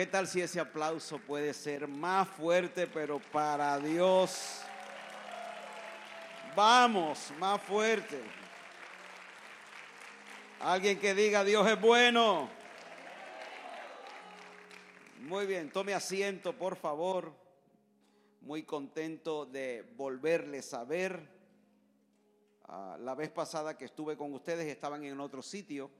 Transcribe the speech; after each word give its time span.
¿Qué 0.00 0.06
tal 0.06 0.26
si 0.26 0.40
ese 0.40 0.58
aplauso 0.58 1.18
puede 1.18 1.52
ser 1.52 1.86
más 1.86 2.26
fuerte, 2.26 2.86
pero 2.86 3.18
para 3.18 3.78
Dios? 3.78 4.62
Vamos, 6.56 7.30
más 7.38 7.60
fuerte. 7.60 8.18
Alguien 10.58 10.98
que 10.98 11.14
diga, 11.14 11.44
Dios 11.44 11.68
es 11.68 11.78
bueno. 11.78 12.48
Muy 15.18 15.44
bien, 15.44 15.70
tome 15.70 15.92
asiento, 15.92 16.54
por 16.54 16.76
favor. 16.76 17.34
Muy 18.40 18.62
contento 18.62 19.44
de 19.44 19.86
volverles 19.98 20.72
a 20.72 20.84
ver. 20.84 21.20
Ah, 22.64 22.96
la 22.98 23.14
vez 23.14 23.28
pasada 23.28 23.76
que 23.76 23.84
estuve 23.84 24.16
con 24.16 24.32
ustedes 24.32 24.66
estaban 24.66 25.04
en 25.04 25.20
otro 25.20 25.42
sitio. 25.42 25.90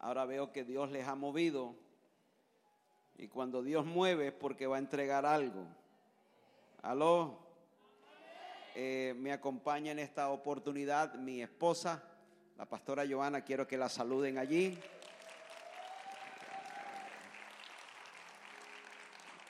Ahora 0.00 0.26
veo 0.26 0.52
que 0.52 0.64
Dios 0.64 0.90
les 0.90 1.08
ha 1.08 1.14
movido. 1.14 1.90
Y 3.16 3.28
cuando 3.28 3.62
Dios 3.62 3.84
mueve 3.84 4.28
es 4.28 4.32
porque 4.32 4.66
va 4.66 4.76
a 4.76 4.80
entregar 4.80 5.26
algo. 5.26 5.66
Aló. 6.82 7.38
Eh, 8.74 9.14
me 9.18 9.32
acompaña 9.32 9.92
en 9.92 9.98
esta 9.98 10.30
oportunidad 10.30 11.14
mi 11.14 11.42
esposa, 11.42 12.02
la 12.56 12.64
pastora 12.64 13.04
Joana. 13.08 13.42
Quiero 13.42 13.66
que 13.66 13.76
la 13.76 13.88
saluden 13.88 14.38
allí. 14.38 14.78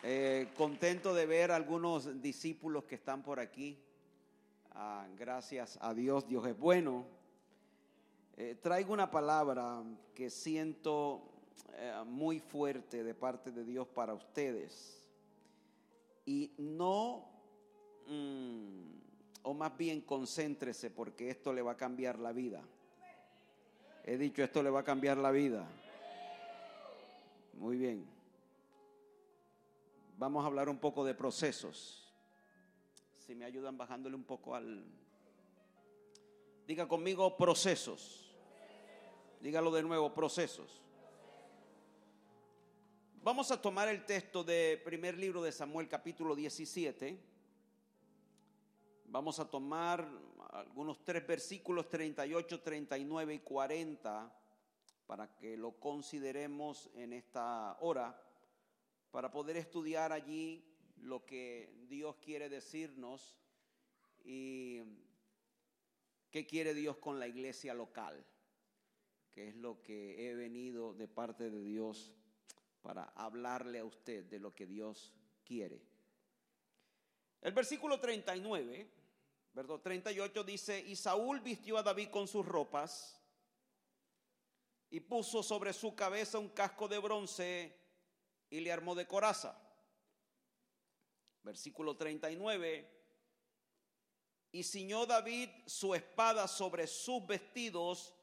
Eh, 0.03 0.49
contento 0.57 1.15
de 1.15 1.27
ver 1.27 1.53
algunos 1.53 2.21
discípulos 2.21 2.85
que 2.85 2.97
están 2.97 3.23
por 3.23 3.39
aquí. 3.39 3.79
Ah, 4.73 5.07
gracias 5.17 5.79
a 5.81 5.95
Dios, 5.95 6.27
Dios 6.27 6.45
es 6.47 6.59
bueno. 6.59 7.07
Eh, 8.37 8.57
traigo 8.61 8.93
una 8.93 9.11
palabra 9.11 9.83
que 10.15 10.29
siento 10.29 11.32
eh, 11.75 12.03
muy 12.07 12.39
fuerte 12.39 13.03
de 13.03 13.15
parte 13.15 13.51
de 13.51 13.65
Dios 13.65 13.89
para 13.89 14.15
ustedes. 14.15 15.03
Y 16.25 16.53
no, 16.59 17.29
mm, 18.07 18.93
o 19.43 19.55
más 19.55 19.77
bien 19.77 20.03
concéntrese 20.03 20.91
porque 20.91 21.31
esto 21.31 21.53
le 21.53 21.63
va 21.63 21.73
a 21.73 21.77
cambiar 21.77 22.19
la 22.19 22.33
vida. 22.33 22.63
He 24.05 24.17
dicho, 24.17 24.43
esto 24.43 24.63
le 24.63 24.71
va 24.71 24.81
a 24.81 24.85
cambiar 24.85 25.17
la 25.17 25.31
vida. 25.31 25.67
Muy 27.55 27.77
bien. 27.77 28.05
Vamos 30.19 30.45
a 30.45 30.47
hablar 30.47 30.69
un 30.69 30.79
poco 30.79 31.05
de 31.05 31.15
procesos. 31.15 32.13
Si 33.19 33.35
me 33.35 33.45
ayudan 33.45 33.77
bajándole 33.77 34.17
un 34.17 34.25
poco 34.25 34.55
al... 34.55 34.85
Diga 36.67 36.87
conmigo 36.87 37.37
procesos. 37.37 38.35
Dígalo 39.41 39.71
de 39.73 39.83
nuevo, 39.83 40.13
procesos. 40.13 40.82
Vamos 43.25 43.53
a 43.53 43.63
tomar 43.63 43.87
el 43.87 44.05
texto 44.05 44.43
de 44.43 44.83
primer 44.85 45.17
libro 45.17 45.45
de 45.45 45.53
Samuel 45.53 45.89
capítulo 45.89 46.35
17. 46.35 47.17
Vamos 49.05 49.39
a 49.39 49.49
tomar 49.49 50.11
algunos 50.51 51.05
tres 51.05 51.25
versículos 51.25 51.89
38, 51.89 52.61
39 52.61 53.35
y 53.35 53.39
40 53.39 54.37
para 55.07 55.37
que 55.37 55.57
lo 55.57 55.79
consideremos 55.79 56.91
en 56.97 57.13
esta 57.13 57.77
hora 57.79 58.21
para 59.13 59.31
poder 59.31 59.57
estudiar 59.57 60.11
allí 60.11 60.65
lo 60.97 61.25
que 61.25 61.73
Dios 61.89 62.17
quiere 62.17 62.49
decirnos 62.49 63.39
y 64.25 64.83
qué 66.33 66.45
quiere 66.45 66.75
Dios 66.75 66.97
con 66.97 67.21
la 67.21 67.29
iglesia 67.29 67.73
local, 67.73 68.27
que 69.31 69.47
es 69.47 69.55
lo 69.55 69.81
que 69.81 70.29
he 70.29 70.35
venido 70.35 70.93
de 70.93 71.07
parte 71.07 71.51
de 71.51 71.63
Dios 71.63 72.17
para 72.83 73.05
hablarle 73.15 73.79
a 73.79 73.85
usted 73.85 74.25
de 74.25 74.39
lo 74.39 74.55
que 74.55 74.67
Dios 74.67 75.15
quiere. 75.45 75.81
El 77.41 77.53
versículo 77.53 77.99
39, 77.99 78.91
verdad 79.53 79.79
38 79.79 80.45
dice, 80.45 80.81
y 80.81 80.97
Saúl 80.97 81.41
vistió 81.41 81.79
a 81.79 81.83
David 81.83 82.11
con 82.11 82.29
sus 82.29 82.45
ropas 82.45 83.21
y 84.91 85.01
puso 85.01 85.43
sobre 85.43 85.73
su 85.73 85.95
cabeza 85.95 86.39
un 86.39 86.51
casco 86.51 86.87
de 86.87 86.99
bronce 86.99 87.75
y 88.51 88.61
le 88.61 88.71
armó 88.71 88.95
de 88.95 89.07
coraza. 89.07 89.59
Versículo 91.43 91.97
39. 91.97 92.89
Y 94.53 94.63
ciñó 94.63 95.07
David 95.07 95.49
su 95.67 95.95
espada 95.95 96.47
sobre 96.47 96.87
sus 96.87 97.27
vestidos 97.27 98.15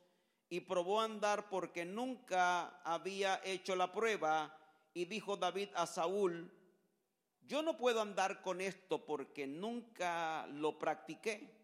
y 0.49 0.61
probó 0.61 0.99
a 0.99 1.05
andar 1.05 1.47
porque 1.47 1.85
nunca 1.85 2.81
había 2.83 3.39
hecho 3.45 3.75
la 3.75 3.91
prueba. 3.91 4.55
Y 4.93 5.05
dijo 5.05 5.37
David 5.37 5.69
a 5.75 5.85
Saúl, 5.85 6.51
yo 7.41 7.61
no 7.61 7.77
puedo 7.77 8.01
andar 8.01 8.41
con 8.41 8.59
esto 8.59 9.05
porque 9.05 9.45
nunca 9.45 10.47
lo 10.47 10.79
practiqué. 10.79 11.55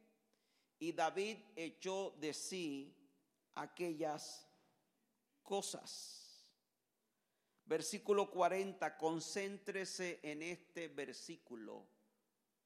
Y 0.77 0.91
David 0.91 1.37
echó 1.55 2.15
de 2.19 2.33
sí 2.33 2.95
aquellas 3.55 4.47
cosas. 5.41 6.21
Versículo 7.65 8.29
40, 8.29 8.95
concéntrese 8.97 10.19
en 10.21 10.43
este 10.43 10.87
versículo, 10.87 11.87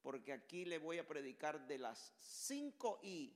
porque 0.02 0.34
aquí 0.34 0.66
le 0.66 0.76
voy 0.76 0.98
a 0.98 1.08
predicar 1.08 1.66
de 1.66 1.78
las 1.78 2.14
cinco 2.18 3.00
I, 3.02 3.34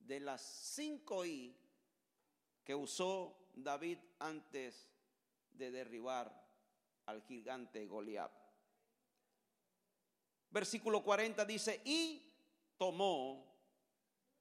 de 0.00 0.20
las 0.20 0.42
cinco 0.42 1.24
I 1.24 1.56
que 2.66 2.74
usó 2.74 3.38
David 3.54 3.98
antes 4.18 4.88
de 5.52 5.70
derribar 5.70 6.44
al 7.06 7.22
gigante 7.22 7.86
Goliat. 7.86 8.32
Versículo 10.50 11.04
40 11.04 11.44
dice, 11.44 11.80
y 11.84 12.28
tomó 12.76 13.54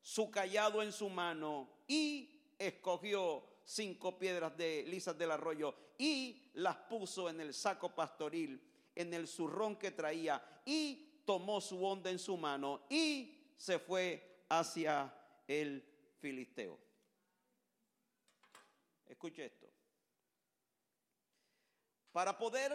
su 0.02 0.32
callado 0.32 0.82
en 0.82 0.92
su 0.92 1.08
mano 1.08 1.70
y 1.88 2.42
escogió 2.58 3.44
cinco 3.64 4.18
piedras 4.18 4.58
de 4.58 4.84
lisas 4.88 5.16
del 5.16 5.30
arroyo 5.30 5.76
y 6.00 6.50
las 6.56 6.78
puso 6.78 7.30
en 7.30 7.42
el 7.42 7.54
saco 7.54 7.94
pastoril, 7.94 8.60
en 8.96 9.14
el 9.14 9.28
zurrón 9.28 9.76
que 9.76 9.92
traía 9.92 10.44
y 10.66 11.22
tomó 11.26 11.62
su 11.62 11.86
onda 11.86 12.10
en 12.10 12.20
su 12.20 12.38
mano 12.38 12.88
y 12.90 13.54
se 13.56 13.78
fue 13.78 14.46
hacia 14.50 15.14
el 15.48 15.84
filisteo. 16.20 16.85
Escuche 19.08 19.46
esto. 19.46 19.70
Para 22.12 22.38
poder 22.38 22.72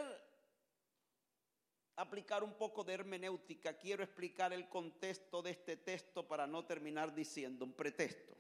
aplicar 1.96 2.44
un 2.44 2.54
poco 2.54 2.84
de 2.84 2.94
hermenéutica, 2.94 3.78
quiero 3.78 4.02
explicar 4.02 4.52
el 4.52 4.68
contexto 4.68 5.42
de 5.42 5.50
este 5.50 5.76
texto 5.76 6.26
para 6.26 6.46
no 6.46 6.64
terminar 6.64 7.14
diciendo 7.14 7.64
un 7.64 7.72
pretexto. 7.72 8.36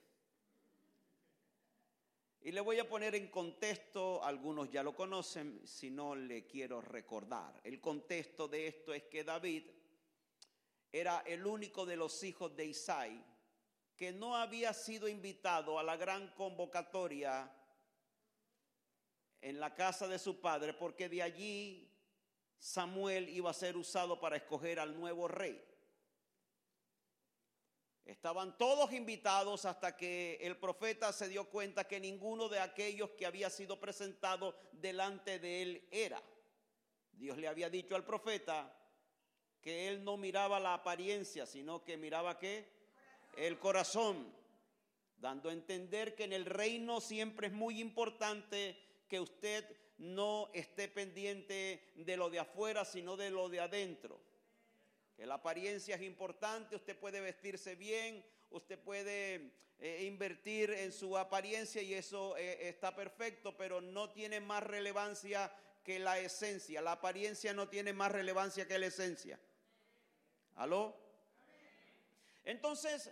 Y 2.42 2.52
le 2.52 2.60
voy 2.62 2.78
a 2.78 2.88
poner 2.88 3.14
en 3.14 3.28
contexto, 3.28 4.24
algunos 4.24 4.70
ya 4.70 4.82
lo 4.82 4.94
conocen, 4.94 5.66
si 5.66 5.90
no 5.90 6.14
le 6.14 6.46
quiero 6.46 6.80
recordar. 6.80 7.60
El 7.64 7.80
contexto 7.80 8.48
de 8.48 8.66
esto 8.66 8.94
es 8.94 9.02
que 9.04 9.24
David 9.24 9.64
era 10.90 11.20
el 11.20 11.46
único 11.46 11.84
de 11.84 11.96
los 11.96 12.22
hijos 12.24 12.56
de 12.56 12.64
Isaí 12.64 13.24
que 13.94 14.12
no 14.12 14.34
había 14.34 14.72
sido 14.72 15.06
invitado 15.06 15.78
a 15.78 15.82
la 15.82 15.94
gran 15.96 16.28
convocatoria 16.28 17.50
en 19.40 19.60
la 19.60 19.74
casa 19.74 20.06
de 20.06 20.18
su 20.18 20.40
padre, 20.40 20.74
porque 20.74 21.08
de 21.08 21.22
allí 21.22 21.90
Samuel 22.58 23.28
iba 23.28 23.50
a 23.50 23.54
ser 23.54 23.76
usado 23.76 24.20
para 24.20 24.36
escoger 24.36 24.78
al 24.78 24.98
nuevo 24.98 25.28
rey. 25.28 25.62
Estaban 28.04 28.58
todos 28.58 28.92
invitados 28.92 29.64
hasta 29.64 29.96
que 29.96 30.36
el 30.40 30.56
profeta 30.56 31.12
se 31.12 31.28
dio 31.28 31.48
cuenta 31.48 31.86
que 31.86 32.00
ninguno 32.00 32.48
de 32.48 32.58
aquellos 32.58 33.10
que 33.10 33.24
había 33.24 33.48
sido 33.50 33.78
presentado 33.78 34.58
delante 34.72 35.38
de 35.38 35.62
él 35.62 35.88
era. 35.90 36.20
Dios 37.12 37.38
le 37.38 37.48
había 37.48 37.70
dicho 37.70 37.94
al 37.94 38.04
profeta 38.04 38.76
que 39.60 39.88
él 39.88 40.02
no 40.02 40.16
miraba 40.16 40.58
la 40.58 40.74
apariencia, 40.74 41.46
sino 41.46 41.84
que 41.84 41.96
miraba 41.96 42.38
qué? 42.38 42.66
El 43.36 43.58
corazón, 43.58 44.34
dando 45.18 45.48
a 45.48 45.52
entender 45.52 46.14
que 46.14 46.24
en 46.24 46.32
el 46.32 46.46
reino 46.46 47.00
siempre 47.00 47.46
es 47.46 47.52
muy 47.52 47.80
importante 47.80 48.89
que 49.10 49.20
usted 49.20 49.66
no 49.98 50.48
esté 50.54 50.88
pendiente 50.88 51.92
de 51.96 52.16
lo 52.16 52.30
de 52.30 52.38
afuera, 52.38 52.86
sino 52.86 53.18
de 53.18 53.28
lo 53.30 53.50
de 53.50 53.60
adentro 53.60 54.18
la 55.26 55.34
apariencia 55.34 55.96
es 55.96 56.02
importante, 56.02 56.76
usted 56.76 56.96
puede 56.96 57.20
vestirse 57.20 57.74
bien, 57.74 58.24
usted 58.50 58.78
puede 58.78 59.52
eh, 59.78 60.04
invertir 60.06 60.70
en 60.70 60.92
su 60.92 61.16
apariencia 61.16 61.82
y 61.82 61.94
eso 61.94 62.36
eh, 62.36 62.68
está 62.68 62.94
perfecto, 62.94 63.56
pero 63.56 63.80
no 63.80 64.10
tiene 64.10 64.40
más 64.40 64.62
relevancia 64.62 65.52
que 65.84 65.98
la 65.98 66.18
esencia. 66.18 66.80
La 66.80 66.92
apariencia 66.92 67.52
no 67.52 67.68
tiene 67.68 67.92
más 67.92 68.12
relevancia 68.12 68.66
que 68.66 68.78
la 68.78 68.86
esencia. 68.86 69.38
¿Aló? 70.56 70.96
Entonces, 72.44 73.10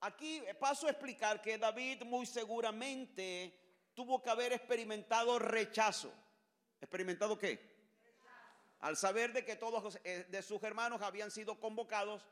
aquí 0.00 0.42
paso 0.58 0.86
a 0.86 0.90
explicar 0.90 1.40
que 1.42 1.58
David 1.58 2.02
muy 2.04 2.26
seguramente 2.26 3.54
tuvo 3.94 4.22
que 4.22 4.30
haber 4.30 4.52
experimentado 4.52 5.38
rechazo. 5.38 6.12
¿Experimentado 6.80 7.38
qué? 7.38 7.72
Al 8.80 8.96
saber 8.96 9.32
de 9.32 9.44
que 9.44 9.56
todos 9.56 9.98
eh, 10.02 10.26
de 10.28 10.42
sus 10.42 10.62
hermanos 10.62 11.02
habían 11.02 11.30
sido 11.30 11.60
convocados 11.60 12.22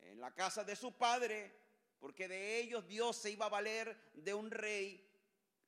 en 0.00 0.20
la 0.20 0.32
casa 0.32 0.64
de 0.64 0.74
su 0.74 0.92
padre, 0.92 1.52
porque 2.00 2.26
de 2.26 2.58
ellos 2.58 2.86
Dios 2.88 3.16
se 3.16 3.30
iba 3.30 3.46
a 3.46 3.50
valer 3.50 3.96
de 4.14 4.34
un 4.34 4.50
rey 4.50 5.08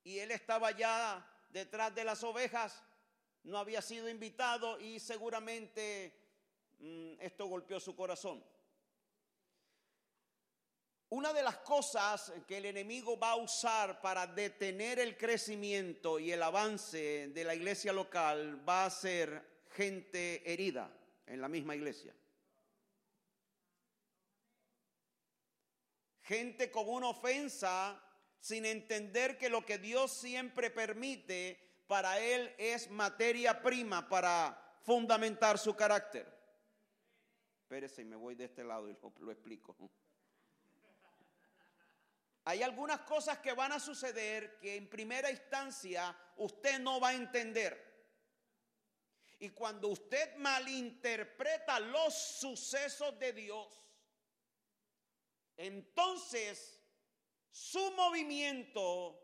y 0.03 0.19
él 0.19 0.33
estaba 0.33 0.73
ya 0.73 1.25
detrás 1.51 1.95
de 1.95 2.05
las 2.05 2.25
ovejas, 2.25 2.83
no 3.45 3.59
había 3.59 3.81
sido 3.81 4.09
invitado 4.09 4.81
y 4.81 4.99
seguramente 4.99 6.13
mm, 6.81 7.21
esto 7.21 7.47
golpeó 7.47 7.79
su 7.79 7.95
corazón. 7.95 8.45
Una 11.11 11.33
de 11.33 11.43
las 11.43 11.59
cosas 11.59 12.33
que 12.47 12.57
el 12.57 12.67
enemigo 12.67 13.19
va 13.19 13.33
a 13.33 13.37
usar 13.37 14.01
para 14.01 14.27
detener 14.27 14.99
el 14.99 15.17
crecimiento 15.17 16.19
y 16.19 16.33
el 16.33 16.43
avance 16.43 17.29
de 17.29 17.45
la 17.45 17.55
iglesia 17.55 17.93
local 17.93 18.67
va 18.69 18.87
a 18.87 18.91
ser 18.91 19.65
gente 19.71 20.43
herida 20.51 20.91
en 21.27 21.41
la 21.41 21.49
misma 21.49 21.77
iglesia. 21.77 22.15
Gente 26.23 26.71
con 26.71 26.89
una 26.89 27.09
ofensa 27.09 28.01
sin 28.41 28.65
entender 28.65 29.37
que 29.37 29.51
lo 29.51 29.65
que 29.65 29.79
Dios 29.79 30.11
siempre 30.11 30.71
permite 30.71 31.59
para 31.87 32.19
él 32.19 32.55
es 32.59 32.91
materia 32.91 33.63
prima 33.63 34.09
para 34.09 34.59
fundamentar 34.83 35.59
su 35.59 35.75
carácter. 35.75 36.27
Espérese, 37.63 38.05
me 38.05 38.17
voy 38.17 38.35
de 38.35 38.45
este 38.45 38.65
lado 38.65 38.89
y 38.89 38.93
lo, 38.93 39.13
lo 39.21 39.33
explico. 39.33 39.77
Hay 42.45 42.63
algunas 42.63 43.01
cosas 43.01 43.39
que 43.39 43.53
van 43.53 43.73
a 43.73 43.81
suceder 43.81 44.59
que 44.61 44.77
en 44.77 44.89
primera 44.89 45.31
instancia 45.31 46.15
usted 46.37 46.79
no 46.79 47.01
va 47.01 47.09
a 47.09 47.15
entender. 47.15 47.93
Y 49.39 49.51
cuando 49.51 49.89
usted 49.89 50.37
malinterpreta 50.37 51.81
los 51.81 52.15
sucesos 52.15 53.19
de 53.19 53.33
Dios, 53.33 53.69
entonces 55.57 56.81
su 57.51 57.93
movimiento, 57.93 59.21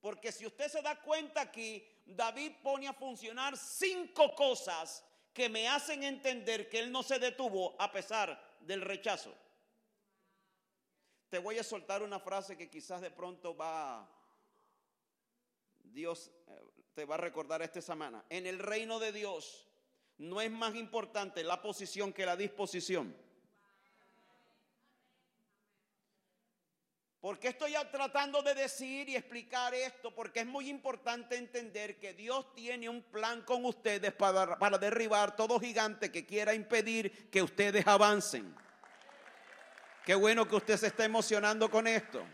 porque 0.00 0.30
si 0.30 0.46
usted 0.46 0.68
se 0.68 0.82
da 0.82 1.00
cuenta 1.00 1.40
aquí, 1.40 1.86
David 2.06 2.52
pone 2.62 2.86
a 2.86 2.92
funcionar 2.92 3.56
cinco 3.56 4.34
cosas 4.34 5.04
que 5.32 5.48
me 5.48 5.68
hacen 5.68 6.04
entender 6.04 6.68
que 6.68 6.78
él 6.78 6.92
no 6.92 7.02
se 7.02 7.18
detuvo 7.18 7.74
a 7.80 7.90
pesar 7.90 8.58
del 8.60 8.82
rechazo. 8.82 9.34
Te 11.30 11.38
voy 11.38 11.58
a 11.58 11.62
soltar 11.62 12.02
una 12.02 12.18
frase 12.18 12.56
que 12.56 12.68
quizás 12.68 13.00
de 13.00 13.10
pronto 13.12 13.56
va, 13.56 14.04
Dios 15.84 16.28
eh, 16.48 16.60
te 16.92 17.04
va 17.04 17.14
a 17.14 17.18
recordar 17.18 17.62
esta 17.62 17.80
semana. 17.80 18.24
En 18.28 18.48
el 18.48 18.58
reino 18.58 18.98
de 18.98 19.12
Dios 19.12 19.68
no 20.18 20.40
es 20.40 20.50
más 20.50 20.74
importante 20.74 21.44
la 21.44 21.62
posición 21.62 22.12
que 22.12 22.26
la 22.26 22.36
disposición. 22.36 23.16
Porque 27.20 27.48
estoy 27.48 27.74
tratando 27.92 28.42
de 28.42 28.54
decir 28.54 29.08
y 29.08 29.14
explicar 29.14 29.72
esto? 29.72 30.12
Porque 30.12 30.40
es 30.40 30.46
muy 30.46 30.68
importante 30.68 31.36
entender 31.36 32.00
que 32.00 32.12
Dios 32.12 32.52
tiene 32.54 32.88
un 32.88 33.02
plan 33.02 33.42
con 33.42 33.64
ustedes 33.66 34.12
para, 34.14 34.58
para 34.58 34.78
derribar 34.78 35.36
todo 35.36 35.60
gigante 35.60 36.10
que 36.10 36.26
quiera 36.26 36.54
impedir 36.54 37.30
que 37.30 37.40
ustedes 37.40 37.86
avancen. 37.86 38.52
Qué 40.10 40.16
bueno 40.16 40.48
que 40.48 40.56
usted 40.56 40.76
se 40.76 40.88
está 40.88 41.04
emocionando 41.04 41.70
con 41.70 41.86
esto. 41.86 42.26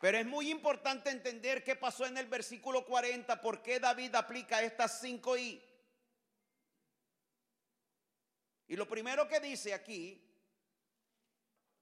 Pero 0.00 0.18
es 0.18 0.26
muy 0.26 0.50
importante 0.50 1.10
entender 1.10 1.62
qué 1.62 1.76
pasó 1.76 2.06
en 2.06 2.18
el 2.18 2.26
versículo 2.26 2.84
40, 2.84 3.40
por 3.40 3.62
qué 3.62 3.78
David 3.78 4.16
aplica 4.16 4.60
estas 4.62 5.00
cinco 5.00 5.38
I. 5.38 5.62
Y 8.66 8.74
lo 8.74 8.88
primero 8.88 9.28
que 9.28 9.38
dice 9.38 9.72
aquí, 9.72 10.20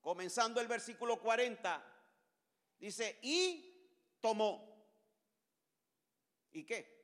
comenzando 0.02 0.60
el 0.60 0.68
versículo 0.68 1.18
40, 1.18 1.82
dice, 2.78 3.20
y 3.22 3.88
tomó. 4.20 4.86
¿Y 6.52 6.62
qué? 6.64 7.03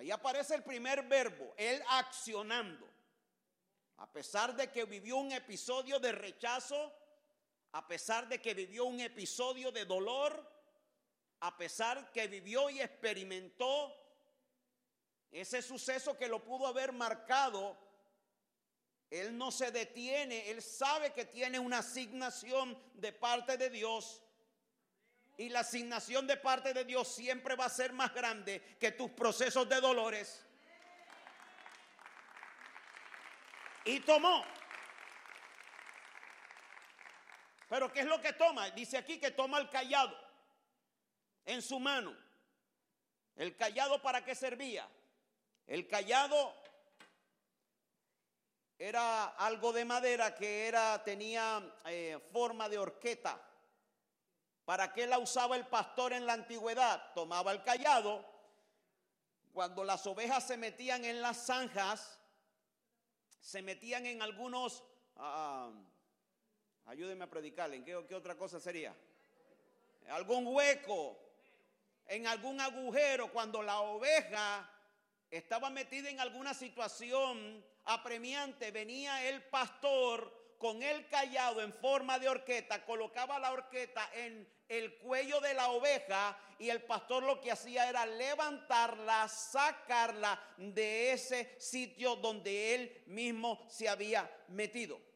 Ahí 0.00 0.10
aparece 0.10 0.54
el 0.54 0.62
primer 0.62 1.02
verbo, 1.02 1.52
él 1.58 1.82
accionando. 1.90 2.88
A 3.98 4.10
pesar 4.10 4.56
de 4.56 4.72
que 4.72 4.86
vivió 4.86 5.18
un 5.18 5.30
episodio 5.30 6.00
de 6.00 6.10
rechazo, 6.10 6.90
a 7.72 7.86
pesar 7.86 8.26
de 8.26 8.40
que 8.40 8.54
vivió 8.54 8.86
un 8.86 8.98
episodio 8.98 9.70
de 9.70 9.84
dolor, 9.84 10.42
a 11.40 11.54
pesar 11.58 12.10
que 12.12 12.28
vivió 12.28 12.70
y 12.70 12.80
experimentó 12.80 13.94
ese 15.30 15.60
suceso 15.60 16.16
que 16.16 16.28
lo 16.28 16.42
pudo 16.42 16.66
haber 16.66 16.92
marcado, 16.92 17.76
él 19.10 19.36
no 19.36 19.50
se 19.50 19.70
detiene, 19.70 20.48
él 20.48 20.62
sabe 20.62 21.12
que 21.12 21.26
tiene 21.26 21.58
una 21.58 21.80
asignación 21.80 22.74
de 22.94 23.12
parte 23.12 23.58
de 23.58 23.68
Dios 23.68 24.22
y 25.40 25.48
la 25.48 25.60
asignación 25.60 26.26
de 26.26 26.36
parte 26.36 26.74
de 26.74 26.84
Dios 26.84 27.08
siempre 27.08 27.56
va 27.56 27.64
a 27.64 27.70
ser 27.70 27.94
más 27.94 28.12
grande 28.12 28.60
que 28.78 28.92
tus 28.92 29.10
procesos 29.12 29.66
de 29.66 29.80
dolores. 29.80 30.44
Y 33.86 34.00
tomó. 34.00 34.44
Pero 37.70 37.90
¿qué 37.90 38.00
es 38.00 38.06
lo 38.06 38.20
que 38.20 38.34
toma? 38.34 38.68
Dice 38.72 38.98
aquí 38.98 39.18
que 39.18 39.30
toma 39.30 39.56
el 39.56 39.70
callado 39.70 40.14
en 41.46 41.62
su 41.62 41.80
mano. 41.80 42.14
¿El 43.34 43.56
callado 43.56 44.02
para 44.02 44.22
qué 44.22 44.34
servía? 44.34 44.86
El 45.66 45.88
callado 45.88 46.54
era 48.78 49.24
algo 49.38 49.72
de 49.72 49.86
madera 49.86 50.34
que 50.34 50.68
era, 50.68 51.02
tenía 51.02 51.62
eh, 51.86 52.18
forma 52.30 52.68
de 52.68 52.76
horqueta. 52.76 53.49
¿Para 54.70 54.92
qué 54.92 55.04
la 55.04 55.18
usaba 55.18 55.56
el 55.56 55.66
pastor 55.66 56.12
en 56.12 56.26
la 56.26 56.34
antigüedad? 56.34 57.12
Tomaba 57.12 57.50
el 57.50 57.64
callado. 57.64 58.24
Cuando 59.52 59.82
las 59.82 60.06
ovejas 60.06 60.46
se 60.46 60.56
metían 60.56 61.04
en 61.04 61.20
las 61.20 61.44
zanjas, 61.44 62.20
se 63.40 63.62
metían 63.62 64.06
en 64.06 64.22
algunos, 64.22 64.84
uh, 65.16 65.72
ayúdenme 66.86 67.24
a 67.24 67.28
predicarle, 67.28 67.78
¿en 67.78 67.84
qué, 67.84 68.06
qué 68.08 68.14
otra 68.14 68.36
cosa 68.36 68.60
sería? 68.60 68.94
Algún 70.08 70.46
hueco, 70.46 71.18
en 72.06 72.28
algún 72.28 72.60
agujero, 72.60 73.32
cuando 73.32 73.64
la 73.64 73.80
oveja 73.80 74.70
estaba 75.32 75.68
metida 75.70 76.10
en 76.10 76.20
alguna 76.20 76.54
situación 76.54 77.66
apremiante, 77.86 78.70
venía 78.70 79.28
el 79.28 79.42
pastor 79.42 80.54
con 80.58 80.80
el 80.80 81.08
callado 81.08 81.60
en 81.60 81.72
forma 81.72 82.20
de 82.20 82.28
horqueta, 82.28 82.84
colocaba 82.84 83.40
la 83.40 83.50
horqueta 83.50 84.08
en 84.14 84.59
el 84.70 84.94
cuello 84.98 85.40
de 85.40 85.52
la 85.52 85.68
oveja 85.70 86.38
y 86.58 86.70
el 86.70 86.80
pastor 86.82 87.24
lo 87.24 87.40
que 87.40 87.50
hacía 87.50 87.88
era 87.88 88.06
levantarla, 88.06 89.28
sacarla 89.28 90.40
de 90.56 91.12
ese 91.12 91.56
sitio 91.58 92.14
donde 92.16 92.74
él 92.76 93.02
mismo 93.06 93.66
se 93.68 93.88
había 93.88 94.30
metido. 94.48 95.09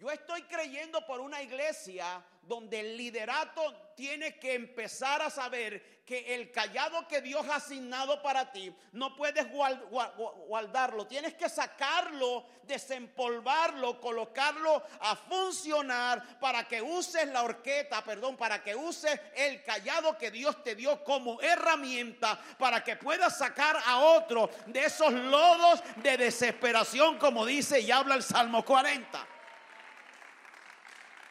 Yo 0.00 0.10
estoy 0.10 0.40
creyendo 0.44 1.04
por 1.04 1.20
una 1.20 1.42
iglesia 1.42 2.24
donde 2.40 2.80
el 2.80 2.96
liderato 2.96 3.92
tiene 3.94 4.38
que 4.38 4.54
empezar 4.54 5.20
a 5.20 5.28
saber 5.28 6.00
que 6.06 6.34
el 6.34 6.50
callado 6.50 7.06
que 7.06 7.20
Dios 7.20 7.46
ha 7.50 7.56
asignado 7.56 8.22
para 8.22 8.50
ti 8.50 8.74
no 8.92 9.14
puedes 9.14 9.46
guardarlo, 9.52 11.06
tienes 11.06 11.34
que 11.34 11.50
sacarlo, 11.50 12.46
desempolvarlo, 12.62 14.00
colocarlo 14.00 14.82
a 15.00 15.14
funcionar 15.16 16.40
para 16.40 16.66
que 16.66 16.80
uses 16.80 17.28
la 17.28 17.42
horqueta, 17.42 18.02
perdón, 18.02 18.38
para 18.38 18.64
que 18.64 18.74
uses 18.74 19.20
el 19.36 19.62
callado 19.62 20.16
que 20.16 20.30
Dios 20.30 20.64
te 20.64 20.74
dio 20.74 21.04
como 21.04 21.42
herramienta 21.42 22.40
para 22.58 22.82
que 22.82 22.96
puedas 22.96 23.36
sacar 23.36 23.76
a 23.84 23.98
otro 23.98 24.48
de 24.66 24.82
esos 24.82 25.12
lodos 25.12 25.82
de 25.96 26.16
desesperación 26.16 27.18
como 27.18 27.44
dice 27.44 27.80
y 27.80 27.90
habla 27.90 28.14
el 28.14 28.22
Salmo 28.22 28.64
40. 28.64 29.39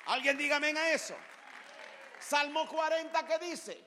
Alguien 0.10 0.38
dígame 0.38 0.68
a 0.70 0.92
eso. 0.92 1.16
Salmo 2.20 2.68
40 2.68 3.25
que 3.28 3.38
dice, 3.46 3.80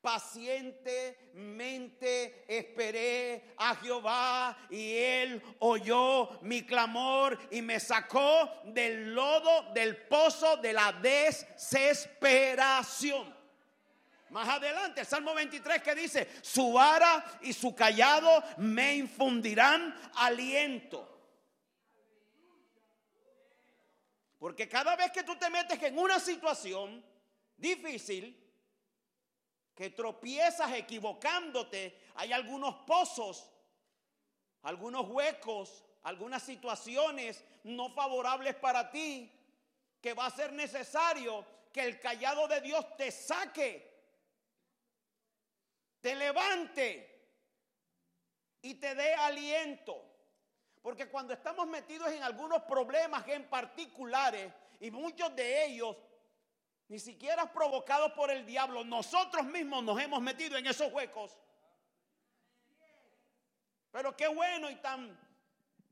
pacientemente 0.00 2.46
esperé 2.48 3.52
a 3.58 3.76
Jehová 3.76 4.56
y 4.70 4.96
él 4.96 5.42
oyó 5.58 6.40
mi 6.40 6.64
clamor 6.64 7.38
y 7.50 7.60
me 7.60 7.78
sacó 7.78 8.62
del 8.64 9.14
lodo, 9.14 9.70
del 9.74 9.98
pozo 9.98 10.56
de 10.56 10.72
la 10.72 10.92
desesperación. 10.92 13.38
Más 14.30 14.48
adelante, 14.48 15.02
el 15.02 15.06
Salmo 15.06 15.34
23 15.34 15.82
que 15.82 15.94
dice, 15.94 16.26
su 16.40 16.72
vara 16.72 17.22
y 17.42 17.52
su 17.52 17.74
callado 17.74 18.42
me 18.56 18.94
infundirán 18.94 19.94
aliento. 20.14 21.09
Porque 24.40 24.66
cada 24.70 24.96
vez 24.96 25.12
que 25.12 25.22
tú 25.22 25.36
te 25.36 25.50
metes 25.50 25.80
en 25.82 25.98
una 25.98 26.18
situación 26.18 27.04
difícil, 27.58 28.34
que 29.74 29.90
tropiezas 29.90 30.72
equivocándote, 30.72 32.00
hay 32.14 32.32
algunos 32.32 32.74
pozos, 32.86 33.50
algunos 34.62 35.06
huecos, 35.10 35.84
algunas 36.04 36.42
situaciones 36.42 37.44
no 37.64 37.90
favorables 37.90 38.54
para 38.54 38.90
ti, 38.90 39.30
que 40.00 40.14
va 40.14 40.24
a 40.24 40.30
ser 40.30 40.54
necesario 40.54 41.44
que 41.70 41.82
el 41.82 42.00
callado 42.00 42.48
de 42.48 42.62
Dios 42.62 42.96
te 42.96 43.10
saque, 43.10 43.90
te 46.00 46.14
levante 46.14 47.28
y 48.62 48.72
te 48.76 48.94
dé 48.94 49.12
aliento. 49.16 50.09
Porque 50.82 51.08
cuando 51.08 51.32
estamos 51.32 51.66
metidos 51.66 52.10
en 52.10 52.22
algunos 52.22 52.62
problemas 52.62 53.26
en 53.28 53.48
particulares, 53.48 54.52
y 54.80 54.90
muchos 54.90 55.34
de 55.36 55.66
ellos 55.66 55.96
ni 56.88 56.98
siquiera 56.98 57.52
provocados 57.52 58.12
por 58.12 58.30
el 58.30 58.44
diablo, 58.44 58.82
nosotros 58.82 59.44
mismos 59.44 59.84
nos 59.84 60.00
hemos 60.00 60.20
metido 60.20 60.56
en 60.56 60.66
esos 60.66 60.92
huecos. 60.92 61.38
Pero 63.92 64.16
qué 64.16 64.26
bueno 64.26 64.68
y 64.70 64.76
tan 64.76 65.16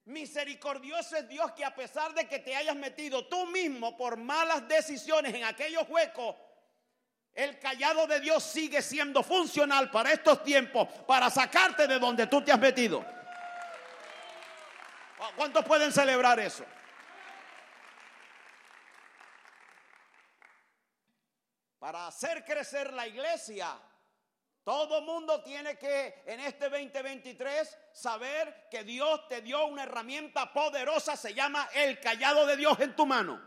misericordioso 0.07 1.16
es 1.16 1.28
Dios 1.28 1.52
que 1.52 1.64
a 1.64 1.75
pesar 1.75 2.14
de 2.14 2.26
que 2.26 2.38
te 2.38 2.57
hayas 2.57 2.75
metido 2.75 3.26
tú 3.26 3.47
mismo 3.47 3.97
por 3.97 4.16
malas 4.16 4.66
decisiones 4.66 5.35
en 5.35 5.45
aquellos 5.45 5.88
huecos, 5.88 6.35
el 7.35 7.59
callado 7.61 8.07
de 8.07 8.18
Dios 8.18 8.42
sigue 8.42 8.83
siendo 8.83 9.23
funcional 9.23 9.90
para 9.90 10.12
estos 10.12 10.42
tiempos, 10.42 10.88
para 11.07 11.30
sacarte 11.30 11.87
de 11.87 11.99
donde 11.99 12.26
tú 12.26 12.42
te 12.42 12.50
has 12.50 12.59
metido. 12.59 13.04
¿Cuántos 15.37 15.65
pueden 15.65 15.93
celebrar 15.93 16.39
eso? 16.39 16.65
Para 21.79 22.07
hacer 22.07 22.45
crecer 22.45 22.93
la 22.93 23.07
iglesia, 23.07 23.79
todo 24.65 25.01
mundo 25.01 25.43
tiene 25.43 25.79
que 25.79 26.23
en 26.27 26.41
este 26.41 26.69
2023 26.69 27.79
saber 27.93 28.69
que 28.71 28.85
Dios 28.85 29.27
te 29.29 29.41
dio 29.41 29.67
una 29.67 29.85
herramienta 29.85 30.53
poderosa, 30.53 31.17
se 31.17 31.35
llama 31.35 31.69
el 31.75 31.99
callado 32.01 32.47
de 32.47 32.57
Dios 32.57 32.79
en 32.81 32.95
tu 32.95 33.07
mano. 33.07 33.41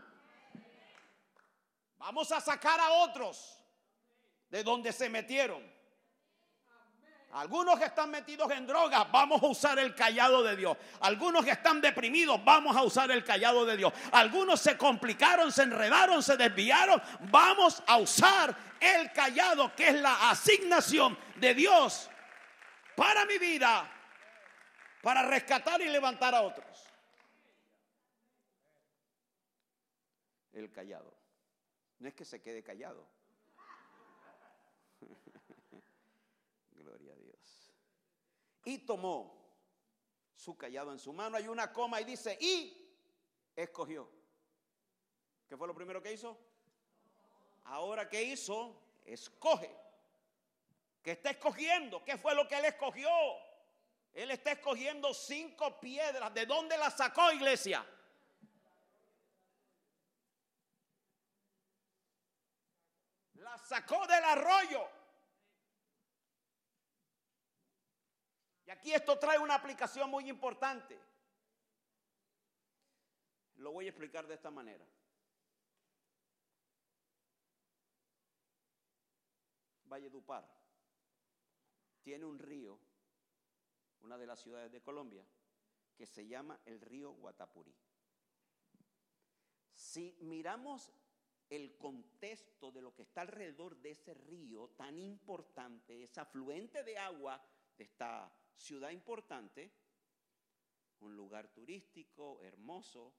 Vamos 1.98 2.32
a 2.32 2.40
sacar 2.40 2.80
a 2.80 2.90
otros 2.90 3.62
de 4.48 4.64
donde 4.64 4.92
se 4.92 5.08
metieron. 5.08 5.71
Algunos 7.32 7.78
que 7.78 7.86
están 7.86 8.10
metidos 8.10 8.50
en 8.50 8.66
drogas, 8.66 9.10
vamos 9.10 9.42
a 9.42 9.46
usar 9.46 9.78
el 9.78 9.94
callado 9.94 10.42
de 10.42 10.54
Dios. 10.54 10.76
Algunos 11.00 11.42
que 11.42 11.52
están 11.52 11.80
deprimidos, 11.80 12.44
vamos 12.44 12.76
a 12.76 12.82
usar 12.82 13.10
el 13.10 13.24
callado 13.24 13.64
de 13.64 13.78
Dios. 13.78 13.90
Algunos 14.12 14.60
se 14.60 14.76
complicaron, 14.76 15.50
se 15.50 15.62
enredaron, 15.62 16.22
se 16.22 16.36
desviaron, 16.36 17.00
vamos 17.30 17.82
a 17.86 17.96
usar 17.96 18.54
el 18.78 19.10
callado, 19.12 19.74
que 19.74 19.88
es 19.88 19.94
la 19.94 20.30
asignación 20.30 21.16
de 21.36 21.54
Dios 21.54 22.10
para 22.94 23.24
mi 23.24 23.38
vida, 23.38 23.90
para 25.00 25.22
rescatar 25.22 25.80
y 25.80 25.88
levantar 25.88 26.34
a 26.34 26.42
otros. 26.42 26.84
El 30.52 30.70
callado. 30.70 31.14
No 31.98 32.08
es 32.08 32.14
que 32.14 32.26
se 32.26 32.42
quede 32.42 32.62
callado. 32.62 33.08
Y 38.64 38.78
tomó 38.78 39.42
su 40.34 40.56
callado 40.56 40.92
en 40.92 40.98
su 40.98 41.12
mano. 41.12 41.36
Hay 41.36 41.48
una 41.48 41.72
coma 41.72 42.00
y 42.00 42.04
dice, 42.04 42.36
y 42.40 42.76
escogió. 43.54 44.08
¿Qué 45.48 45.56
fue 45.56 45.66
lo 45.66 45.74
primero 45.74 46.02
que 46.02 46.12
hizo? 46.12 46.38
Ahora, 47.64 48.08
¿qué 48.08 48.22
hizo? 48.22 48.76
Escoge. 49.04 49.70
¿Qué 51.02 51.12
está 51.12 51.30
escogiendo? 51.30 52.04
¿Qué 52.04 52.16
fue 52.16 52.34
lo 52.34 52.46
que 52.46 52.56
él 52.56 52.64
escogió? 52.64 53.10
Él 54.14 54.30
está 54.30 54.52
escogiendo 54.52 55.12
cinco 55.14 55.80
piedras. 55.80 56.32
¿De 56.34 56.46
dónde 56.46 56.76
las 56.78 56.96
sacó, 56.96 57.32
iglesia? 57.32 57.84
Las 63.34 63.60
sacó 63.68 64.06
del 64.06 64.24
arroyo. 64.24 65.01
Aquí 68.72 68.92
esto 68.92 69.18
trae 69.18 69.38
una 69.38 69.54
aplicación 69.54 70.10
muy 70.10 70.28
importante. 70.28 70.98
Lo 73.56 73.72
voy 73.72 73.86
a 73.86 73.90
explicar 73.90 74.26
de 74.26 74.34
esta 74.34 74.50
manera. 74.50 74.84
Valledupar 79.84 80.48
tiene 82.02 82.24
un 82.24 82.38
río, 82.38 82.78
una 84.00 84.16
de 84.16 84.26
las 84.26 84.40
ciudades 84.40 84.72
de 84.72 84.80
Colombia, 84.80 85.24
que 85.94 86.06
se 86.06 86.26
llama 86.26 86.58
el 86.64 86.80
río 86.80 87.12
Guatapurí. 87.12 87.76
Si 89.72 90.16
miramos 90.22 90.90
el 91.50 91.76
contexto 91.76 92.72
de 92.72 92.80
lo 92.80 92.94
que 92.94 93.02
está 93.02 93.20
alrededor 93.20 93.76
de 93.76 93.90
ese 93.90 94.14
río 94.14 94.70
tan 94.70 94.98
importante, 94.98 96.02
ese 96.02 96.20
afluente 96.20 96.82
de 96.82 96.96
agua 96.96 97.40
de 97.76 97.84
esta 97.84 98.32
ciudad 98.56 98.90
importante, 98.90 99.72
un 101.00 101.16
lugar 101.16 101.48
turístico, 101.48 102.40
hermoso, 102.42 103.14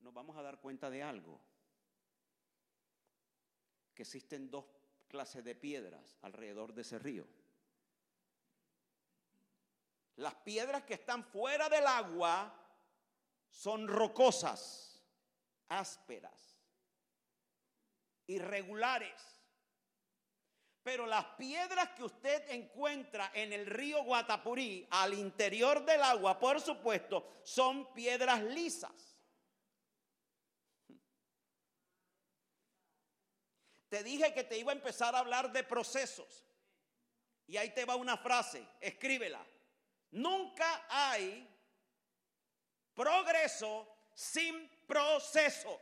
nos 0.00 0.14
vamos 0.14 0.36
a 0.36 0.42
dar 0.42 0.60
cuenta 0.60 0.90
de 0.90 1.02
algo, 1.02 1.40
que 3.94 4.02
existen 4.02 4.50
dos 4.50 4.66
clases 5.08 5.42
de 5.44 5.54
piedras 5.54 6.18
alrededor 6.22 6.72
de 6.72 6.82
ese 6.82 6.98
río. 6.98 7.26
Las 10.16 10.34
piedras 10.34 10.82
que 10.84 10.94
están 10.94 11.24
fuera 11.24 11.68
del 11.68 11.86
agua 11.86 12.54
son 13.48 13.88
rocosas, 13.88 15.02
ásperas, 15.68 16.58
irregulares. 18.26 19.37
Pero 20.88 21.04
las 21.04 21.26
piedras 21.36 21.90
que 21.90 22.02
usted 22.02 22.48
encuentra 22.48 23.30
en 23.34 23.52
el 23.52 23.66
río 23.66 24.02
Guatapurí, 24.04 24.88
al 24.90 25.12
interior 25.12 25.84
del 25.84 26.02
agua, 26.02 26.38
por 26.38 26.62
supuesto, 26.62 27.28
son 27.42 27.92
piedras 27.92 28.42
lisas. 28.42 29.14
Te 33.90 34.02
dije 34.02 34.32
que 34.32 34.44
te 34.44 34.56
iba 34.56 34.72
a 34.72 34.76
empezar 34.76 35.14
a 35.14 35.18
hablar 35.18 35.52
de 35.52 35.62
procesos. 35.62 36.46
Y 37.46 37.58
ahí 37.58 37.68
te 37.74 37.84
va 37.84 37.94
una 37.94 38.16
frase, 38.16 38.66
escríbela. 38.80 39.44
Nunca 40.12 40.86
hay 40.88 41.46
progreso 42.94 43.86
sin 44.14 44.70
proceso. 44.86 45.78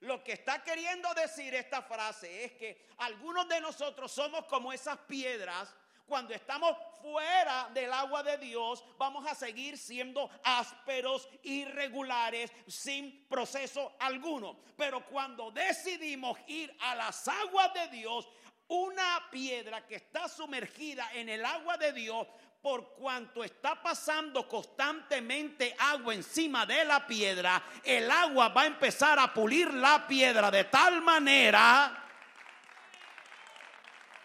Lo 0.00 0.22
que 0.22 0.32
está 0.32 0.62
queriendo 0.62 1.12
decir 1.14 1.54
esta 1.54 1.82
frase 1.82 2.44
es 2.44 2.52
que 2.52 2.86
algunos 2.98 3.48
de 3.48 3.60
nosotros 3.60 4.12
somos 4.12 4.44
como 4.44 4.72
esas 4.72 4.98
piedras. 4.98 5.74
Cuando 6.06 6.34
estamos 6.34 6.76
fuera 7.02 7.68
del 7.74 7.92
agua 7.92 8.22
de 8.22 8.38
Dios, 8.38 8.84
vamos 8.96 9.26
a 9.26 9.34
seguir 9.34 9.76
siendo 9.76 10.30
ásperos, 10.44 11.28
irregulares, 11.42 12.52
sin 12.68 13.26
proceso 13.26 13.96
alguno. 13.98 14.60
Pero 14.76 15.04
cuando 15.06 15.50
decidimos 15.50 16.38
ir 16.46 16.76
a 16.80 16.94
las 16.94 17.26
aguas 17.26 17.72
de 17.74 17.88
Dios, 17.88 18.28
una 18.68 19.28
piedra 19.30 19.86
que 19.86 19.96
está 19.96 20.28
sumergida 20.28 21.08
en 21.14 21.28
el 21.28 21.44
agua 21.44 21.76
de 21.76 21.92
Dios 21.92 22.26
por 22.66 22.94
cuanto 22.94 23.44
está 23.44 23.80
pasando 23.80 24.48
constantemente 24.48 25.76
agua 25.78 26.12
encima 26.12 26.66
de 26.66 26.84
la 26.84 27.06
piedra, 27.06 27.62
el 27.84 28.10
agua 28.10 28.48
va 28.48 28.62
a 28.62 28.66
empezar 28.66 29.20
a 29.20 29.32
pulir 29.32 29.72
la 29.72 30.04
piedra 30.08 30.50
de 30.50 30.64
tal 30.64 31.00
manera. 31.00 32.04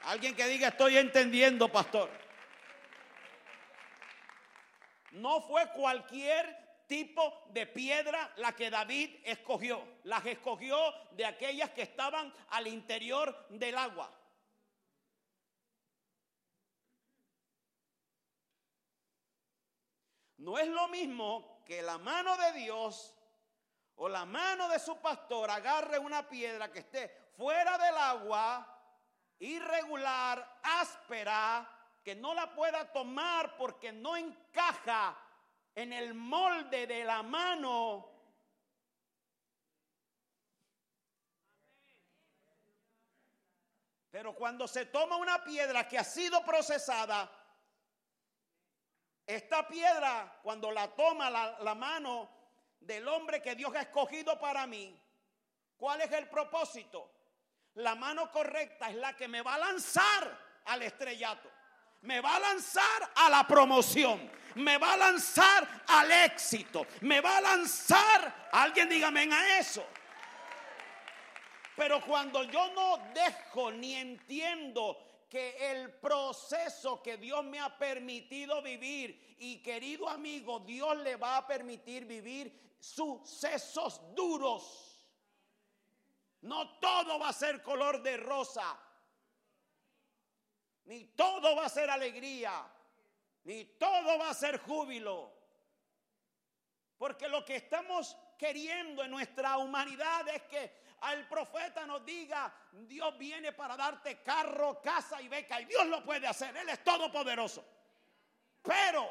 Alguien 0.06 0.36
que 0.36 0.48
diga, 0.48 0.70
estoy 0.70 0.98
entendiendo, 0.98 1.70
pastor. 1.70 2.10
No 5.12 5.42
fue 5.44 5.70
cualquier 5.76 6.82
tipo 6.88 7.44
de 7.50 7.68
piedra 7.68 8.34
la 8.38 8.56
que 8.56 8.72
David 8.72 9.18
escogió. 9.24 9.88
Las 10.06 10.26
escogió 10.26 10.76
de 11.12 11.28
aquellas 11.28 11.70
que 11.70 11.84
estaban 11.84 12.34
al 12.50 12.66
interior 12.66 13.46
del 13.50 13.78
agua. 13.78 14.12
No 20.42 20.58
es 20.58 20.68
lo 20.68 20.88
mismo 20.88 21.62
que 21.64 21.84
la 21.84 22.00
mano 22.00 22.36
de 22.36 22.54
Dios 22.54 23.16
o 23.98 24.10
la 24.10 24.26
mano 24.26 24.68
de 24.70 24.80
su 24.80 25.00
pastor 25.00 25.52
agarre 25.52 26.00
una 26.00 26.28
piedra 26.28 26.72
que 26.72 26.80
esté 26.80 27.10
fuera 27.38 27.78
del 27.78 27.96
agua, 27.96 28.68
irregular, 29.38 30.60
áspera, 30.64 31.70
que 32.04 32.16
no 32.16 32.34
la 32.34 32.56
pueda 32.56 32.92
tomar 32.92 33.56
porque 33.56 33.92
no 33.92 34.18
encaja 34.18 35.16
en 35.76 35.94
el 35.94 36.16
molde 36.16 36.88
de 36.88 37.04
la 37.04 37.22
mano. 37.22 38.10
Pero 44.10 44.34
cuando 44.34 44.68
se 44.68 44.88
toma 44.88 45.18
una 45.18 45.44
piedra 45.44 45.88
que 45.88 46.00
ha 46.00 46.04
sido 46.04 46.44
procesada, 46.44 47.30
esta 49.26 49.68
piedra, 49.68 50.40
cuando 50.44 50.72
la 50.72 50.88
toma 50.90 51.30
la, 51.30 51.76
mano 51.76 52.30
del 52.80 53.08
hombre 53.08 53.42
que 53.42 53.56
Dios 53.56 53.74
ha 53.76 53.82
escogido 53.82 54.40
para 54.40 54.68
mí, 54.68 54.98
¿cuál 55.78 56.02
es 56.02 56.12
el 56.12 56.28
propósito? 56.28 57.12
La 57.76 57.96
mano 57.96 58.32
correcta 58.32 58.90
es 58.90 58.96
la 58.96 59.16
que 59.16 59.28
me 59.28 59.42
va 59.42 59.56
a 59.56 59.60
lanzar 59.60 60.38
al 60.66 60.82
estrellato, 60.82 61.50
me 62.02 62.20
va 62.20 62.36
a 62.36 62.40
lanzar 62.40 63.12
a 63.16 63.30
la 63.30 63.48
promoción, 63.48 64.30
me 64.56 64.78
va 64.78 64.94
a 64.94 64.98
lanzar 64.98 65.68
al 65.88 66.12
éxito, 66.12 66.86
me 67.02 67.22
va 67.22 67.38
a 67.38 67.42
lanzar, 67.42 68.50
alguien 68.52 68.90
dígame 68.90 69.32
a 69.34 69.60
eso. 69.60 69.86
Pero 71.76 72.02
cuando 72.02 72.44
yo 72.44 72.72
no 72.74 72.98
dejo 73.14 73.72
ni 73.72 73.96
entiendo 73.96 75.11
que 75.32 75.72
el 75.72 75.94
proceso 75.94 77.02
que 77.02 77.16
Dios 77.16 77.42
me 77.46 77.58
ha 77.58 77.78
permitido 77.78 78.62
vivir, 78.62 79.38
y 79.40 79.64
querido 79.64 80.10
amigo, 80.10 80.60
Dios 80.60 80.98
le 80.98 81.16
va 81.16 81.38
a 81.38 81.48
permitir 81.48 82.04
vivir 82.04 82.76
sucesos 82.78 84.14
duros. 84.14 85.10
No 86.42 86.78
todo 86.80 87.18
va 87.18 87.30
a 87.30 87.34
ser 87.34 87.64
color 87.64 88.04
de 88.04 88.18
rosa, 88.18 88.78
ni 90.84 91.06
todo 91.06 91.56
va 91.56 91.68
a 91.68 91.70
ser 91.70 91.90
alegría, 91.90 92.70
ni 93.46 93.64
todo 93.64 94.18
va 94.20 94.32
a 94.32 94.34
ser 94.34 94.60
júbilo. 94.60 95.32
Porque 96.98 97.30
lo 97.30 97.46
que 97.46 97.56
estamos 97.56 98.18
queriendo 98.38 99.02
en 99.02 99.12
nuestra 99.12 99.58
humanidad 99.60 100.28
es 100.28 100.42
que 100.42 100.82
al 101.02 101.28
profeta 101.28 101.86
nos 101.86 102.06
diga, 102.06 102.54
Dios 102.72 103.18
viene 103.18 103.54
para 103.54 103.76
darte 103.76 104.22
carro, 104.22 104.82
casa 104.82 105.22
y 105.22 105.28
beca. 105.28 105.60
Y 105.60 105.66
Dios 105.66 105.88
lo 105.88 106.04
puede 106.04 106.28
hacer, 106.28 106.56
Él 106.56 106.70
es 106.70 106.84
todopoderoso. 106.84 107.66
Pero 108.62 109.10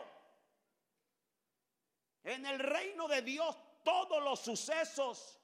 en 2.23 2.47
el 2.47 2.59
reino 2.59 3.09
de 3.09 3.23
Dios 3.23 3.57
todos 3.83 4.23
los 4.23 4.39
sucesos 4.39 5.41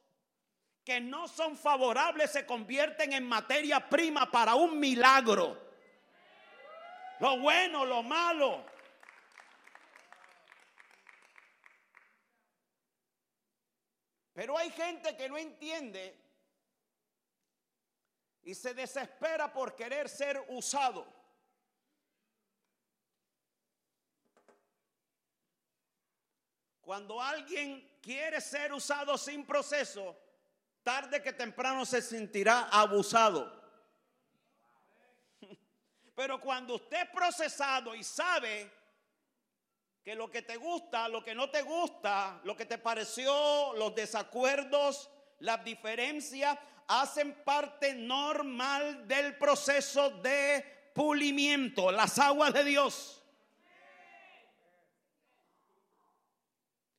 que 0.84 1.00
no 1.00 1.26
son 1.26 1.56
favorables 1.56 2.30
se 2.30 2.46
convierten 2.46 3.12
en 3.12 3.26
materia 3.26 3.88
prima 3.88 4.30
para 4.30 4.54
un 4.54 4.78
milagro. 4.78 5.60
Lo 7.18 7.40
bueno, 7.40 7.84
lo 7.84 8.04
malo. 8.04 8.64
Pero 14.32 14.56
hay 14.56 14.70
gente 14.70 15.16
que 15.16 15.28
no 15.28 15.38
entiende 15.38 16.25
y 18.46 18.54
se 18.54 18.72
desespera 18.72 19.52
por 19.52 19.74
querer 19.74 20.08
ser 20.08 20.40
usado. 20.50 21.04
Cuando 26.80 27.20
alguien 27.20 27.98
quiere 28.00 28.40
ser 28.40 28.72
usado 28.72 29.18
sin 29.18 29.44
proceso, 29.44 30.16
tarde 30.84 31.20
que 31.20 31.32
temprano 31.32 31.84
se 31.84 32.00
sentirá 32.00 32.68
abusado. 32.70 33.52
Pero 36.14 36.40
cuando 36.40 36.76
usted 36.76 37.02
es 37.02 37.10
procesado 37.10 37.96
y 37.96 38.04
sabe 38.04 38.70
que 40.04 40.14
lo 40.14 40.30
que 40.30 40.42
te 40.42 40.56
gusta, 40.56 41.08
lo 41.08 41.24
que 41.24 41.34
no 41.34 41.50
te 41.50 41.62
gusta, 41.62 42.40
lo 42.44 42.56
que 42.56 42.64
te 42.64 42.78
pareció, 42.78 43.72
los 43.74 43.92
desacuerdos, 43.92 45.10
las 45.40 45.64
diferencias, 45.64 46.56
hacen 46.88 47.32
parte 47.44 47.94
normal 47.94 49.06
del 49.08 49.36
proceso 49.36 50.10
de 50.10 50.90
pulimiento, 50.94 51.90
las 51.90 52.18
aguas 52.18 52.52
de 52.52 52.64
Dios. 52.64 53.22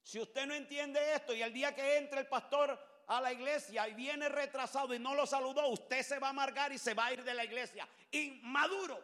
Si 0.04 0.20
usted 0.20 0.46
no 0.46 0.54
entiende 0.54 1.14
esto 1.14 1.34
y 1.34 1.42
el 1.42 1.52
día 1.52 1.76
que 1.76 1.98
entre 1.98 2.22
el 2.22 2.28
pastor 2.28 2.80
a 3.08 3.20
la 3.20 3.34
iglesia 3.34 3.88
y 3.88 3.94
viene 3.94 4.30
retrasado 4.30 4.94
y 4.94 5.00
no 5.00 5.16
lo 5.16 5.26
saludó, 5.26 5.68
usted 5.68 6.02
se 6.02 6.20
va 6.20 6.28
a 6.28 6.30
amargar 6.30 6.72
y 6.72 6.78
se 6.78 6.94
va 6.94 7.08
a 7.08 7.14
ir 7.14 7.24
de 7.24 7.34
la 7.34 7.44
iglesia. 7.44 7.88
Inmaduro. 8.12 9.04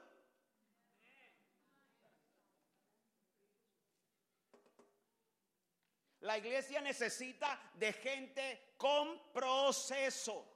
La 6.22 6.38
iglesia 6.38 6.80
necesita 6.80 7.60
de 7.74 7.92
gente 7.92 8.76
con 8.78 9.22
proceso 9.34 10.53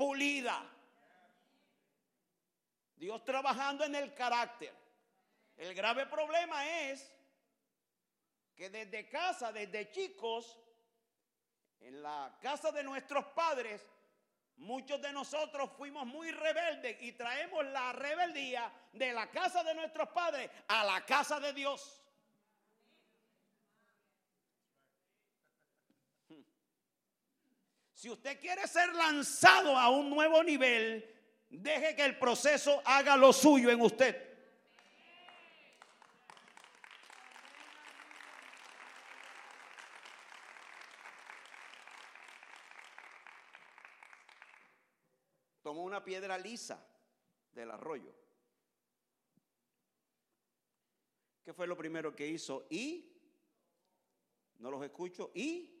pulida. 0.00 0.58
Dios 2.96 3.22
trabajando 3.22 3.84
en 3.84 3.94
el 3.94 4.14
carácter. 4.14 4.74
El 5.58 5.74
grave 5.74 6.06
problema 6.06 6.66
es 6.88 7.14
que 8.56 8.70
desde 8.70 9.10
casa, 9.10 9.52
desde 9.52 9.90
chicos, 9.90 10.58
en 11.80 12.02
la 12.02 12.34
casa 12.40 12.72
de 12.72 12.82
nuestros 12.82 13.26
padres, 13.26 13.86
muchos 14.56 15.02
de 15.02 15.12
nosotros 15.12 15.70
fuimos 15.76 16.06
muy 16.06 16.30
rebeldes 16.30 16.96
y 17.02 17.12
traemos 17.12 17.62
la 17.66 17.92
rebeldía 17.92 18.72
de 18.94 19.12
la 19.12 19.30
casa 19.30 19.62
de 19.62 19.74
nuestros 19.74 20.08
padres 20.08 20.50
a 20.68 20.82
la 20.82 21.04
casa 21.04 21.38
de 21.40 21.52
Dios. 21.52 21.99
Si 28.00 28.08
usted 28.08 28.40
quiere 28.40 28.66
ser 28.66 28.94
lanzado 28.94 29.76
a 29.76 29.90
un 29.90 30.08
nuevo 30.08 30.42
nivel, 30.42 31.04
deje 31.50 31.94
que 31.94 32.06
el 32.06 32.18
proceso 32.18 32.80
haga 32.86 33.14
lo 33.14 33.30
suyo 33.30 33.68
en 33.68 33.78
usted. 33.82 34.16
Tomó 45.62 45.82
una 45.82 46.02
piedra 46.02 46.38
lisa 46.38 46.82
del 47.52 47.70
arroyo. 47.70 48.14
¿Qué 51.44 51.52
fue 51.52 51.66
lo 51.66 51.76
primero 51.76 52.16
que 52.16 52.26
hizo? 52.26 52.66
Y, 52.70 53.14
no 54.56 54.70
los 54.70 54.82
escucho, 54.82 55.30
y 55.34 55.79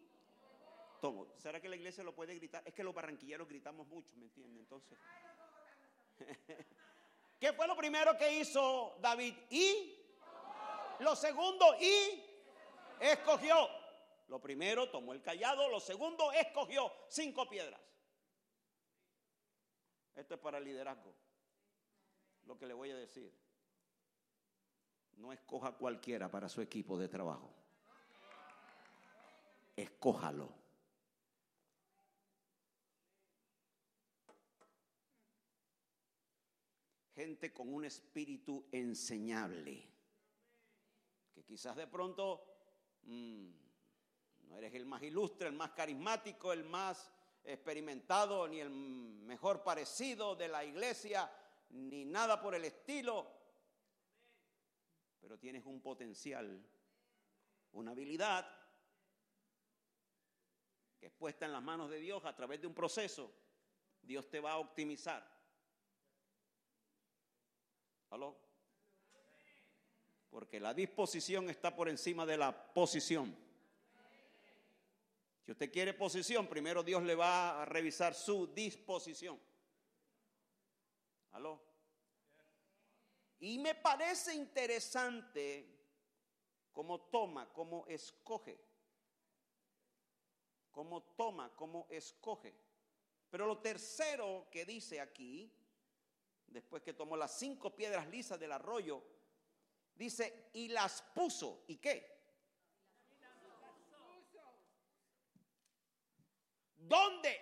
¿Será 1.36 1.60
que 1.60 1.68
la 1.68 1.76
iglesia 1.76 2.04
lo 2.04 2.14
puede 2.14 2.34
gritar? 2.34 2.62
Es 2.66 2.74
que 2.74 2.84
los 2.84 2.94
barranquilleros 2.94 3.48
gritamos 3.48 3.86
mucho, 3.86 4.16
¿me 4.16 4.26
entienden? 4.26 4.60
Entonces. 4.60 4.98
¿Qué 7.40 7.52
fue 7.54 7.66
lo 7.66 7.76
primero 7.76 8.16
que 8.18 8.38
hizo 8.38 8.96
David? 9.00 9.34
Y. 9.50 9.96
Lo 11.00 11.16
segundo, 11.16 11.74
y. 11.80 12.22
Escogió. 13.00 13.68
Lo 14.28 14.40
primero 14.40 14.90
tomó 14.90 15.12
el 15.12 15.22
callado, 15.22 15.68
lo 15.68 15.80
segundo 15.80 16.30
escogió 16.32 16.92
cinco 17.08 17.48
piedras. 17.48 17.80
Esto 20.14 20.34
es 20.34 20.40
para 20.40 20.58
el 20.58 20.64
liderazgo. 20.64 21.14
Lo 22.44 22.58
que 22.58 22.66
le 22.66 22.74
voy 22.74 22.90
a 22.90 22.96
decir. 22.96 23.34
No 25.16 25.32
escoja 25.32 25.72
cualquiera 25.72 26.30
para 26.30 26.48
su 26.48 26.60
equipo 26.60 26.98
de 26.98 27.08
trabajo. 27.08 27.52
Escójalo. 29.74 30.59
Gente 37.20 37.52
con 37.52 37.72
un 37.72 37.84
espíritu 37.84 38.66
enseñable. 38.72 39.86
Que 41.34 41.44
quizás 41.44 41.76
de 41.76 41.86
pronto 41.86 42.42
mm, 43.02 43.50
no 44.48 44.56
eres 44.56 44.74
el 44.74 44.86
más 44.86 45.02
ilustre, 45.02 45.48
el 45.48 45.54
más 45.54 45.72
carismático, 45.72 46.50
el 46.50 46.64
más 46.64 47.12
experimentado, 47.44 48.48
ni 48.48 48.60
el 48.60 48.70
mejor 48.70 49.62
parecido 49.62 50.34
de 50.34 50.48
la 50.48 50.64
iglesia, 50.64 51.30
ni 51.68 52.06
nada 52.06 52.40
por 52.40 52.54
el 52.54 52.64
estilo. 52.64 53.30
Pero 55.20 55.38
tienes 55.38 55.66
un 55.66 55.82
potencial, 55.82 56.66
una 57.72 57.90
habilidad 57.90 58.50
que 60.98 61.06
es 61.06 61.12
puesta 61.12 61.44
en 61.44 61.52
las 61.52 61.62
manos 61.62 61.90
de 61.90 61.98
Dios 61.98 62.24
a 62.24 62.34
través 62.34 62.62
de 62.62 62.66
un 62.66 62.74
proceso. 62.74 63.30
Dios 64.00 64.30
te 64.30 64.40
va 64.40 64.52
a 64.52 64.58
optimizar. 64.58 65.29
¿Aló? 68.10 68.36
Porque 70.30 70.60
la 70.60 70.74
disposición 70.74 71.48
está 71.50 71.74
por 71.74 71.88
encima 71.88 72.26
de 72.26 72.36
la 72.36 72.72
posición. 72.72 73.36
Si 75.44 75.52
usted 75.52 75.72
quiere 75.72 75.94
posición, 75.94 76.46
primero 76.46 76.82
Dios 76.82 77.02
le 77.02 77.14
va 77.14 77.62
a 77.62 77.64
revisar 77.64 78.14
su 78.14 78.46
disposición. 78.48 79.40
¿Aló? 81.32 81.60
Y 83.40 83.58
me 83.58 83.74
parece 83.74 84.34
interesante 84.34 85.66
cómo 86.72 87.00
toma, 87.02 87.52
cómo 87.52 87.86
escoge. 87.86 88.60
Cómo 90.70 91.02
toma, 91.16 91.50
cómo 91.56 91.86
escoge. 91.90 92.54
Pero 93.30 93.46
lo 93.46 93.58
tercero 93.58 94.48
que 94.50 94.64
dice 94.64 95.00
aquí 95.00 95.52
después 96.50 96.82
que 96.82 96.92
tomó 96.92 97.16
las 97.16 97.38
cinco 97.38 97.74
piedras 97.74 98.06
lisas 98.08 98.38
del 98.38 98.52
arroyo, 98.52 99.02
dice, 99.94 100.50
y 100.52 100.68
las 100.68 101.02
puso. 101.14 101.64
¿Y 101.68 101.76
qué? 101.76 102.20
¿Dónde? 106.76 107.40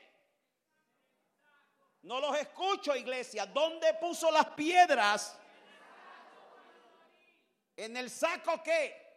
No 2.02 2.20
los 2.20 2.36
escucho, 2.38 2.94
iglesia. 2.94 3.46
¿Dónde 3.46 3.94
puso 3.94 4.30
las 4.30 4.46
piedras? 4.50 5.38
¿En 7.76 7.96
el 7.96 8.10
saco 8.10 8.62
qué? 8.62 9.08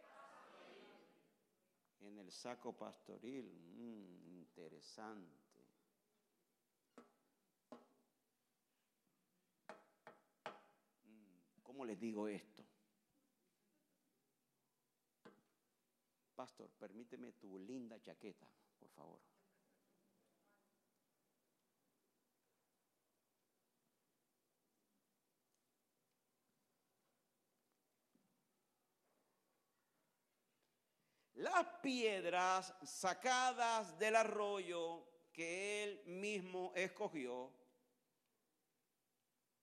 En 2.00 2.18
el 2.18 2.30
saco 2.30 2.72
pastoril. 2.76 3.50
Mm, 3.74 4.38
interesante. 4.38 5.66
Mm, 11.04 11.61
¿Cómo 11.72 11.86
les 11.86 11.98
digo 11.98 12.28
esto? 12.28 12.62
Pastor, 16.34 16.68
permíteme 16.78 17.32
tu 17.32 17.58
linda 17.58 17.98
chaqueta, 17.98 18.46
por 18.78 18.90
favor. 18.90 19.20
las 31.36 31.66
piedras 31.82 32.72
sacadas 32.84 33.98
del 33.98 34.14
arroyo 34.14 35.08
que 35.32 35.84
él 35.84 36.02
mismo 36.04 36.72
escogió. 36.76 37.61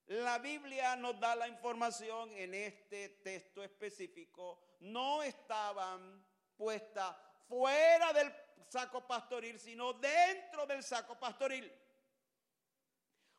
La 0.09 0.39
Biblia 0.39 0.95
nos 0.95 1.19
da 1.19 1.35
la 1.35 1.47
información 1.47 2.31
en 2.31 2.55
este 2.55 3.09
texto 3.23 3.63
específico, 3.63 4.59
no 4.79 5.21
estaban 5.21 6.25
puestas 6.57 7.15
fuera 7.47 8.11
del 8.13 8.33
saco 8.67 9.05
pastoril, 9.05 9.59
sino 9.59 9.93
dentro 9.93 10.65
del 10.65 10.83
saco 10.83 11.19
pastoril. 11.19 11.71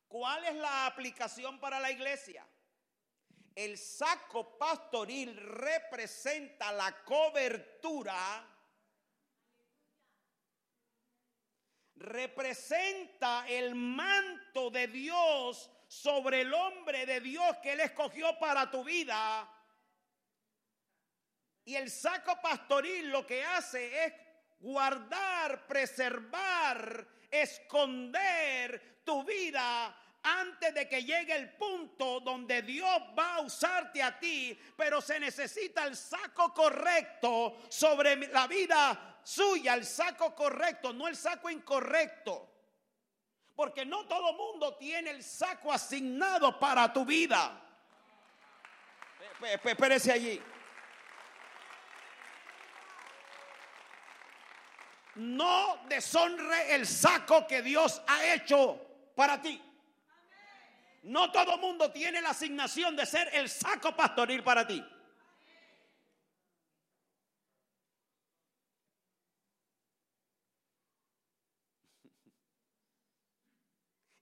¿Cuál 0.06 0.44
es 0.44 0.54
la 0.54 0.87
aplicación 0.87 1.59
para 1.59 1.80
la 1.80 1.90
iglesia? 1.90 2.46
El 3.52 3.76
saco 3.76 4.56
pastoril 4.56 5.37
representa 5.37 6.70
la 6.70 7.02
cobertura, 7.02 8.46
representa 11.96 13.44
el 13.48 13.74
manto 13.74 14.70
de 14.70 14.87
Dios 14.87 15.68
sobre 15.90 16.42
el 16.42 16.55
hombre 16.55 17.05
de 17.05 17.20
Dios 17.20 17.57
que 17.61 17.72
Él 17.72 17.81
escogió 17.81 18.38
para 18.38 18.70
tu 18.70 18.85
vida. 18.85 19.50
Y 21.64 21.74
el 21.74 21.90
saco 21.90 22.40
pastoril 22.40 23.11
lo 23.11 23.26
que 23.26 23.44
hace 23.44 24.05
es 24.05 24.12
guardar, 24.61 25.66
preservar, 25.66 27.09
esconder 27.29 29.00
tu 29.05 29.24
vida 29.24 29.96
antes 30.22 30.72
de 30.74 30.88
que 30.88 31.03
llegue 31.03 31.35
el 31.35 31.57
punto 31.57 32.20
donde 32.20 32.62
Dios 32.62 33.00
va 33.18 33.35
a 33.35 33.40
usarte 33.40 34.00
a 34.00 34.16
ti, 34.16 34.57
pero 34.76 35.00
se 35.00 35.18
necesita 35.18 35.85
el 35.87 35.96
saco 35.96 36.55
correcto 36.55 37.62
sobre 37.68 38.14
la 38.29 38.46
vida 38.46 39.18
suya, 39.24 39.74
el 39.74 39.85
saco 39.85 40.37
correcto, 40.37 40.92
no 40.92 41.09
el 41.09 41.16
saco 41.16 41.50
incorrecto. 41.50 42.49
Porque 43.61 43.85
no 43.85 44.07
todo 44.07 44.33
mundo 44.33 44.75
tiene 44.77 45.11
el 45.11 45.23
saco 45.23 45.70
asignado 45.70 46.59
para 46.59 46.90
tu 46.90 47.05
vida. 47.05 47.61
Espérese 49.42 50.11
allí. 50.11 50.42
No 55.16 55.79
deshonre 55.90 56.75
el 56.75 56.87
saco 56.87 57.46
que 57.46 57.61
Dios 57.61 58.01
ha 58.07 58.33
hecho 58.33 58.81
para 59.14 59.42
ti. 59.42 59.62
No 61.03 61.31
todo 61.31 61.59
mundo 61.59 61.92
tiene 61.92 62.23
la 62.23 62.31
asignación 62.31 62.96
de 62.96 63.05
ser 63.05 63.29
el 63.35 63.51
saco 63.51 63.94
pastoril 63.94 64.42
para 64.42 64.66
ti. 64.66 64.83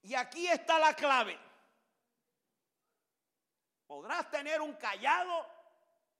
Y 0.09 0.15
aquí 0.15 0.47
está 0.47 0.79
la 0.79 0.95
clave. 0.95 1.39
Podrás 3.85 4.27
tener 4.31 4.59
un 4.59 4.73
callado 4.73 5.45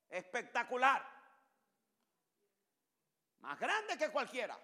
espectacular, 0.07 1.03
más 3.39 3.59
grande 3.59 3.97
que 3.97 4.11
cualquiera. 4.11 4.55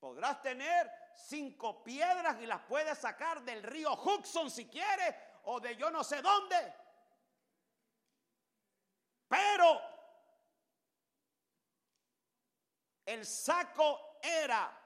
Podrás 0.00 0.40
tener 0.40 0.90
cinco 1.14 1.84
piedras 1.84 2.40
y 2.40 2.46
las 2.46 2.62
puedes 2.62 2.96
sacar 2.96 3.42
del 3.42 3.62
río 3.62 3.92
Hudson 3.92 4.50
si 4.50 4.70
quieres 4.70 5.14
o 5.44 5.60
de 5.60 5.76
yo 5.76 5.90
no 5.90 6.02
sé 6.02 6.22
dónde. 6.22 6.74
Pero 9.28 9.82
el 13.04 13.26
saco 13.26 14.18
era 14.22 14.81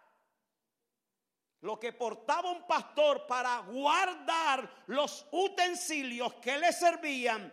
lo 1.67 1.81
que 1.81 1.93
portaba 1.93 2.53
un 2.53 2.65
pastor 2.65 3.27
para 3.27 3.59
guardar 3.59 4.85
los 4.87 5.27
utensilios 5.33 6.35
que 6.35 6.57
le 6.59 6.73
servían 6.73 7.53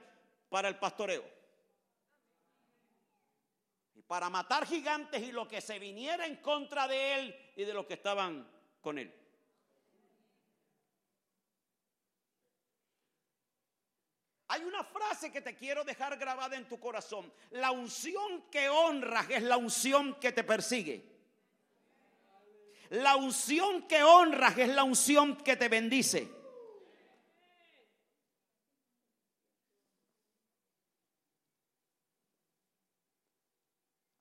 para 0.49 0.69
el 0.69 0.77
pastoreo. 0.77 1.25
Y 3.95 4.03
para 4.03 4.29
matar 4.29 4.67
gigantes 4.67 5.19
y 5.23 5.31
lo 5.31 5.47
que 5.47 5.61
se 5.61 5.79
viniera 5.79 6.27
en 6.27 6.35
contra 6.35 6.87
de 6.87 7.15
él 7.15 7.53
y 7.55 7.63
de 7.65 7.73
los 7.73 7.87
que 7.87 7.95
estaban 7.95 8.47
con 8.81 8.99
él. 8.99 9.11
Hay 14.49 14.63
una 14.63 14.83
frase 14.83 15.31
que 15.31 15.41
te 15.41 15.55
quiero 15.55 15.83
dejar 15.83 16.15
grabada 16.19 16.55
en 16.55 16.67
tu 16.67 16.79
corazón. 16.79 17.33
La 17.49 17.71
unción 17.71 18.43
que 18.51 18.69
honras 18.69 19.25
es 19.31 19.41
la 19.41 19.57
unción 19.57 20.13
que 20.19 20.31
te 20.31 20.43
persigue. 20.43 21.12
La 22.93 23.15
unción 23.15 23.87
que 23.87 24.03
honras 24.03 24.55
es 24.55 24.69
la 24.69 24.83
unción 24.83 25.35
que 25.37 25.55
te 25.55 25.67
bendice. 25.67 26.29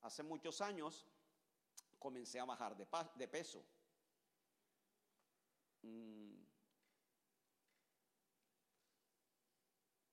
Hace 0.01 0.23
muchos 0.23 0.59
años 0.61 1.05
comencé 1.99 2.39
a 2.39 2.45
bajar 2.45 2.75
de, 2.75 3.27
peso. 3.27 3.63
Mm. 5.83 6.33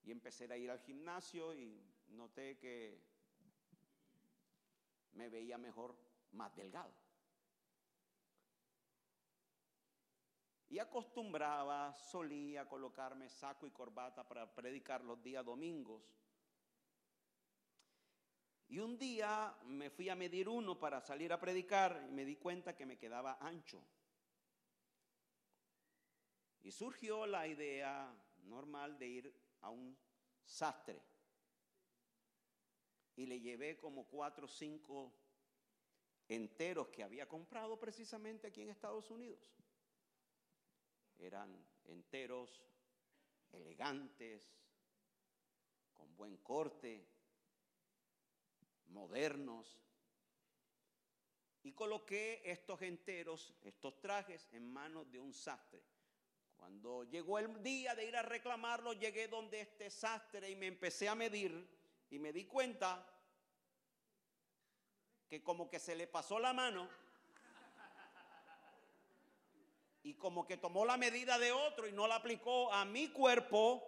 Y 0.03 0.11
empecé 0.11 0.53
a 0.53 0.57
ir 0.59 0.71
al 0.71 0.81
gimnasio 0.81 1.55
y 1.55 1.83
noté 2.09 2.59
que 2.59 3.03
me 5.13 5.31
veía 5.31 5.57
mejor 5.57 5.97
más 6.33 6.55
delgado. 6.55 6.93
Y 10.71 10.79
acostumbraba, 10.79 11.93
solía 11.93 12.69
colocarme 12.69 13.29
saco 13.29 13.67
y 13.67 13.73
corbata 13.73 14.27
para 14.27 14.55
predicar 14.55 15.03
los 15.03 15.21
días 15.21 15.45
domingos. 15.45 16.01
Y 18.69 18.79
un 18.79 18.97
día 18.97 19.53
me 19.65 19.91
fui 19.91 20.09
a 20.09 20.15
medir 20.15 20.49
uno 20.49 20.79
para 20.79 21.01
salir 21.01 21.33
a 21.33 21.41
predicar 21.41 22.07
y 22.09 22.13
me 22.13 22.25
di 22.25 22.37
cuenta 22.37 22.77
que 22.77 22.87
me 22.87 22.97
quedaba 22.97 23.37
ancho. 23.41 23.83
Y 26.63 26.71
surgió 26.71 27.27
la 27.27 27.49
idea 27.49 28.15
normal 28.45 28.97
de 28.97 29.09
ir 29.09 29.35
a 29.63 29.71
un 29.71 29.99
sastre. 30.45 31.03
Y 33.17 33.27
le 33.27 33.41
llevé 33.41 33.77
como 33.77 34.05
cuatro 34.05 34.45
o 34.45 34.49
cinco 34.49 35.13
enteros 36.29 36.91
que 36.91 37.03
había 37.03 37.27
comprado 37.27 37.77
precisamente 37.77 38.47
aquí 38.47 38.63
en 38.63 38.71
Estados 38.71 39.11
Unidos. 39.11 39.41
Eran 41.21 41.55
enteros 41.85 42.63
elegantes, 43.53 44.51
con 45.95 46.17
buen 46.17 46.39
corte, 46.39 47.07
modernos. 48.87 49.79
Y 51.63 51.73
coloqué 51.73 52.41
estos 52.45 52.81
enteros, 52.81 53.55
estos 53.63 54.01
trajes, 54.01 54.49
en 54.53 54.67
manos 54.67 55.11
de 55.13 55.21
un 55.21 55.35
sastre. 55.35 55.83
Cuando 56.57 57.05
llegó 57.05 57.39
el 57.39 57.63
día 57.63 57.95
de 57.95 58.07
ir 58.07 58.17
a 58.17 58.23
reclamarlo, 58.23 58.95
llegué 58.95 59.29
donde 59.29 59.61
este 59.61 59.91
sastre 59.91 60.51
y 60.51 60.57
me 60.57 60.67
empecé 60.67 61.09
a 61.09 61.15
medir 61.15 61.69
y 62.11 62.19
me 62.19 62.33
di 62.33 62.47
cuenta 62.47 63.07
que 65.29 65.43
como 65.43 65.71
que 65.71 65.79
se 65.79 65.95
le 65.95 66.07
pasó 66.07 66.39
la 66.39 66.53
mano 66.53 66.89
y 70.03 70.15
como 70.15 70.47
que 70.47 70.57
tomó 70.57 70.85
la 70.85 70.97
medida 70.97 71.39
de 71.39 71.53
otro 71.53 71.87
y 71.87 71.93
no 71.93 72.07
la 72.07 72.17
aplicó 72.17 72.73
a 72.73 72.85
mi 72.85 73.09
cuerpo 73.09 73.87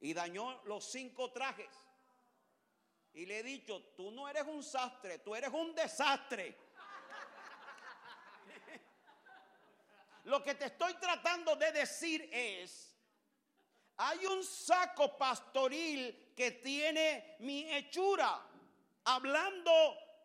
y 0.00 0.12
dañó 0.12 0.62
los 0.64 0.90
cinco 0.90 1.32
trajes. 1.32 1.74
Y 3.14 3.26
le 3.26 3.38
he 3.38 3.42
dicho, 3.42 3.82
tú 3.96 4.10
no 4.10 4.28
eres 4.28 4.44
un 4.44 4.62
sastre, 4.62 5.18
tú 5.18 5.34
eres 5.34 5.50
un 5.50 5.74
desastre. 5.74 6.54
Lo 10.24 10.44
que 10.44 10.54
te 10.54 10.66
estoy 10.66 10.94
tratando 10.94 11.56
de 11.56 11.72
decir 11.72 12.28
es, 12.30 12.94
hay 13.96 14.26
un 14.26 14.44
saco 14.44 15.16
pastoril 15.16 16.34
que 16.36 16.52
tiene 16.52 17.36
mi 17.40 17.72
hechura, 17.72 18.46
hablando 19.04 19.72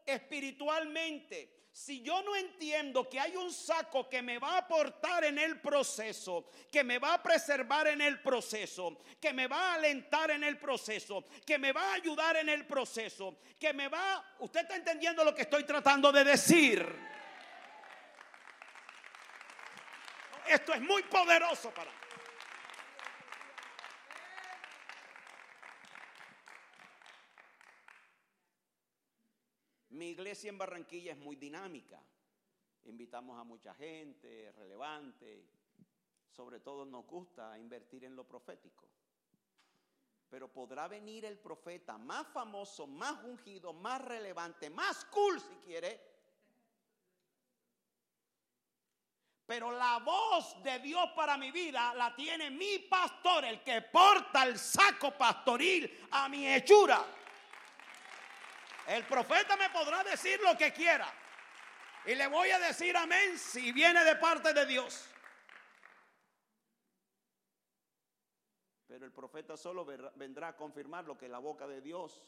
espiritualmente. 0.06 1.63
Si 1.74 2.04
yo 2.04 2.22
no 2.22 2.36
entiendo 2.36 3.10
que 3.10 3.20
hay 3.20 3.36
un 3.36 3.52
saco 3.52 4.08
que 4.08 4.22
me 4.22 4.38
va 4.38 4.54
a 4.54 4.58
aportar 4.60 5.24
en 5.24 5.40
el 5.40 5.60
proceso, 5.60 6.52
que 6.72 6.84
me 6.84 7.00
va 7.00 7.16
a 7.16 7.24
preservar 7.24 7.88
en 7.88 8.00
el 8.00 8.22
proceso, 8.22 9.00
que 9.20 9.34
me 9.34 9.48
va 9.48 9.72
a 9.72 9.74
alentar 9.74 10.30
en 10.30 10.44
el 10.44 10.60
proceso, 10.60 11.26
que 11.44 11.58
me 11.58 11.72
va 11.72 11.90
a 11.90 11.94
ayudar 11.96 12.38
en 12.38 12.50
el 12.50 12.68
proceso, 12.68 13.40
que 13.60 13.74
me 13.74 13.88
va... 13.88 14.24
Usted 14.38 14.62
está 14.62 14.76
entendiendo 14.76 15.24
lo 15.24 15.34
que 15.34 15.42
estoy 15.42 15.64
tratando 15.64 16.12
de 16.12 16.24
decir. 16.24 16.96
Esto 20.48 20.74
es 20.76 20.82
muy 20.82 21.02
poderoso 21.02 21.72
para 21.72 21.90
mí. 21.90 22.03
Mi 29.94 30.10
iglesia 30.10 30.50
en 30.50 30.58
Barranquilla 30.58 31.12
es 31.12 31.20
muy 31.20 31.36
dinámica. 31.36 32.02
Invitamos 32.86 33.40
a 33.40 33.44
mucha 33.44 33.76
gente 33.76 34.52
relevante. 34.54 35.46
Sobre 36.32 36.60
todo 36.62 36.84
nos 36.84 37.06
gusta 37.06 37.60
invertir 37.60 38.04
en 38.04 38.16
lo 38.16 38.28
profético. 38.28 38.88
Pero 40.32 40.52
podrá 40.52 40.88
venir 40.88 41.26
el 41.26 41.38
profeta 41.38 42.00
más 42.00 42.26
famoso, 42.30 42.88
más 42.88 43.24
ungido, 43.24 43.72
más 43.72 44.02
relevante, 44.02 44.72
más 44.72 45.06
cool 45.06 45.40
si 45.40 45.54
quiere. 45.58 46.02
Pero 49.46 49.72
la 49.72 50.00
voz 50.00 50.64
de 50.64 50.80
Dios 50.80 51.08
para 51.16 51.38
mi 51.38 51.52
vida 51.52 51.94
la 51.94 52.16
tiene 52.16 52.50
mi 52.50 52.80
pastor, 52.80 53.46
el 53.46 53.62
que 53.62 53.84
porta 53.84 54.44
el 54.44 54.58
saco 54.58 55.16
pastoril 55.16 56.08
a 56.10 56.28
mi 56.30 56.48
hechura. 56.48 57.06
El 58.88 59.06
profeta 59.06 59.56
me 59.56 59.70
podrá 59.70 60.04
decir 60.04 60.40
lo 60.42 60.58
que 60.58 60.74
quiera. 60.74 61.12
Y 62.06 62.16
le 62.16 62.28
voy 62.28 62.50
a 62.50 62.60
decir 62.60 62.96
amén 62.98 63.38
si 63.38 63.72
viene 63.72 64.04
de 64.04 64.16
parte 64.18 64.54
de 64.54 64.66
Dios. 64.66 65.10
Pero 68.88 69.06
el 69.06 69.12
profeta 69.12 69.58
solo 69.58 69.86
vendrá 70.16 70.50
a 70.50 70.56
confirmar 70.56 71.06
lo 71.06 71.18
que 71.18 71.28
la 71.28 71.40
boca 71.40 71.68
de 71.68 71.82
Dios, 71.82 72.22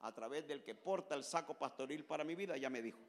a 0.00 0.12
través 0.12 0.46
del 0.46 0.62
que 0.62 0.74
porta 0.74 1.14
el 1.14 1.24
saco 1.24 1.54
pastoril 1.54 2.04
para 2.04 2.22
mi 2.22 2.34
vida, 2.34 2.56
ya 2.56 2.70
me 2.70 2.82
dijo. 2.82 3.00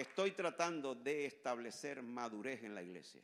Estoy 0.00 0.30
tratando 0.30 0.94
de 0.94 1.26
establecer 1.26 2.02
madurez 2.02 2.64
en 2.64 2.74
la 2.74 2.80
iglesia. 2.80 3.20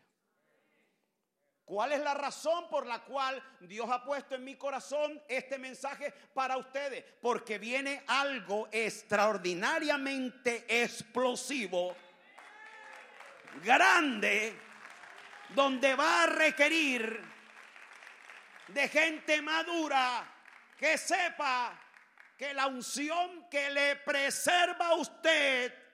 ¿Cuál 1.64 1.92
es 1.92 2.00
la 2.00 2.12
razón 2.12 2.68
por 2.68 2.86
la 2.86 3.02
cual 3.02 3.42
Dios 3.60 3.88
ha 3.90 4.04
puesto 4.04 4.34
en 4.34 4.44
mi 4.44 4.56
corazón 4.56 5.22
este 5.26 5.56
mensaje 5.56 6.12
para 6.34 6.58
ustedes? 6.58 7.02
Porque 7.22 7.56
viene 7.56 8.04
algo 8.06 8.68
extraordinariamente 8.70 10.66
explosivo, 10.68 11.96
grande, 13.64 14.54
donde 15.54 15.94
va 15.94 16.24
a 16.24 16.26
requerir 16.26 17.22
de 18.68 18.86
gente 18.88 19.40
madura 19.40 20.30
que 20.76 20.98
sepa 20.98 21.72
que 22.36 22.52
la 22.52 22.66
unción 22.66 23.48
que 23.48 23.70
le 23.70 23.96
preserva 23.96 24.88
a 24.88 24.94
usted 24.96 25.85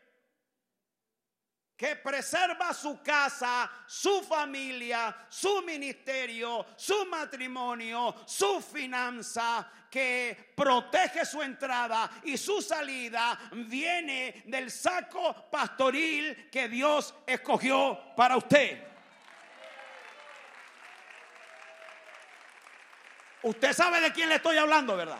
que 1.77 1.97
preserva 1.97 2.73
su 2.73 3.03
casa, 3.03 3.71
su 3.87 4.23
familia, 4.23 5.27
su 5.29 5.63
ministerio, 5.63 6.67
su 6.77 7.07
matrimonio, 7.07 8.15
su 8.27 8.61
finanza, 8.61 9.69
que 9.91 10.53
protege 10.57 11.27
su 11.27 11.43
entrada 11.43 12.11
y 12.25 12.37
su 12.37 12.63
salida, 12.63 13.39
viene 13.53 14.43
del 14.47 14.71
saco 14.71 15.51
pastoril 15.51 16.49
que 16.51 16.69
Dios 16.69 17.15
escogió 17.27 18.15
para 18.17 18.37
usted. 18.37 18.89
Usted 23.43 23.73
sabe 23.73 24.01
de 24.01 24.13
quién 24.13 24.29
le 24.29 24.37
estoy 24.37 24.57
hablando, 24.57 24.97
¿verdad? 24.97 25.19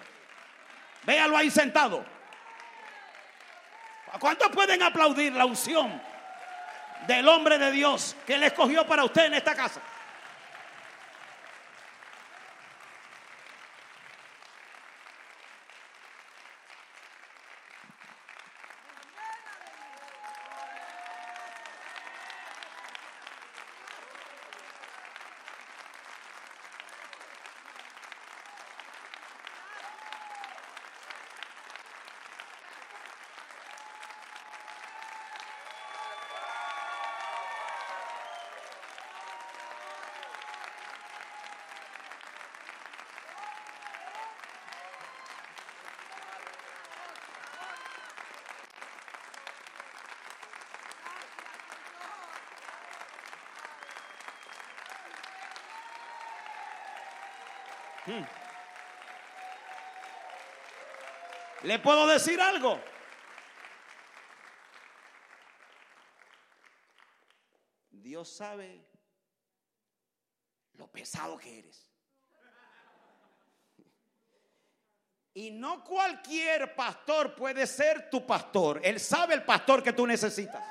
Véalo 1.03 1.37
ahí 1.37 1.51
sentado. 1.51 2.05
¿Cuántos 4.21 4.49
pueden 4.51 4.83
aplaudir 4.83 5.33
la 5.33 5.45
unción 5.45 6.12
del 7.07 7.29
hombre 7.29 7.59
de 7.59 7.71
Dios 7.71 8.17
que 8.27 8.35
Él 8.35 8.43
escogió 8.43 8.87
para 8.87 9.05
usted 9.05 9.27
en 9.27 9.35
esta 9.35 9.55
casa. 9.55 9.81
¿Le 61.65 61.79
puedo 61.79 62.07
decir 62.07 62.41
algo? 62.41 62.81
Dios 67.91 68.29
sabe 68.29 68.85
lo 70.75 70.89
pesado 70.89 71.39
que 71.39 71.61
eres. 71.61 71.89
Y 75.35 75.51
no 75.51 75.83
cualquier 75.83 76.75
pastor 76.75 77.35
puede 77.35 77.67
ser 77.67 78.11
tu 78.11 78.27
pastor. 78.27 78.81
Él 78.85 79.01
sabe 79.01 79.35
el 79.35 79.45
pastor 79.45 79.83
que 79.83 79.93
tú 79.93 80.07
necesitas. 80.07 80.63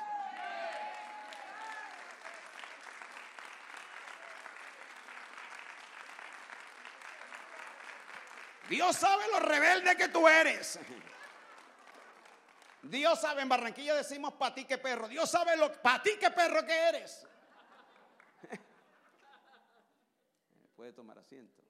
Dios 8.72 8.96
sabe 8.96 9.24
lo 9.30 9.38
rebelde 9.38 9.94
que 9.96 10.08
tú 10.08 10.26
eres. 10.26 10.78
Dios 12.80 13.20
sabe, 13.20 13.42
en 13.42 13.48
Barranquilla 13.50 13.94
decimos 13.94 14.32
para 14.32 14.54
ti 14.54 14.64
que 14.64 14.78
perro. 14.78 15.08
Dios 15.08 15.30
sabe 15.30 15.58
lo 15.58 15.70
para 15.82 16.02
ti 16.02 16.12
que 16.18 16.30
perro 16.30 16.64
que 16.64 16.72
eres. 16.72 17.26
Puede 20.76 20.94
tomar 20.94 21.18
asiento. 21.18 21.62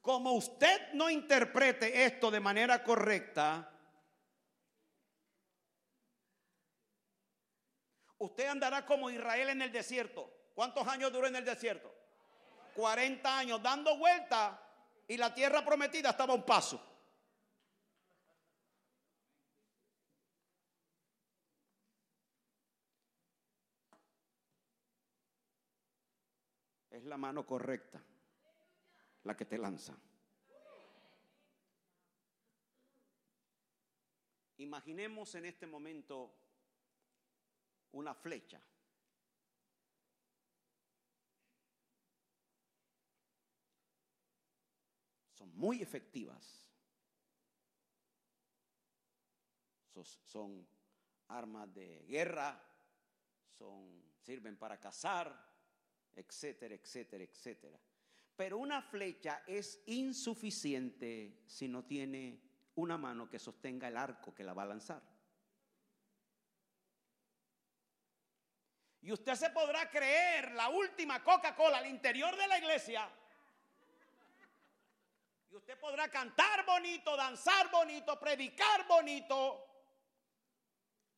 Como 0.00 0.32
usted 0.32 0.92
no 0.94 1.08
interprete 1.08 2.04
esto 2.04 2.32
de 2.32 2.40
manera 2.40 2.82
correcta, 2.82 3.70
usted 8.18 8.48
andará 8.48 8.84
como 8.84 9.08
Israel 9.08 9.50
en 9.50 9.62
el 9.62 9.70
desierto. 9.70 10.50
¿Cuántos 10.52 10.84
años 10.88 11.12
duró 11.12 11.28
en 11.28 11.36
el 11.36 11.44
desierto? 11.44 11.97
40 12.78 13.38
años 13.38 13.60
dando 13.60 13.98
vuelta 13.98 14.56
y 15.08 15.16
la 15.16 15.34
tierra 15.34 15.64
prometida 15.64 16.10
estaba 16.10 16.32
a 16.32 16.36
un 16.36 16.44
paso. 16.44 16.80
Es 26.88 27.02
la 27.02 27.16
mano 27.16 27.44
correcta 27.44 28.00
la 29.24 29.36
que 29.36 29.44
te 29.44 29.58
lanza. 29.58 29.98
Imaginemos 34.58 35.34
en 35.34 35.46
este 35.46 35.66
momento 35.66 36.32
una 37.90 38.14
flecha. 38.14 38.62
Son 45.38 45.56
muy 45.56 45.80
efectivas. 45.80 46.66
Son 50.24 50.66
armas 51.28 51.72
de 51.72 52.04
guerra, 52.08 52.60
son, 53.46 54.02
sirven 54.20 54.56
para 54.56 54.80
cazar, 54.80 55.32
etcétera, 56.12 56.74
etcétera, 56.74 57.22
etcétera. 57.22 57.78
Pero 58.34 58.58
una 58.58 58.82
flecha 58.82 59.44
es 59.46 59.80
insuficiente 59.86 61.42
si 61.46 61.68
no 61.68 61.84
tiene 61.84 62.40
una 62.74 62.98
mano 62.98 63.28
que 63.28 63.38
sostenga 63.38 63.86
el 63.86 63.96
arco 63.96 64.34
que 64.34 64.44
la 64.44 64.54
va 64.54 64.62
a 64.64 64.66
lanzar. 64.66 65.02
Y 69.02 69.12
usted 69.12 69.34
se 69.34 69.50
podrá 69.50 69.88
creer 69.88 70.50
la 70.52 70.68
última 70.68 71.22
Coca-Cola 71.22 71.78
al 71.78 71.86
interior 71.86 72.36
de 72.36 72.48
la 72.48 72.58
iglesia. 72.58 73.08
Y 75.50 75.56
usted 75.56 75.78
podrá 75.78 76.10
cantar 76.10 76.64
bonito, 76.66 77.16
danzar 77.16 77.70
bonito, 77.70 78.18
predicar 78.18 78.86
bonito. 78.86 79.64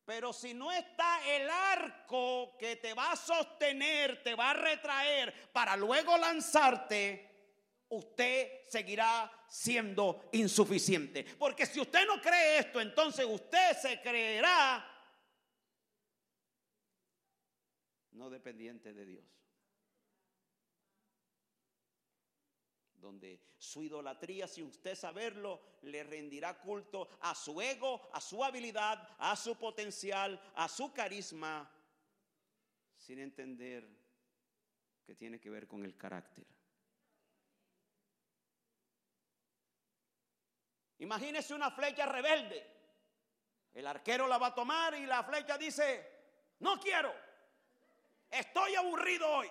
Pero 0.05 0.33
si 0.33 0.53
no 0.53 0.71
está 0.71 1.25
el 1.27 1.49
arco 1.49 2.57
que 2.57 2.77
te 2.77 2.93
va 2.93 3.11
a 3.11 3.15
sostener, 3.15 4.23
te 4.23 4.35
va 4.35 4.51
a 4.51 4.53
retraer 4.53 5.51
para 5.51 5.75
luego 5.75 6.17
lanzarte, 6.17 7.29
usted 7.89 8.67
seguirá 8.67 9.31
siendo 9.47 10.29
insuficiente. 10.31 11.23
Porque 11.23 11.65
si 11.65 11.79
usted 11.79 12.05
no 12.07 12.21
cree 12.21 12.59
esto, 12.59 12.81
entonces 12.81 13.25
usted 13.25 13.77
se 13.77 14.01
creerá 14.01 14.87
no 18.21 18.29
dependiente 18.29 18.93
de 18.93 19.05
Dios. 19.05 19.40
Donde 23.01 23.41
su 23.57 23.83
idolatría, 23.83 24.47
sin 24.47 24.67
usted 24.67 24.95
saberlo, 24.95 25.59
le 25.81 26.03
rendirá 26.03 26.59
culto 26.59 27.09
a 27.21 27.33
su 27.33 27.59
ego, 27.59 28.09
a 28.13 28.21
su 28.21 28.43
habilidad, 28.43 29.09
a 29.17 29.35
su 29.35 29.55
potencial, 29.57 30.39
a 30.55 30.69
su 30.69 30.93
carisma, 30.93 31.69
sin 32.95 33.19
entender 33.19 33.87
que 35.03 35.15
tiene 35.15 35.39
que 35.39 35.49
ver 35.49 35.67
con 35.67 35.83
el 35.83 35.97
carácter. 35.97 36.45
Imagínese 40.99 41.55
una 41.55 41.71
flecha 41.71 42.05
rebelde. 42.05 42.63
El 43.73 43.87
arquero 43.87 44.27
la 44.27 44.37
va 44.37 44.47
a 44.47 44.55
tomar 44.55 44.93
y 44.93 45.05
la 45.07 45.23
flecha 45.23 45.57
dice, 45.57 46.07
no 46.59 46.79
quiero, 46.79 47.11
estoy 48.29 48.75
aburrido 48.75 49.27
hoy. 49.27 49.49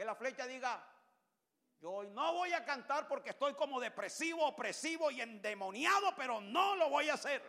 Que 0.00 0.06
la 0.06 0.14
flecha 0.14 0.46
diga, 0.46 0.82
yo 1.78 1.90
hoy 1.90 2.08
no 2.08 2.32
voy 2.32 2.54
a 2.54 2.64
cantar 2.64 3.06
porque 3.06 3.28
estoy 3.28 3.52
como 3.52 3.78
depresivo, 3.78 4.46
opresivo 4.46 5.10
y 5.10 5.20
endemoniado, 5.20 6.14
pero 6.16 6.40
no 6.40 6.74
lo 6.74 6.88
voy 6.88 7.10
a 7.10 7.14
hacer. 7.14 7.42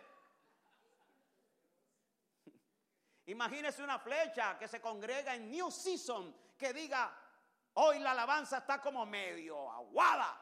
Imagínese 3.24 3.82
una 3.82 3.98
flecha 3.98 4.58
que 4.58 4.68
se 4.68 4.82
congrega 4.82 5.34
en 5.34 5.50
New 5.50 5.70
Season 5.70 6.36
que 6.58 6.74
diga, 6.74 7.10
hoy 7.72 8.00
la 8.00 8.10
alabanza 8.10 8.58
está 8.58 8.82
como 8.82 9.06
medio 9.06 9.72
aguada. 9.72 10.38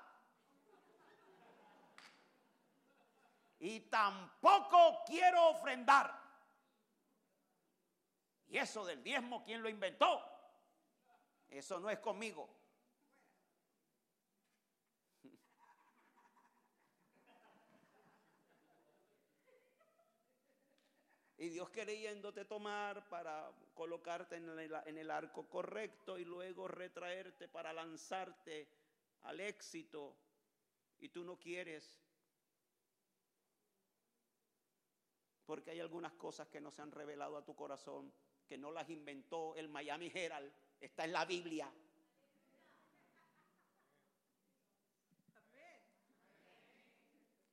Y 3.61 3.83
tampoco 3.83 5.05
quiero 5.07 5.51
ofrendar. 5.51 6.13
Y 8.49 8.59
eso 8.59 8.85
del 8.85 9.01
diezmo, 9.01 9.45
¿quién 9.45 9.63
lo 9.63 9.69
inventó? 9.69 10.30
Eso 11.51 11.81
no 11.81 11.91
es 11.91 11.99
conmigo. 11.99 12.49
Y 21.39 21.49
Dios 21.49 21.71
queriéndote 21.71 22.45
tomar 22.45 23.09
para 23.09 23.51
colocarte 23.75 24.37
en 24.37 24.99
el, 24.99 25.11
arco 25.11 25.49
correcto 25.49 26.19
y 26.19 26.25
luego 26.25 26.69
retraerte 26.69 27.49
para 27.49 27.73
lanzarte 27.73 28.69
al 29.23 29.41
éxito. 29.41 30.15
Y 30.99 31.09
tú 31.09 31.25
no 31.25 31.39
quieres. 31.41 31.99
Porque 35.47 35.71
hay 35.71 35.81
algunas 35.81 36.13
cosas 36.13 36.47
que 36.49 36.61
no 36.61 36.71
se 36.71 36.83
han 36.83 36.93
revelado 36.93 37.39
a 37.39 37.45
tu 37.45 37.57
corazón, 37.57 38.13
que 38.47 38.59
no 38.59 38.71
las 38.71 38.91
inventó 38.91 39.57
el 39.57 39.71
Miami 39.71 40.13
Herald 40.15 40.53
está 40.81 41.05
en 41.05 41.13
la 41.13 41.25
Biblia. 41.25 41.71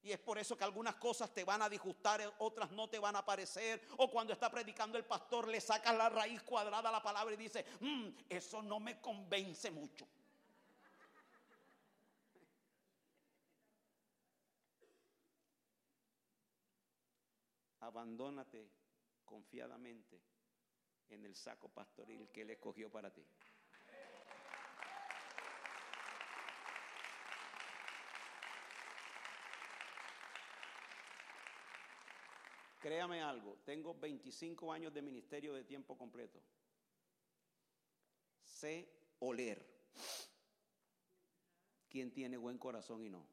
Y 0.07 0.13
es 0.13 0.19
por 0.19 0.37
eso 0.37 0.55
que 0.55 0.63
algunas 0.63 0.95
cosas 0.95 1.33
te 1.33 1.43
van 1.43 1.61
a 1.61 1.67
disgustar, 1.67 2.33
otras 2.37 2.71
no 2.71 2.89
te 2.89 2.97
van 2.97 3.17
a 3.17 3.25
parecer. 3.25 3.85
O 3.97 4.09
cuando 4.09 4.31
está 4.31 4.49
predicando 4.49 4.97
el 4.97 5.03
pastor, 5.03 5.49
le 5.49 5.59
sacas 5.59 5.97
la 5.97 6.07
raíz 6.07 6.41
cuadrada 6.43 6.87
a 6.87 6.93
la 6.93 7.03
palabra 7.03 7.33
y 7.33 7.37
dice, 7.37 7.65
mm, 7.81 8.07
eso 8.29 8.61
no 8.61 8.79
me 8.79 9.01
convence 9.01 9.69
mucho. 9.69 10.07
Abandónate 17.81 18.69
confiadamente 19.25 20.36
en 21.09 21.25
el 21.25 21.35
saco 21.35 21.69
pastoril 21.69 22.29
que 22.31 22.41
Él 22.41 22.49
escogió 22.51 22.89
para 22.89 23.11
ti. 23.13 23.25
Créame 32.79 33.21
algo, 33.21 33.57
tengo 33.65 33.95
25 33.95 34.71
años 34.71 34.93
de 34.93 35.01
ministerio 35.01 35.53
de 35.53 35.63
tiempo 35.63 35.97
completo. 35.97 36.41
Sé 38.43 38.89
oler 39.19 39.65
quién 41.89 42.13
tiene 42.13 42.37
buen 42.37 42.57
corazón 42.57 43.03
y 43.03 43.09
no. 43.09 43.27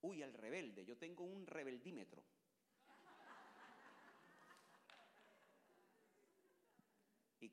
Uy, 0.00 0.22
el 0.22 0.32
rebelde, 0.32 0.84
yo 0.84 0.96
tengo 0.96 1.24
un 1.24 1.46
rebeldímetro. 1.46 2.22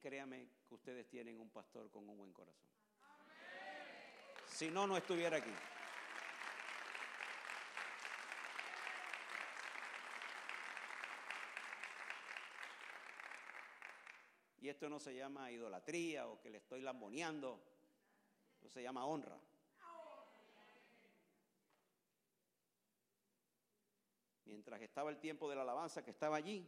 Créame 0.02 0.50
que 0.68 0.74
ustedes 0.74 1.08
tienen 1.08 1.40
un 1.40 1.50
pastor 1.50 1.90
con 1.92 2.10
un 2.10 2.18
buen 2.18 2.34
corazón. 2.34 2.68
Si 4.48 4.70
no, 4.70 4.88
no 4.88 4.98
estuviera 4.98 5.38
aquí. 5.38 5.54
Y 14.60 14.70
esto 14.70 14.90
no 14.90 15.00
se 15.00 15.16
llama 15.16 15.52
idolatría 15.52 16.28
o 16.28 16.40
que 16.40 16.50
le 16.50 16.58
estoy 16.58 16.82
lamboneando. 16.82 17.60
Esto 18.56 18.70
se 18.70 18.84
llama 18.84 19.06
honra. 19.06 19.40
Mientras 24.46 24.82
estaba 24.82 25.10
el 25.10 25.20
tiempo 25.20 25.50
de 25.50 25.56
la 25.56 25.62
alabanza 25.62 26.04
que 26.04 26.12
estaba 26.12 26.36
allí, 26.36 26.68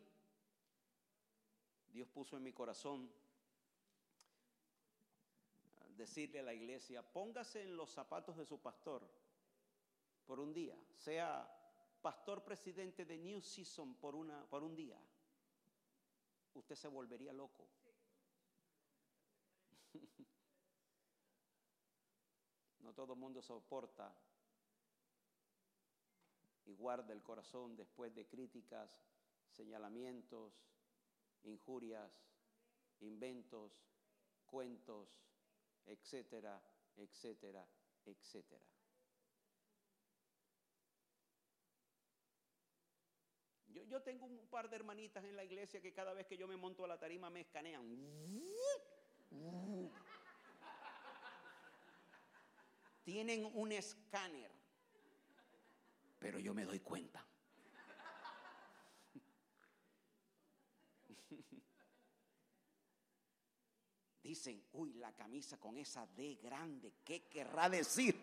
Dios 1.89 2.07
puso 2.07 2.38
en 2.38 2.43
mi 2.43 2.53
corazón 2.53 3.11
decirle 5.97 6.39
a 6.39 6.43
la 6.43 6.53
iglesia, 6.53 7.01
póngase 7.01 7.61
en 7.61 7.75
los 7.75 7.89
zapatos 7.91 8.37
de 8.37 8.45
su 8.45 8.59
pastor 8.59 9.09
por 10.25 10.39
un 10.39 10.53
día, 10.53 10.77
sea 10.95 11.49
pastor 12.01 12.43
presidente 12.43 13.05
de 13.05 13.17
New 13.17 13.41
Season 13.41 13.95
por, 13.95 14.15
una, 14.15 14.45
por 14.49 14.63
un 14.63 14.75
día, 14.75 14.99
usted 16.53 16.75
se 16.75 16.87
volvería 16.87 17.33
loco. 17.33 17.67
No 22.79 22.93
todo 22.93 23.13
el 23.13 23.19
mundo 23.19 23.41
soporta 23.41 24.13
y 26.65 26.73
guarda 26.73 27.13
el 27.13 27.23
corazón 27.23 27.77
después 27.77 28.13
de 28.13 28.27
críticas, 28.27 28.91
señalamientos, 29.49 30.53
injurias, 31.43 32.11
inventos, 32.99 33.71
cuentos, 34.45 35.09
etcétera, 35.86 36.61
etcétera, 36.97 37.67
etcétera. 38.05 38.65
Yo, 43.67 43.84
yo 43.86 44.01
tengo 44.01 44.25
un 44.25 44.47
par 44.47 44.69
de 44.69 44.75
hermanitas 44.75 45.23
en 45.23 45.36
la 45.36 45.43
iglesia 45.43 45.81
que 45.81 45.93
cada 45.93 46.13
vez 46.13 46.27
que 46.27 46.38
yo 46.38 46.47
me 46.47 46.57
monto 46.57 46.86
a 46.86 46.88
la 46.88 46.99
tarima 46.99 47.29
me 47.29 47.41
escanean. 47.41 47.84
Tienen 53.03 53.51
un 53.53 53.71
escáner, 53.71 54.51
pero 56.19 56.39
yo 56.39 56.53
me 56.53 56.65
doy 56.65 56.79
cuenta. 56.79 57.25
Dicen, 64.24 64.63
uy, 64.71 64.93
la 64.93 65.11
camisa 65.11 65.59
con 65.59 65.78
esa 65.78 66.07
D 66.07 66.39
grande, 66.41 66.93
¿qué 67.03 67.28
querrá 67.28 67.69
decir? 67.69 68.15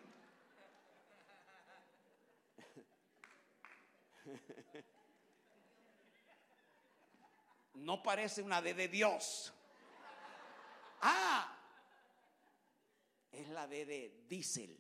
No 7.74 8.03
parece 8.03 8.42
una 8.42 8.61
D 8.61 8.74
de 8.74 8.88
Dios. 8.88 9.55
Ah, 11.01 11.57
es 13.32 13.48
la 13.48 13.66
D 13.66 13.86
de 13.86 14.24
diésel. 14.28 14.78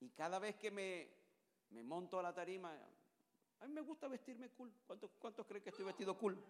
Y 0.00 0.10
cada 0.10 0.38
vez 0.38 0.54
que 0.54 0.70
me, 0.70 1.08
me 1.70 1.82
monto 1.82 2.20
a 2.20 2.22
la 2.22 2.32
tarima, 2.32 2.72
a 3.60 3.66
mí 3.66 3.72
me 3.74 3.80
gusta 3.80 4.06
vestirme 4.06 4.50
cool. 4.50 4.72
¿Cuántos, 4.86 5.10
cuántos 5.18 5.44
creen 5.46 5.64
que 5.64 5.70
estoy 5.70 5.84
vestido 5.84 6.16
cool? 6.16 6.40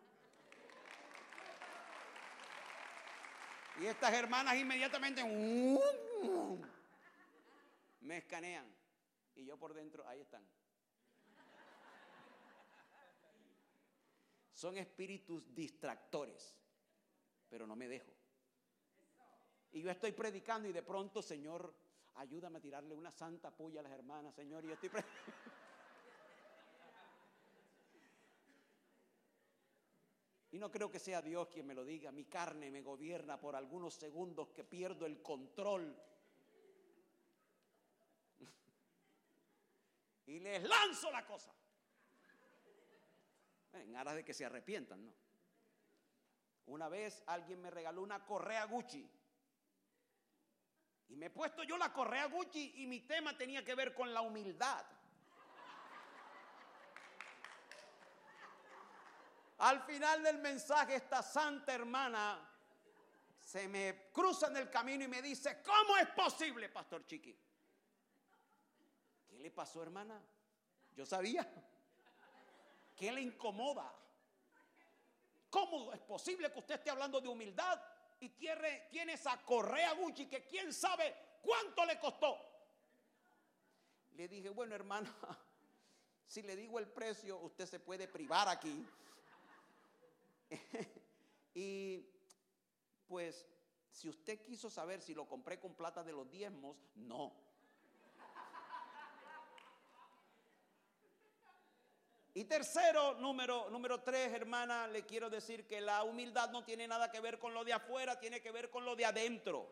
Y 3.81 3.87
estas 3.87 4.13
hermanas 4.13 4.57
inmediatamente 4.57 5.23
uh, 5.25 6.61
me 8.03 8.19
escanean. 8.19 8.67
Y 9.35 9.47
yo 9.47 9.57
por 9.57 9.73
dentro, 9.73 10.07
ahí 10.07 10.21
están. 10.21 10.47
Son 14.53 14.77
espíritus 14.77 15.55
distractores, 15.55 16.59
pero 17.49 17.67
no 17.67 17.75
me 17.75 17.89
dejo. 17.89 18.13
Y 19.73 19.81
yo 19.81 19.91
estoy 19.91 20.13
predicando 20.13 20.69
y 20.69 20.73
de 20.73 20.83
pronto, 20.83 21.23
Señor, 21.23 21.75
ayúdame 22.17 22.59
a 22.59 22.61
tirarle 22.61 22.95
una 22.95 23.11
santa 23.11 23.51
puya 23.51 23.81
a 23.81 23.85
las 23.85 23.93
hermanas, 23.93 24.35
Señor, 24.35 24.63
y 24.63 24.69
yo 24.69 24.75
estoy 24.75 24.91
Y 30.53 30.59
no 30.59 30.71
creo 30.71 30.91
que 30.91 30.99
sea 30.99 31.23
Dios 31.23 31.49
quien 31.49 31.67
me 31.67 31.75
lo 31.75 31.85
diga, 31.85 32.11
mi 32.11 32.25
carne 32.25 32.71
me 32.71 32.83
gobierna 32.83 33.39
por 33.39 33.55
algunos 33.55 33.95
segundos 33.95 34.51
que 34.51 34.65
pierdo 34.65 35.07
el 35.07 35.23
control. 35.23 35.97
y 40.27 40.41
les 40.41 40.63
lanzo 40.65 41.13
la 41.13 41.25
cosa. 41.25 41.55
En 43.73 43.97
aras 43.97 44.17
de 44.17 44.25
que 44.25 44.35
se 44.35 44.45
arrepientan, 44.45 45.05
¿no? 45.05 45.15
Una 46.67 46.89
vez 46.89 47.23
alguien 47.27 47.61
me 47.61 47.71
regaló 47.71 48.03
una 48.03 48.25
correa 48.25 48.65
Gucci. 48.65 49.09
Y 51.09 51.17
me 51.17 51.27
he 51.27 51.31
puesto 51.31 51.65
yo 51.65 51.77
la 51.77 51.93
correa 51.93 52.27
Gucci 52.27 52.75
y 52.77 52.87
mi 52.87 53.01
tema 53.01 53.37
tenía 53.37 53.65
que 53.65 53.75
ver 53.75 53.95
con 53.95 54.13
la 54.15 54.21
humildad. 54.21 54.85
Al 59.61 59.83
final 59.83 60.23
del 60.23 60.39
mensaje, 60.39 60.95
esta 60.95 61.23
santa 61.23 61.75
hermana 61.75 62.49
se 63.39 63.69
me 63.69 64.09
cruza 64.11 64.47
en 64.47 64.57
el 64.57 64.71
camino 64.71 65.05
y 65.05 65.09
me 65.09 65.21
dice, 65.21 65.63
¿cómo 65.63 65.99
es 65.99 66.09
posible, 66.09 66.71
Pastor 66.71 67.07
Chiqui? 67.07 67.37
¿Qué 69.29 69.39
le 69.39 69.51
pasó, 69.51 69.83
hermana? 69.83 70.19
Yo 70.97 71.05
sabía. 71.05 71.47
¿Qué 72.97 73.13
le 73.13 73.21
incomoda? 73.21 73.93
¿Cómo 75.51 75.93
es 75.93 76.01
posible 76.01 76.51
que 76.51 76.59
usted 76.59 76.77
esté 76.77 76.89
hablando 76.89 77.21
de 77.21 77.29
humildad 77.29 77.83
y 78.19 78.31
tiene, 78.31 78.89
tiene 78.91 79.13
esa 79.13 79.45
correa 79.45 79.93
Gucci 79.93 80.27
que 80.27 80.47
quién 80.47 80.73
sabe 80.73 81.15
cuánto 81.43 81.85
le 81.85 81.99
costó? 81.99 82.39
Le 84.13 84.27
dije, 84.27 84.49
bueno, 84.49 84.75
hermana, 84.75 85.15
si 86.27 86.41
le 86.41 86.57
digo 86.57 86.79
el 86.79 86.89
precio, 86.89 87.37
usted 87.41 87.67
se 87.67 87.79
puede 87.79 88.09
privar 88.09 88.49
aquí. 88.49 88.87
y 91.55 92.07
pues, 93.07 93.47
si 93.91 94.09
usted 94.09 94.43
quiso 94.43 94.71
saber 94.71 95.01
si 95.01 95.15
lo 95.15 95.27
compré 95.27 95.59
con 95.59 95.75
plata 95.75 96.03
de 96.03 96.13
los 96.13 96.31
diezmos, 96.31 96.77
no. 96.95 97.33
Y 102.33 102.45
tercero, 102.45 103.15
número, 103.15 103.69
número 103.71 104.03
tres, 104.03 104.33
hermana, 104.33 104.87
le 104.87 105.05
quiero 105.05 105.29
decir 105.29 105.67
que 105.67 105.81
la 105.81 106.05
humildad 106.05 106.51
no 106.51 106.65
tiene 106.65 106.87
nada 106.87 107.11
que 107.11 107.21
ver 107.21 107.41
con 107.41 107.53
lo 107.53 107.65
de 107.65 107.73
afuera, 107.73 108.21
tiene 108.21 108.41
que 108.41 108.53
ver 108.53 108.71
con 108.71 108.85
lo 108.85 108.95
de 108.95 109.05
adentro. 109.05 109.69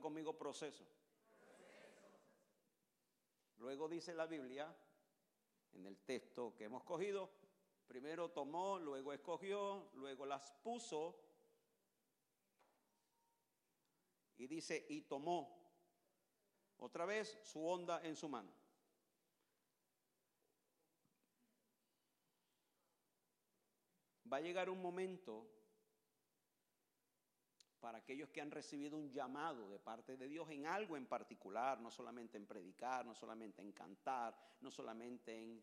Conmigo 0.00 0.36
proceso. 0.36 0.84
Luego 3.58 3.88
dice 3.88 4.14
la 4.14 4.26
Biblia, 4.26 4.74
en 5.72 5.86
el 5.86 5.98
texto 5.98 6.54
que 6.54 6.64
hemos 6.64 6.84
cogido, 6.84 7.30
primero 7.86 8.30
tomó, 8.30 8.78
luego 8.78 9.12
escogió, 9.12 9.90
luego 9.94 10.26
las 10.26 10.52
puso 10.62 11.18
y 14.36 14.46
dice, 14.46 14.84
y 14.88 15.02
tomó 15.02 15.56
otra 16.78 17.06
vez 17.06 17.38
su 17.42 17.66
onda 17.66 18.02
en 18.04 18.16
su 18.16 18.28
mano. 18.28 18.52
Va 24.30 24.38
a 24.38 24.40
llegar 24.40 24.68
un 24.68 24.82
momento 24.82 25.55
para 27.86 27.98
aquellos 27.98 28.28
que 28.30 28.40
han 28.40 28.50
recibido 28.50 28.96
un 28.96 29.12
llamado 29.12 29.70
de 29.70 29.78
parte 29.78 30.16
de 30.16 30.26
Dios 30.26 30.50
en 30.50 30.66
algo 30.66 30.96
en 30.96 31.06
particular, 31.06 31.80
no 31.80 31.88
solamente 31.88 32.36
en 32.36 32.44
predicar, 32.44 33.06
no 33.06 33.14
solamente 33.14 33.62
en 33.62 33.70
cantar, 33.70 34.36
no 34.60 34.72
solamente 34.72 35.40
en, 35.40 35.62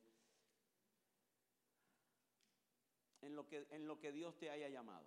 en, 3.23 3.35
lo, 3.35 3.45
que, 3.45 3.67
en 3.71 3.85
lo 3.85 3.99
que 3.99 4.13
Dios 4.13 4.37
te 4.37 4.49
haya 4.49 4.69
llamado. 4.69 5.05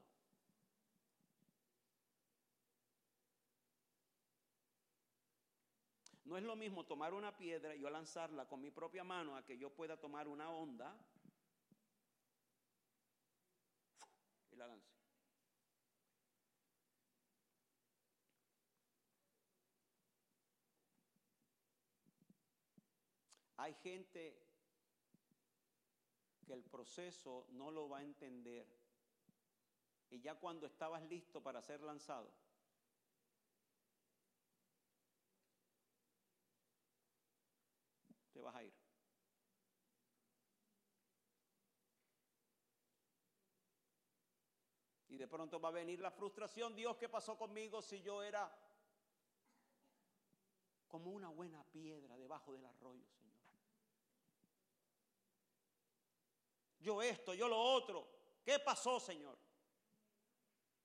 No 6.27 6.37
es 6.37 6.45
lo 6.45 6.55
mismo 6.55 6.85
tomar 6.85 7.15
una 7.15 7.35
piedra 7.35 7.75
y 7.75 7.81
yo 7.81 7.89
lanzarla 7.89 8.47
con 8.47 8.61
mi 8.61 8.71
propia 8.71 9.05
mano 9.05 9.37
a 9.37 9.47
que 9.47 9.57
yo 9.57 9.71
pueda 9.71 9.99
tomar 9.99 10.29
una 10.29 10.51
onda 10.51 10.95
y 14.53 14.57
la 14.57 14.67
lance. 14.67 14.96
Hay 23.67 23.75
gente 23.75 24.41
que 26.47 26.53
el 26.53 26.63
proceso 26.63 27.49
no 27.51 27.73
lo 27.73 27.89
va 27.89 27.99
a 27.99 28.03
entender. 28.03 28.65
Y 30.09 30.21
ya 30.21 30.37
cuando 30.37 30.69
estabas 30.69 31.03
listo 31.03 31.43
para 31.43 31.61
ser 31.61 31.81
lanzado, 31.81 32.33
te 38.33 38.41
vas 38.41 38.55
a 38.55 38.63
ir. 38.63 38.73
Y 45.09 45.17
de 45.17 45.27
pronto 45.27 45.59
va 45.61 45.71
a 45.71 45.73
venir 45.73 45.99
la 45.99 46.13
frustración, 46.13 46.77
Dios, 46.77 46.97
¿qué 46.99 47.09
pasó 47.09 47.37
conmigo 47.37 47.83
si 47.83 48.01
yo 48.01 48.23
era 48.23 48.49
como 50.87 51.11
una 51.11 51.31
buena 51.31 51.65
piedra 51.65 52.17
debajo 52.17 52.53
del 52.53 52.65
arroyo, 52.65 53.05
Señor? 53.09 53.26
Yo 56.87 57.03
esto, 57.03 57.35
yo 57.35 57.49
lo 57.49 57.61
otro. 57.61 58.09
¿Qué 58.45 58.61
pasó, 58.61 59.01
Señor? 59.01 59.37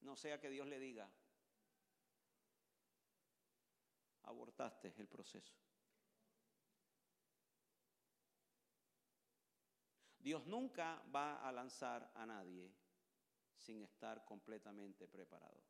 No 0.01 0.15
sea 0.15 0.39
que 0.39 0.49
Dios 0.49 0.65
le 0.65 0.79
diga, 0.79 1.07
abortaste 4.23 4.95
el 4.97 5.07
proceso. 5.07 5.53
Dios 10.17 10.45
nunca 10.47 11.03
va 11.15 11.47
a 11.47 11.51
lanzar 11.51 12.11
a 12.15 12.25
nadie 12.25 12.73
sin 13.55 13.83
estar 13.83 14.25
completamente 14.25 15.07
preparado. 15.07 15.61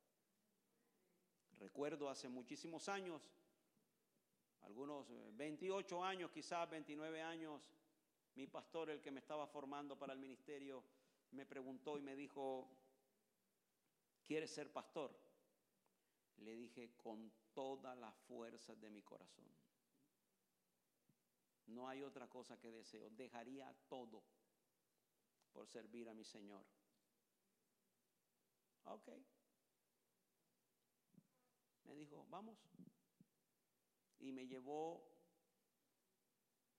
Recuerdo 1.58 2.10
hace 2.10 2.30
muchísimos 2.30 2.88
años, 2.88 3.30
algunos 4.62 5.08
28 5.36 5.96
eh, 5.96 6.08
años, 6.08 6.32
quizás 6.32 6.70
29 6.70 7.22
años, 7.22 7.70
mi 8.36 8.48
pastor, 8.48 8.90
el 8.90 9.02
que 9.02 9.12
me 9.12 9.20
estaba 9.20 9.48
formando 9.48 9.98
para 9.98 10.14
el 10.14 10.20
ministerio, 10.20 10.84
me 11.32 11.46
preguntó 11.46 11.98
y 11.98 12.02
me 12.02 12.16
dijo, 12.16 12.70
¿quieres 14.26 14.52
ser 14.52 14.72
pastor? 14.72 15.18
Le 16.38 16.56
dije, 16.56 16.96
con 16.96 17.32
toda 17.54 17.96
la 17.96 18.12
fuerza 18.12 18.76
de 18.76 18.90
mi 18.90 19.02
corazón. 19.02 19.46
No 21.68 21.88
hay 21.88 22.04
otra 22.04 22.28
cosa 22.28 22.60
que 22.60 22.72
deseo. 22.72 23.10
Dejaría 23.10 23.74
todo 23.88 24.24
por 25.52 25.68
servir 25.68 26.10
a 26.10 26.14
mi 26.14 26.24
Señor. 26.24 26.66
Ok. 28.86 29.10
Me 31.84 31.96
dijo, 31.96 32.26
vamos. 32.30 32.58
Y 34.20 34.32
me 34.32 34.48
llevó 34.48 35.11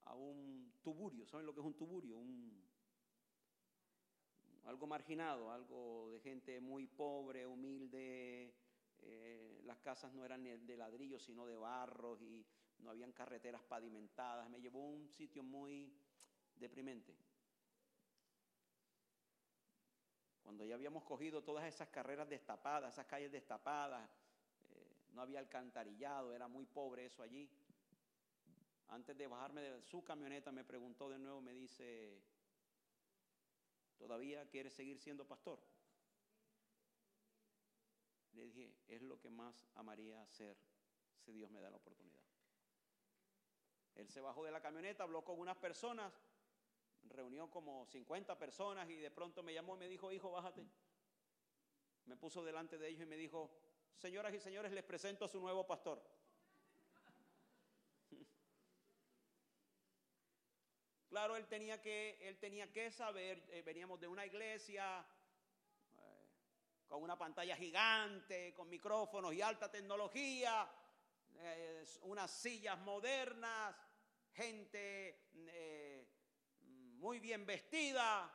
a 0.05 0.15
un 0.15 0.73
tuburio. 0.83 1.27
¿Saben 1.27 1.47
lo 1.47 1.55
que 1.55 1.61
es 1.61 1.67
un 1.67 1.77
tuburio? 1.77 2.19
Un, 2.19 2.63
algo 4.65 4.87
marginado, 4.87 5.51
algo 5.51 6.11
de 6.11 6.21
gente 6.21 6.61
muy 6.61 6.87
pobre, 6.87 7.47
humilde. 7.47 8.55
Eh, 9.05 9.61
las 9.65 9.79
casas 9.79 10.13
no 10.13 10.25
eran 10.25 10.43
de 10.45 10.77
ladrillo, 10.77 11.19
sino 11.19 11.47
de 11.47 11.57
barros 11.57 12.23
y 12.23 12.47
no 12.79 12.91
habían 12.91 13.13
carreteras 13.13 13.63
pavimentadas. 13.63 14.49
Me 14.51 14.61
llevó 14.61 14.83
a 14.83 14.91
un 14.91 15.09
sitio 15.09 15.43
muy 15.43 15.93
deprimente. 16.55 17.17
Cuando 20.43 20.65
ya 20.65 20.75
habíamos 20.75 21.05
cogido 21.05 21.43
todas 21.43 21.65
esas 21.65 21.89
carreras 21.89 22.29
destapadas, 22.29 22.93
esas 22.95 23.07
calles 23.07 23.31
destapadas, 23.31 24.09
eh, 24.71 24.97
no 25.13 25.23
había 25.23 25.39
alcantarillado, 25.39 26.35
era 26.35 26.49
muy 26.49 26.67
pobre 26.67 27.07
eso 27.07 27.23
allí. 27.23 27.49
Antes 28.93 29.17
de 29.17 29.27
bajarme 29.27 29.63
de 29.63 29.81
su 29.81 30.05
camioneta 30.05 30.53
me 30.53 30.65
preguntó 30.65 31.09
de 31.09 31.19
nuevo, 31.19 31.41
me 31.41 31.55
dice, 31.55 32.23
¿todavía 33.97 34.47
quieres 34.51 34.75
seguir 34.75 34.99
siendo 34.99 35.27
pastor? 35.27 35.59
Le 38.35 38.45
dije, 38.45 38.75
es 38.89 39.01
lo 39.01 39.19
que 39.19 39.31
más 39.31 39.67
amaría 39.77 40.21
hacer 40.21 40.59
si 41.25 41.33
Dios 41.33 41.51
me 41.51 41.63
da 41.63 41.71
la 41.71 41.79
oportunidad. 41.79 42.21
Él 43.95 44.11
se 44.11 44.21
bajó 44.21 44.45
de 44.45 44.51
la 44.51 44.61
camioneta, 44.61 45.05
habló 45.05 45.25
con 45.25 45.41
unas 45.41 45.57
personas, 45.57 46.13
reunió 47.05 47.51
como 47.51 47.87
50 47.87 48.39
personas 48.39 48.91
y 48.91 48.97
de 48.97 49.11
pronto 49.11 49.43
me 49.43 49.55
llamó 49.55 49.75
y 49.77 49.79
me 49.79 49.89
dijo, 49.89 50.13
hijo, 50.13 50.31
bájate. 50.33 50.67
Me 52.05 52.19
puso 52.19 52.45
delante 52.45 52.77
de 52.77 52.89
ellos 52.89 53.05
y 53.05 53.07
me 53.07 53.17
dijo, 53.17 53.51
señoras 53.97 54.35
y 54.35 54.39
señores, 54.39 54.71
les 54.71 54.85
presento 54.85 55.25
a 55.25 55.29
su 55.29 55.41
nuevo 55.41 55.67
pastor. 55.67 56.03
Claro, 61.13 61.37
él 61.37 61.47
tenía 61.47 61.79
que, 61.79 62.17
él 62.27 62.39
tenía 62.39 62.73
que 62.73 62.91
saber, 62.91 63.45
eh, 63.51 63.61
veníamos 63.61 64.01
de 64.01 64.09
una 64.09 64.25
iglesia 64.25 65.07
eh, 65.99 66.27
con 66.87 67.03
una 67.03 67.19
pantalla 67.19 67.55
gigante, 67.55 68.55
con 68.55 68.71
micrófonos 68.71 69.35
y 69.35 69.43
alta 69.43 69.71
tecnología, 69.71 70.67
eh, 71.37 71.85
unas 72.05 72.31
sillas 72.31 72.79
modernas, 72.79 73.77
gente 74.33 75.29
muy 76.95 77.21
bien 77.21 77.45
vestida, 77.45 78.35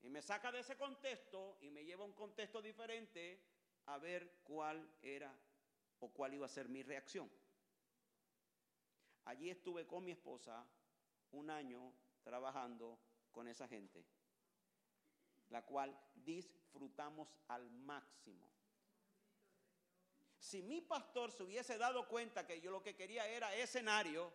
y 0.00 0.08
me 0.08 0.22
saca 0.22 0.50
de 0.50 0.60
ese 0.60 0.78
contexto 0.78 1.58
y 1.60 1.70
me 1.70 1.84
lleva 1.84 2.04
a 2.04 2.06
un 2.06 2.14
contexto 2.14 2.62
diferente 2.62 3.44
a 3.88 3.98
ver 3.98 4.38
cuál 4.42 4.90
era 5.02 5.38
o 6.00 6.08
cuál 6.14 6.32
iba 6.32 6.46
a 6.46 6.48
ser 6.48 6.70
mi 6.70 6.82
reacción. 6.82 7.30
Allí 9.26 9.50
estuve 9.50 9.86
con 9.86 10.02
mi 10.02 10.12
esposa 10.12 10.66
un 11.32 11.50
año 11.50 11.92
trabajando 12.22 12.98
con 13.30 13.48
esa 13.48 13.66
gente, 13.66 14.04
la 15.48 15.62
cual 15.64 15.98
disfrutamos 16.14 17.28
al 17.48 17.70
máximo. 17.70 18.48
Si 20.38 20.62
mi 20.62 20.80
pastor 20.80 21.30
se 21.30 21.42
hubiese 21.42 21.78
dado 21.78 22.08
cuenta 22.08 22.46
que 22.46 22.60
yo 22.60 22.70
lo 22.70 22.82
que 22.82 22.96
quería 22.96 23.26
era 23.26 23.54
escenario, 23.54 24.32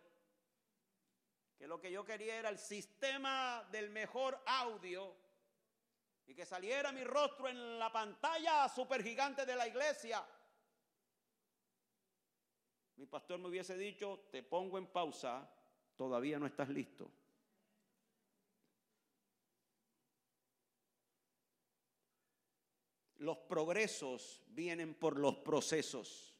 que 1.57 1.67
lo 1.67 1.79
que 1.79 1.91
yo 1.91 2.05
quería 2.05 2.35
era 2.37 2.49
el 2.49 2.59
sistema 2.59 3.67
del 3.71 3.89
mejor 3.89 4.41
audio 4.45 5.15
y 6.25 6.35
que 6.35 6.45
saliera 6.45 6.91
mi 6.91 7.03
rostro 7.03 7.47
en 7.47 7.79
la 7.79 7.91
pantalla 7.91 8.69
super 8.69 9.03
gigante 9.03 9.45
de 9.45 9.55
la 9.55 9.67
iglesia, 9.67 10.25
mi 12.95 13.05
pastor 13.05 13.37
me 13.39 13.47
hubiese 13.47 13.77
dicho, 13.77 14.27
te 14.31 14.41
pongo 14.41 14.77
en 14.77 14.87
pausa 14.87 15.47
todavía 15.97 16.39
no 16.39 16.45
estás 16.45 16.69
listo. 16.69 17.11
Los 23.17 23.37
progresos 23.39 24.43
vienen 24.47 24.93
por 24.93 25.17
los 25.17 25.37
procesos. 25.37 26.35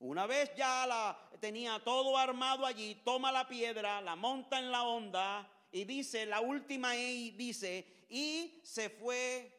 Una 0.00 0.26
vez 0.26 0.54
ya 0.56 0.86
la 0.86 1.30
tenía 1.38 1.82
todo 1.84 2.16
armado 2.16 2.64
allí, 2.64 2.94
toma 3.04 3.30
la 3.30 3.46
piedra, 3.46 4.00
la 4.00 4.16
monta 4.16 4.58
en 4.58 4.70
la 4.70 4.84
onda 4.84 5.48
y 5.70 5.84
dice, 5.84 6.24
la 6.24 6.40
última 6.40 6.96
y 6.96 7.32
dice, 7.32 8.06
y 8.08 8.60
se 8.64 8.88
fue 8.88 9.54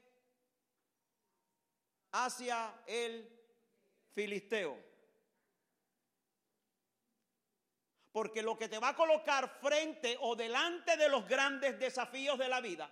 hacia 2.12 2.82
el 2.88 3.30
filisteo. 4.14 4.89
Porque 8.12 8.42
lo 8.42 8.58
que 8.58 8.68
te 8.68 8.80
va 8.80 8.90
a 8.90 8.96
colocar 8.96 9.48
frente 9.62 10.18
o 10.22 10.36
delante 10.36 10.98
de 10.98 11.10
los 11.10 11.28
grandes 11.28 11.80
desafíos 11.80 12.38
de 12.38 12.48
la 12.48 12.60
vida, 12.60 12.90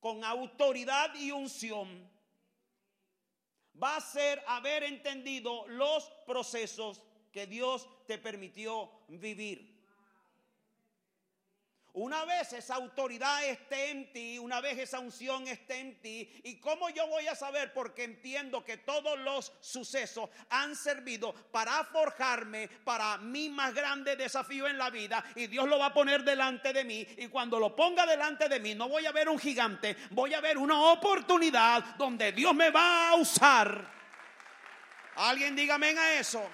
con 0.00 0.24
autoridad 0.24 1.14
y 1.16 1.32
unción, 1.32 2.08
va 3.82 3.96
a 3.96 4.00
ser 4.00 4.42
haber 4.46 4.84
entendido 4.84 5.66
los 5.68 6.10
procesos 6.26 7.02
que 7.32 7.46
Dios 7.46 7.88
te 8.06 8.18
permitió 8.18 8.90
vivir. 9.08 9.77
Una 11.98 12.24
vez 12.24 12.52
esa 12.52 12.76
autoridad 12.76 13.44
esté 13.44 13.90
en 13.90 14.12
ti, 14.12 14.38
una 14.38 14.60
vez 14.60 14.78
esa 14.78 15.00
unción 15.00 15.48
esté 15.48 15.80
en 15.80 16.00
ti, 16.00 16.30
¿y 16.44 16.60
cómo 16.60 16.88
yo 16.90 17.08
voy 17.08 17.26
a 17.26 17.34
saber? 17.34 17.72
Porque 17.72 18.04
entiendo 18.04 18.64
que 18.64 18.76
todos 18.76 19.18
los 19.18 19.52
sucesos 19.60 20.30
han 20.48 20.76
servido 20.76 21.34
para 21.50 21.82
forjarme 21.82 22.68
para 22.68 23.18
mi 23.18 23.48
más 23.48 23.74
grande 23.74 24.14
desafío 24.14 24.68
en 24.68 24.78
la 24.78 24.90
vida 24.90 25.24
y 25.34 25.48
Dios 25.48 25.66
lo 25.66 25.80
va 25.80 25.86
a 25.86 25.92
poner 25.92 26.22
delante 26.22 26.72
de 26.72 26.84
mí 26.84 27.04
y 27.16 27.26
cuando 27.26 27.58
lo 27.58 27.74
ponga 27.74 28.06
delante 28.06 28.48
de 28.48 28.60
mí 28.60 28.76
no 28.76 28.88
voy 28.88 29.04
a 29.04 29.10
ver 29.10 29.28
un 29.28 29.38
gigante, 29.40 29.96
voy 30.10 30.34
a 30.34 30.40
ver 30.40 30.56
una 30.56 30.92
oportunidad 30.92 31.96
donde 31.96 32.30
Dios 32.30 32.54
me 32.54 32.70
va 32.70 33.08
a 33.08 33.16
usar. 33.16 33.92
Alguien 35.16 35.56
dígame 35.56 35.98
a 35.98 36.20
eso. 36.20 36.48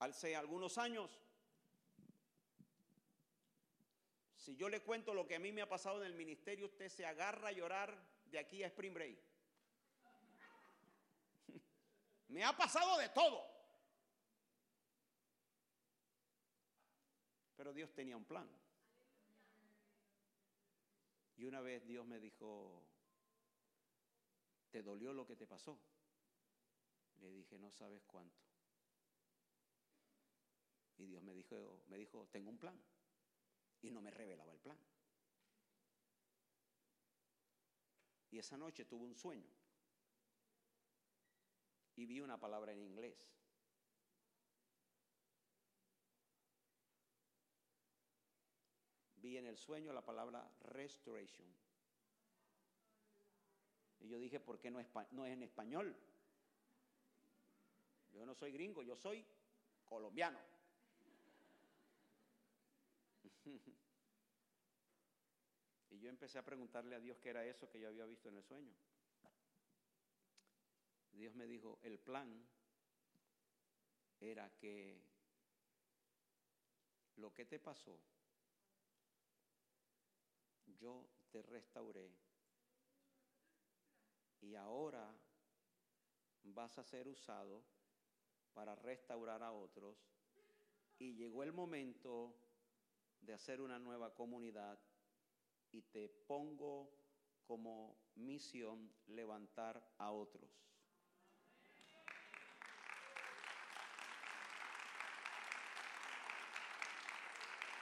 Hace 0.00 0.34
algunos 0.34 0.78
años, 0.78 1.10
si 4.34 4.56
yo 4.56 4.68
le 4.68 4.82
cuento 4.82 5.14
lo 5.14 5.26
que 5.26 5.36
a 5.36 5.38
mí 5.38 5.52
me 5.52 5.62
ha 5.62 5.68
pasado 5.68 6.00
en 6.00 6.06
el 6.06 6.14
ministerio, 6.14 6.66
usted 6.66 6.88
se 6.88 7.06
agarra 7.06 7.48
a 7.48 7.52
llorar 7.52 7.94
de 8.24 8.38
aquí 8.38 8.62
a 8.62 8.68
Spring 8.68 8.94
Break. 8.94 9.18
me 12.28 12.42
ha 12.42 12.56
pasado 12.56 12.98
de 12.98 13.10
todo. 13.10 13.46
Pero 17.56 17.74
Dios 17.74 17.92
tenía 17.92 18.16
un 18.16 18.24
plan. 18.24 18.48
Y 21.36 21.44
una 21.44 21.60
vez 21.60 21.86
Dios 21.86 22.06
me 22.06 22.18
dijo, 22.18 22.82
¿te 24.70 24.82
dolió 24.82 25.12
lo 25.12 25.26
que 25.26 25.36
te 25.36 25.46
pasó? 25.46 25.78
Le 27.20 27.30
dije, 27.30 27.58
no 27.58 27.70
sabes 27.70 28.02
cuánto. 28.06 28.49
Y 31.00 31.06
Dios 31.06 31.22
me 31.22 31.32
dijo, 31.32 31.82
me 31.88 31.96
dijo, 31.96 32.28
tengo 32.30 32.50
un 32.50 32.58
plan. 32.58 32.78
Y 33.80 33.90
no 33.90 34.02
me 34.02 34.10
revelaba 34.10 34.52
el 34.52 34.58
plan. 34.58 34.78
Y 38.30 38.38
esa 38.38 38.58
noche 38.58 38.84
tuve 38.84 39.06
un 39.06 39.16
sueño. 39.16 39.48
Y 41.96 42.04
vi 42.04 42.20
una 42.20 42.38
palabra 42.38 42.72
en 42.72 42.82
inglés. 42.82 43.26
Vi 49.16 49.38
en 49.38 49.46
el 49.46 49.56
sueño 49.56 49.94
la 49.94 50.04
palabra 50.04 50.46
restoration. 50.60 51.48
Y 54.00 54.08
yo 54.08 54.18
dije, 54.18 54.38
¿por 54.38 54.60
qué 54.60 54.70
no 54.70 54.80
es, 54.80 54.86
no 55.12 55.24
es 55.24 55.32
en 55.32 55.42
español? 55.44 55.96
Yo 58.12 58.26
no 58.26 58.34
soy 58.34 58.52
gringo, 58.52 58.82
yo 58.82 58.96
soy 58.96 59.24
colombiano. 59.86 60.49
Y 65.92 65.98
yo 65.98 66.08
empecé 66.08 66.38
a 66.38 66.44
preguntarle 66.44 66.94
a 66.94 67.00
Dios 67.00 67.18
qué 67.18 67.30
era 67.30 67.44
eso 67.44 67.68
que 67.68 67.80
yo 67.80 67.88
había 67.88 68.06
visto 68.06 68.28
en 68.28 68.36
el 68.36 68.44
sueño. 68.44 68.72
Dios 71.10 71.34
me 71.34 71.46
dijo, 71.46 71.80
el 71.82 71.98
plan 71.98 72.46
era 74.20 74.48
que 74.56 75.02
lo 77.16 77.34
que 77.34 77.44
te 77.44 77.58
pasó, 77.58 77.98
yo 80.78 81.08
te 81.30 81.42
restauré 81.42 82.10
y 84.40 84.54
ahora 84.54 85.12
vas 86.44 86.78
a 86.78 86.84
ser 86.84 87.08
usado 87.08 87.62
para 88.54 88.74
restaurar 88.76 89.42
a 89.42 89.52
otros 89.52 89.96
y 90.98 91.14
llegó 91.14 91.42
el 91.42 91.52
momento 91.52 92.34
de 93.20 93.34
hacer 93.34 93.60
una 93.60 93.78
nueva 93.78 94.14
comunidad 94.14 94.78
y 95.72 95.82
te 95.82 96.08
pongo 96.08 96.90
como 97.46 97.96
misión 98.16 98.92
levantar 99.06 99.82
a 99.98 100.10
otros. 100.10 100.50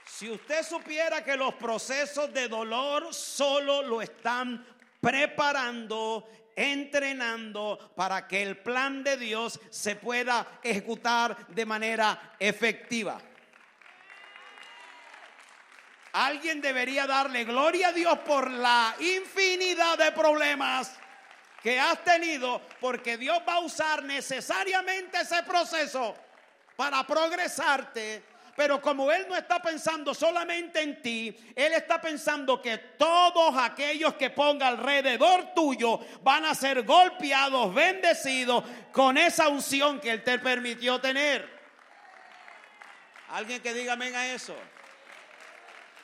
Si 0.05 0.29
usted 0.29 0.65
supiera 0.65 1.23
que 1.23 1.37
los 1.37 1.55
procesos 1.55 2.33
de 2.33 2.49
dolor 2.49 3.15
solo 3.15 3.83
lo 3.83 4.03
están 4.03 4.67
preparando, 5.01 6.29
entrenando 6.57 7.93
para 7.95 8.27
que 8.27 8.43
el 8.43 8.59
plan 8.59 9.05
de 9.05 9.17
Dios 9.17 9.61
se 9.71 9.95
pueda 9.95 10.59
ejecutar 10.65 11.47
de 11.47 11.65
manera 11.65 12.35
efectiva. 12.41 13.23
Alguien 16.13 16.61
debería 16.61 17.07
darle 17.07 17.45
gloria 17.45 17.89
a 17.89 17.93
Dios 17.93 18.19
por 18.21 18.51
la 18.51 18.95
infinidad 18.99 19.99
de 19.99 20.13
problemas 20.13 20.97
que 21.63 21.79
has 21.79 22.03
tenido, 22.05 22.63
porque 22.81 23.17
Dios 23.17 23.41
va 23.47 23.55
a 23.55 23.61
usar 23.61 24.03
necesariamente 24.05 25.21
ese 25.21 25.43
proceso 25.43 26.17
para 26.77 27.05
progresarte 27.07 28.23
pero 28.59 28.83
como 28.83 29.13
Él 29.13 29.25
no 29.29 29.37
está 29.37 29.63
pensando 29.63 30.13
solamente 30.13 30.83
en 30.83 31.01
ti, 31.01 31.33
Él 31.55 31.75
está 31.75 32.01
pensando 32.01 32.61
que 32.61 32.77
todos 32.77 33.57
aquellos 33.57 34.15
que 34.15 34.31
ponga 34.31 34.67
alrededor 34.67 35.55
tuyo 35.55 36.01
van 36.23 36.45
a 36.45 36.57
ser 36.57 36.83
golpeados, 36.83 37.73
bendecidos 37.73 38.65
con 38.91 39.17
esa 39.17 39.47
unción 39.47 40.01
que 40.01 40.11
Él 40.11 40.25
te 40.25 40.41
permitió 40.41 41.01
tener. 41.01 41.49
Alguien 43.29 43.63
que 43.63 43.73
diga 43.73 43.93
amén 43.93 44.17
a 44.17 44.27
eso. 44.27 44.57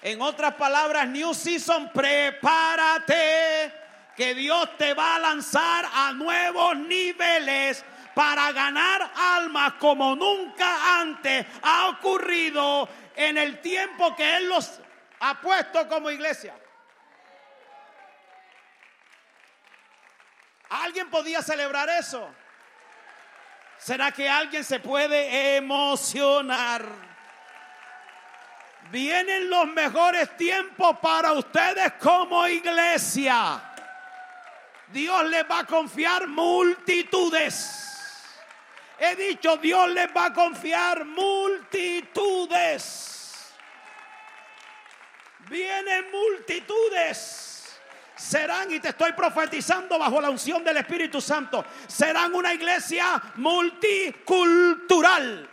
En 0.05 0.21
otras 0.21 0.53
palabras, 0.57 1.09
New 1.09 1.33
Season, 1.33 1.91
prepárate 1.91 3.73
que 4.15 4.35
Dios 4.35 4.77
te 4.77 4.93
va 4.93 5.17
a 5.17 5.19
lanzar 5.19 5.89
a 5.91 6.13
nuevos 6.13 6.77
niveles 6.77 7.83
para 8.15 8.53
ganar 8.53 9.11
almas 9.17 9.73
como 9.79 10.15
nunca 10.15 11.01
antes 11.01 11.47
ha 11.63 11.89
ocurrido 11.89 12.87
en 13.17 13.39
el 13.39 13.63
tiempo 13.63 14.15
que 14.15 14.37
Él 14.37 14.51
los 14.51 14.79
ha 15.21 15.41
puesto 15.41 15.89
como 15.89 16.11
iglesia. 16.11 16.55
¿Alguien 20.69 21.09
podía 21.09 21.41
celebrar 21.41 21.89
eso? 21.89 22.29
¿Será 23.79 24.13
que 24.13 24.29
alguien 24.29 24.65
se 24.65 24.81
puede 24.81 25.57
emocionar? 25.57 27.14
Vienen 28.95 29.51
los 29.51 29.67
mejores 29.67 30.37
tiempos 30.37 30.97
para 31.03 31.33
ustedes 31.33 31.95
como 31.95 32.47
iglesia. 32.47 33.61
Dios 34.87 35.25
les 35.31 35.43
va 35.51 35.59
a 35.59 35.67
confiar 35.67 36.29
multitudes. 36.29 37.91
He 38.97 39.17
dicho, 39.17 39.57
Dios 39.57 39.91
les 39.91 40.07
va 40.17 40.27
a 40.27 40.33
confiar 40.33 41.05
multitudes. 41.07 41.93
Vienen 45.49 46.05
multitudes. 46.13 47.81
Serán, 48.15 48.71
y 48.71 48.79
te 48.79 48.91
estoy 48.91 49.13
profetizando 49.15 49.99
bajo 49.99 50.21
la 50.21 50.31
unción 50.31 50.63
del 50.63 50.77
Espíritu 50.77 51.21
Santo, 51.21 51.65
serán 51.89 52.33
una 52.33 52.55
iglesia 52.55 53.21
multicultural. 53.35 55.51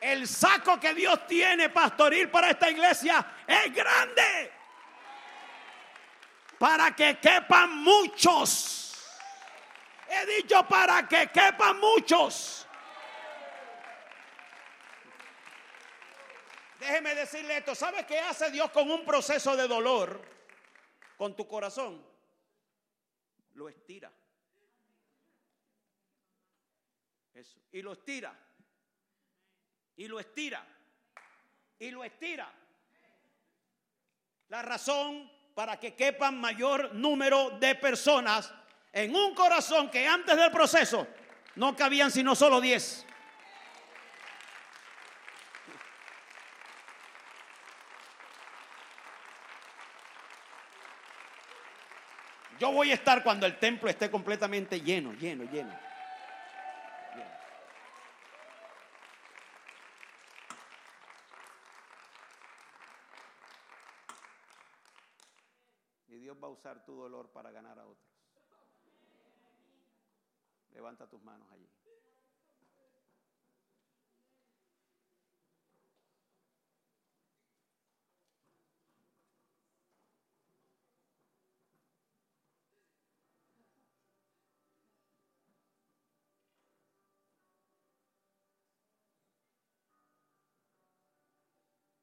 El 0.00 0.28
saco 0.28 0.78
que 0.78 0.94
Dios 0.94 1.26
tiene 1.26 1.70
pastoril 1.70 2.30
para 2.30 2.50
esta 2.50 2.70
iglesia 2.70 3.24
es 3.46 3.74
grande 3.74 4.52
para 6.58 6.94
que 6.94 7.18
quepan 7.18 7.78
muchos. 7.78 8.94
He 10.08 10.26
dicho 10.26 10.66
para 10.66 11.06
que 11.06 11.28
quepan 11.28 11.78
muchos. 11.78 12.66
Déjeme 16.78 17.14
decirle 17.14 17.58
esto, 17.58 17.74
¿sabe 17.74 18.06
qué 18.06 18.20
hace 18.20 18.50
Dios 18.50 18.70
con 18.70 18.90
un 18.90 19.04
proceso 19.04 19.56
de 19.56 19.66
dolor 19.66 20.20
con 21.16 21.34
tu 21.34 21.46
corazón? 21.46 22.04
Lo 23.54 23.68
estira. 23.68 24.12
Eso. 27.34 27.58
Y 27.72 27.82
lo 27.82 27.92
estira. 27.92 28.47
Y 29.98 30.06
lo 30.06 30.20
estira. 30.20 30.64
Y 31.78 31.90
lo 31.90 32.04
estira. 32.04 32.48
La 34.48 34.62
razón 34.62 35.30
para 35.54 35.78
que 35.78 35.94
quepan 35.94 36.40
mayor 36.40 36.94
número 36.94 37.50
de 37.58 37.74
personas 37.74 38.54
en 38.92 39.14
un 39.14 39.34
corazón 39.34 39.90
que 39.90 40.06
antes 40.06 40.36
del 40.36 40.52
proceso 40.52 41.06
no 41.56 41.74
cabían 41.74 42.12
sino 42.12 42.36
solo 42.36 42.60
10. 42.60 43.06
Yo 52.60 52.70
voy 52.70 52.92
a 52.92 52.94
estar 52.94 53.24
cuando 53.24 53.46
el 53.46 53.58
templo 53.58 53.90
esté 53.90 54.08
completamente 54.10 54.80
lleno, 54.80 55.12
lleno, 55.14 55.42
lleno. 55.50 55.87
Va 66.36 66.48
a 66.48 66.50
usar 66.50 66.84
tu 66.84 66.94
dolor 66.94 67.30
para 67.30 67.50
ganar 67.50 67.78
a 67.78 67.86
otros. 67.86 68.08
Levanta 70.72 71.08
tus 71.08 71.22
manos 71.22 71.50
allí. 71.50 71.68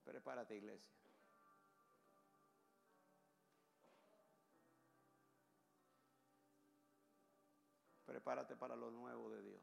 Prepárate, 0.04 0.56
iglesia. 0.56 1.05
Prepárate 8.26 8.56
para 8.56 8.76
lo 8.76 8.90
nuevo 8.90 9.30
de 9.30 9.42
Dios. 9.44 9.62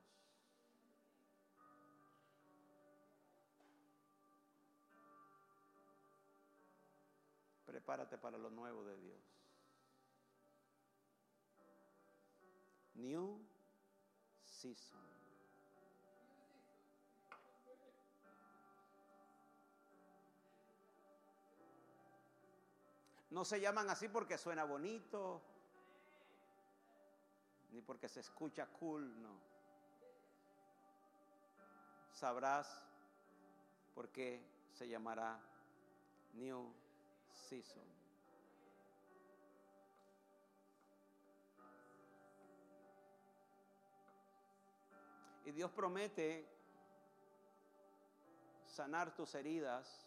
Prepárate 7.65 8.19
para 8.19 8.39
lo 8.39 8.51
nuevo 8.51 8.85
de 8.85 8.97
Dios. 8.99 9.21
New 12.95 13.45
season. 14.45 15.01
No 23.31 23.45
se 23.45 23.61
llaman 23.61 23.91
así 23.91 24.09
porque 24.09 24.39
suena 24.39 24.63
bonito, 24.63 25.43
ni 27.73 27.81
porque 27.81 28.09
se 28.09 28.21
escucha 28.21 28.67
cool, 28.67 29.21
no. 29.21 29.41
Sabrás 32.13 32.85
por 33.95 34.11
qué 34.11 34.45
se 34.73 34.87
llamará 34.87 35.41
New 36.35 36.73
Season. 37.33 37.83
Y 45.45 45.51
Dios 45.51 45.71
promete 45.73 46.47
sanar 48.67 49.15
tus 49.15 49.35
heridas. 49.35 50.07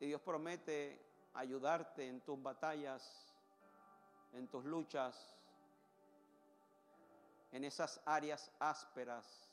Y 0.00 0.06
Dios 0.06 0.20
promete 0.20 1.07
ayudarte 1.38 2.06
en 2.08 2.20
tus 2.22 2.42
batallas, 2.42 3.32
en 4.32 4.48
tus 4.48 4.64
luchas, 4.64 5.16
en 7.52 7.62
esas 7.62 8.00
áreas 8.04 8.50
ásperas, 8.58 9.48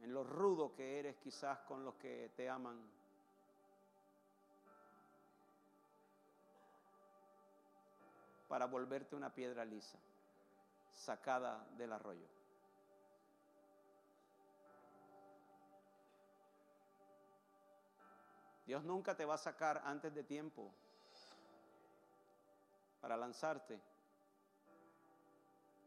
en 0.00 0.14
lo 0.14 0.22
rudo 0.22 0.72
que 0.74 1.00
eres 1.00 1.16
quizás 1.16 1.58
con 1.60 1.84
los 1.84 1.94
que 1.96 2.30
te 2.36 2.48
aman. 2.48 3.00
para 8.48 8.66
volverte 8.66 9.14
una 9.14 9.32
piedra 9.32 9.64
lisa, 9.64 9.96
sacada 10.90 11.64
del 11.76 11.92
arroyo. 11.92 12.39
Dios 18.70 18.84
nunca 18.84 19.16
te 19.16 19.24
va 19.24 19.34
a 19.34 19.36
sacar 19.36 19.82
antes 19.84 20.14
de 20.14 20.22
tiempo 20.22 20.72
para 23.00 23.16
lanzarte. 23.16 23.80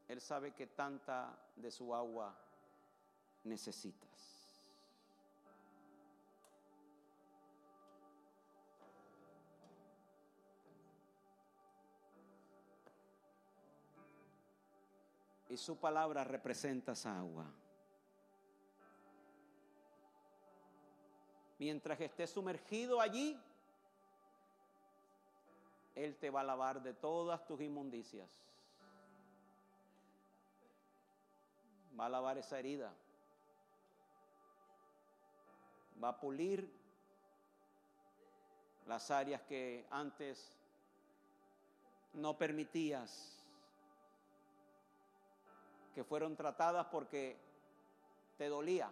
Él 0.09 0.19
sabe 0.19 0.51
que 0.51 0.67
tanta 0.67 1.33
de 1.55 1.71
su 1.71 1.95
agua 1.95 2.37
necesitas. 3.45 4.09
Y 15.47 15.55
su 15.55 15.79
palabra 15.79 16.25
representa 16.25 16.91
esa 16.91 17.17
agua. 17.17 17.49
Mientras 21.63 21.97
estés 22.01 22.29
sumergido 22.29 22.99
allí, 22.99 23.41
Él 25.95 26.17
te 26.17 26.29
va 26.29 26.41
a 26.41 26.43
lavar 26.43 26.83
de 26.83 26.93
todas 26.93 27.47
tus 27.47 27.61
inmundicias. 27.61 28.29
Va 31.97 32.07
a 32.07 32.09
lavar 32.09 32.37
esa 32.37 32.59
herida. 32.59 32.93
Va 36.03 36.09
a 36.09 36.19
pulir 36.19 36.69
las 38.85 39.09
áreas 39.09 39.41
que 39.43 39.87
antes 39.89 40.51
no 42.11 42.37
permitías 42.37 43.39
que 45.95 46.03
fueron 46.03 46.35
tratadas 46.35 46.87
porque 46.87 47.37
te 48.37 48.49
dolía. 48.49 48.91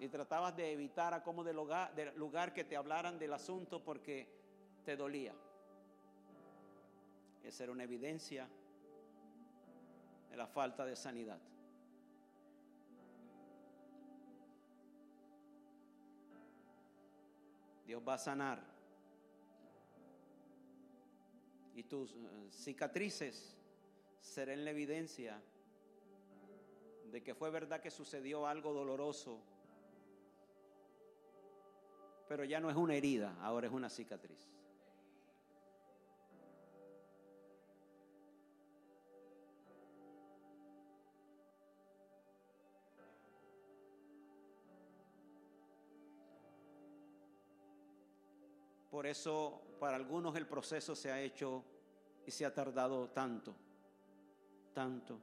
Y 0.00 0.08
tratabas 0.08 0.56
de 0.56 0.72
evitar 0.72 1.14
a 1.14 1.22
como 1.22 1.44
del 1.44 1.54
lugar, 1.54 1.92
lugar 2.16 2.52
que 2.52 2.64
te 2.64 2.76
hablaran 2.76 3.18
del 3.18 3.32
asunto 3.32 3.84
porque 3.84 4.28
te 4.84 4.96
dolía. 4.96 5.34
Esa 7.44 7.62
era 7.64 7.72
una 7.72 7.84
evidencia 7.84 8.48
de 10.30 10.36
la 10.36 10.46
falta 10.46 10.84
de 10.84 10.96
sanidad. 10.96 11.38
Dios 17.86 18.02
va 18.06 18.14
a 18.14 18.18
sanar 18.18 18.62
y 21.74 21.82
tus 21.82 22.12
eh, 22.12 22.16
cicatrices 22.50 23.56
serán 24.20 24.64
la 24.64 24.70
evidencia 24.70 25.42
de 27.10 27.22
que 27.22 27.34
fue 27.34 27.50
verdad 27.50 27.80
que 27.80 27.90
sucedió 27.90 28.46
algo 28.46 28.72
doloroso, 28.72 29.40
pero 32.30 32.44
ya 32.44 32.60
no 32.60 32.70
es 32.70 32.76
una 32.76 32.94
herida, 32.94 33.36
ahora 33.40 33.66
es 33.66 33.72
una 33.72 33.90
cicatriz. 33.90 34.48
Por 48.92 49.08
eso 49.08 49.60
para 49.80 49.96
algunos 49.96 50.36
el 50.36 50.46
proceso 50.46 50.94
se 50.94 51.10
ha 51.10 51.20
hecho 51.20 51.64
y 52.24 52.30
se 52.30 52.46
ha 52.46 52.54
tardado 52.54 53.08
tanto, 53.08 53.56
tanto 54.72 55.18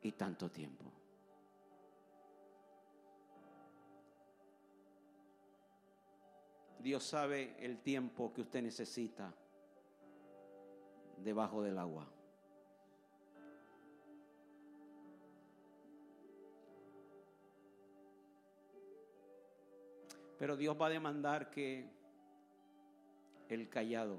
y 0.00 0.12
tanto 0.12 0.50
tiempo. 0.50 0.99
Dios 6.82 7.04
sabe 7.04 7.56
el 7.58 7.78
tiempo 7.78 8.32
que 8.32 8.40
usted 8.40 8.62
necesita 8.62 9.34
debajo 11.18 11.62
del 11.62 11.78
agua. 11.78 12.06
Pero 20.38 20.56
Dios 20.56 20.74
va 20.80 20.86
a 20.86 20.90
demandar 20.90 21.50
que 21.50 21.86
el 23.50 23.68
callado. 23.68 24.18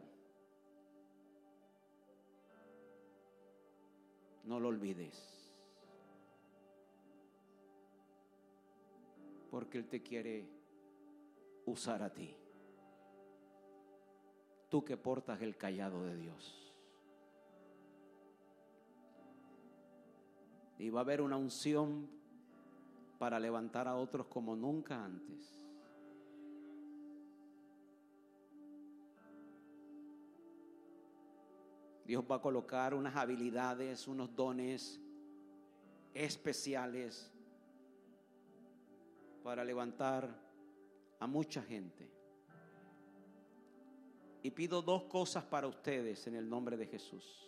No 4.44 4.60
lo 4.60 4.68
olvides. 4.68 5.52
Porque 9.50 9.80
Él 9.80 9.88
te 9.88 10.04
quiere 10.04 10.48
usar 11.66 12.04
a 12.04 12.14
ti. 12.14 12.36
Tú 14.72 14.86
que 14.86 14.96
portas 14.96 15.42
el 15.42 15.58
callado 15.58 16.06
de 16.06 16.16
Dios. 16.16 16.74
Y 20.80 20.90
va 20.90 21.02
a 21.02 21.04
haber 21.04 21.20
una 21.20 21.36
unción 21.36 22.08
para 23.20 23.38
levantar 23.38 23.90
a 23.90 23.98
otros 23.98 24.28
como 24.28 24.56
nunca 24.56 25.04
antes. 25.04 25.62
Dios 32.06 32.24
va 32.32 32.38
a 32.38 32.42
colocar 32.42 32.94
unas 32.94 33.18
habilidades, 33.18 34.08
unos 34.08 34.34
dones 34.34 35.02
especiales 36.14 37.30
para 39.44 39.66
levantar 39.66 40.34
a 41.20 41.28
mucha 41.28 41.62
gente. 41.62 42.21
Y 44.44 44.52
pido 44.52 44.82
dos 44.82 45.04
cosas 45.04 45.44
para 45.44 45.68
ustedes 45.68 46.26
en 46.28 46.36
el 46.36 46.50
nombre 46.50 46.78
de 46.78 46.88
Jesús. 46.88 47.48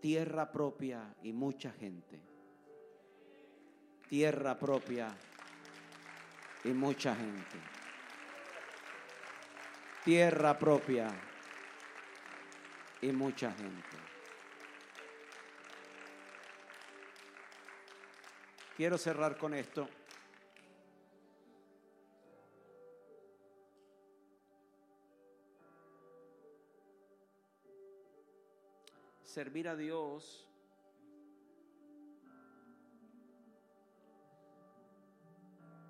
Tierra 0.00 0.50
propia 0.50 1.14
y 1.22 1.32
mucha 1.32 1.70
gente. 1.72 2.20
Tierra 4.08 4.58
propia 4.58 5.14
y 6.64 6.68
mucha 6.68 7.14
gente. 7.14 7.58
Tierra 10.04 10.56
propia 10.58 11.08
y 13.02 13.08
mucha 13.08 13.50
gente. 13.52 13.96
Quiero 18.76 18.98
cerrar 18.98 19.36
con 19.36 19.54
esto. 19.54 19.88
Servir 29.36 29.68
a 29.68 29.76
Dios 29.76 30.48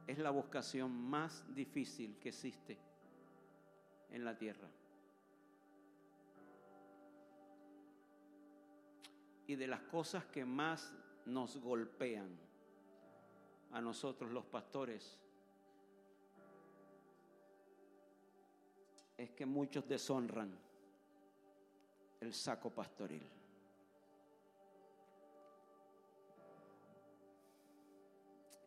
es 0.09 0.19
la 0.19 0.31
vocación 0.31 0.91
más 0.91 1.45
difícil 1.55 2.19
que 2.19 2.31
existe 2.31 2.77
en 4.11 4.25
la 4.25 4.37
tierra. 4.37 4.69
y 9.47 9.55
de 9.55 9.69
las 9.69 9.83
cosas 9.83 10.25
que 10.25 10.45
más 10.45 10.93
nos 11.25 11.57
golpean 11.59 12.37
a 13.71 13.81
nosotros 13.81 14.33
los 14.33 14.45
pastores 14.45 15.21
es 19.17 19.31
que 19.31 19.47
muchos 19.47 19.87
deshonran 19.87 20.51
el 22.19 22.35
saco 22.35 22.71
pastoril. 22.71 23.36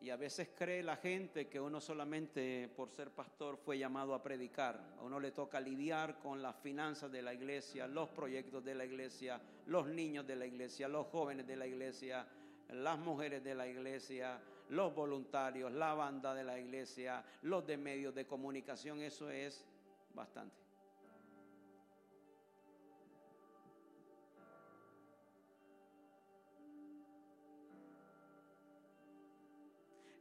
Y 0.02 0.08
a 0.08 0.16
veces 0.16 0.48
cree 0.56 0.82
la 0.82 0.96
gente 0.96 1.48
que 1.48 1.60
uno 1.60 1.78
solamente 1.78 2.68
por 2.74 2.90
ser 2.90 3.10
pastor 3.10 3.58
fue 3.58 3.78
llamado 3.78 4.14
a 4.14 4.22
predicar. 4.22 4.94
A 4.98 5.02
uno 5.02 5.20
le 5.20 5.30
toca 5.30 5.60
lidiar 5.60 6.18
con 6.18 6.40
las 6.40 6.56
finanzas 6.56 7.12
de 7.12 7.20
la 7.20 7.34
iglesia, 7.34 7.86
los 7.86 8.08
proyectos 8.08 8.64
de 8.64 8.74
la 8.74 8.86
iglesia, 8.86 9.38
los 9.66 9.86
niños 9.88 10.26
de 10.26 10.36
la 10.36 10.46
iglesia, 10.46 10.88
los 10.88 11.06
jóvenes 11.08 11.46
de 11.46 11.56
la 11.56 11.66
iglesia, 11.66 12.26
las 12.70 12.98
mujeres 12.98 13.44
de 13.44 13.54
la 13.54 13.68
iglesia, 13.68 14.40
los 14.70 14.94
voluntarios, 14.94 15.70
la 15.70 15.92
banda 15.92 16.34
de 16.34 16.44
la 16.44 16.58
iglesia, 16.58 17.22
los 17.42 17.66
de 17.66 17.76
medios 17.76 18.14
de 18.14 18.26
comunicación. 18.26 19.02
Eso 19.02 19.28
es 19.28 19.66
bastante. 20.14 20.69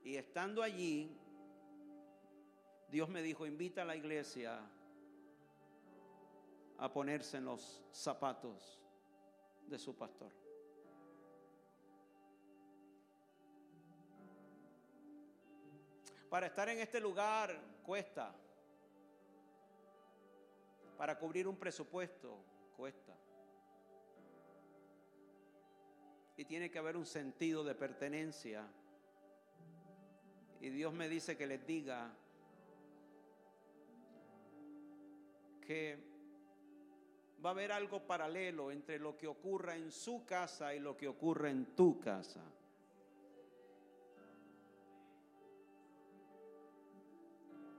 Y 0.10 0.18
estando 0.18 0.64
allí, 0.64 1.16
Dios 2.90 3.08
me 3.10 3.22
dijo, 3.22 3.46
invita 3.46 3.84
a 3.84 3.86
la 3.86 3.96
iglesia 3.96 4.60
a 6.80 6.92
ponerse 6.92 7.38
en 7.38 7.46
los 7.46 7.84
zapatos 7.92 8.82
de 9.68 9.78
su 9.78 9.96
pastor. 9.96 10.32
Para 16.28 16.48
estar 16.48 16.70
en 16.70 16.80
este 16.80 17.00
lugar 17.00 17.62
cuesta. 17.86 18.34
Para 20.98 21.20
cubrir 21.20 21.48
un 21.48 21.56
presupuesto 21.56 22.36
cuesta. 22.76 23.16
Y 26.36 26.46
tiene 26.46 26.72
que 26.72 26.80
haber 26.80 26.98
un 26.98 27.06
sentido 27.06 27.64
de 27.64 27.76
pertenencia 27.76 28.68
y 30.62 30.70
Dios 30.70 30.94
me 30.94 31.08
dice 31.08 31.38
que 31.38 31.48
les 31.48 31.66
diga 31.66 32.12
que 35.66 35.98
va 37.44 37.50
a 37.50 37.54
haber 37.54 37.72
algo 37.72 38.06
paralelo 38.06 38.72
entre 38.72 39.00
lo 39.00 39.16
que 39.18 39.28
ocurra 39.28 39.76
en 39.76 39.92
su 39.92 40.26
casa 40.26 40.74
y 40.74 40.80
lo 40.80 40.98
que 40.98 41.08
ocurre 41.08 41.52
en 41.52 41.76
tu 41.76 42.00
casa. 42.00 42.42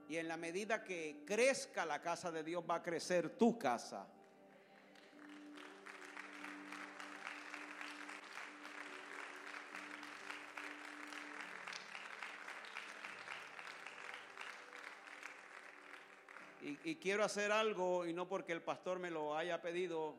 Y 0.09 0.17
en 0.17 0.27
la 0.27 0.35
medida 0.35 0.83
que 0.83 1.23
crezca 1.25 1.85
la 1.85 2.01
casa 2.01 2.31
de 2.31 2.43
Dios 2.43 2.63
va 2.69 2.75
a 2.75 2.83
crecer 2.83 3.37
tu 3.37 3.57
casa. 3.57 4.07
Y, 16.83 16.95
quiero 16.95 17.23
hacer 17.23 17.51
algo 17.51 18.05
y 18.05 18.13
no 18.13 18.27
porque 18.27 18.53
el 18.53 18.61
pastor 18.61 18.99
me 18.99 19.11
lo 19.11 19.35
haya 19.35 19.61
pedido, 19.61 20.15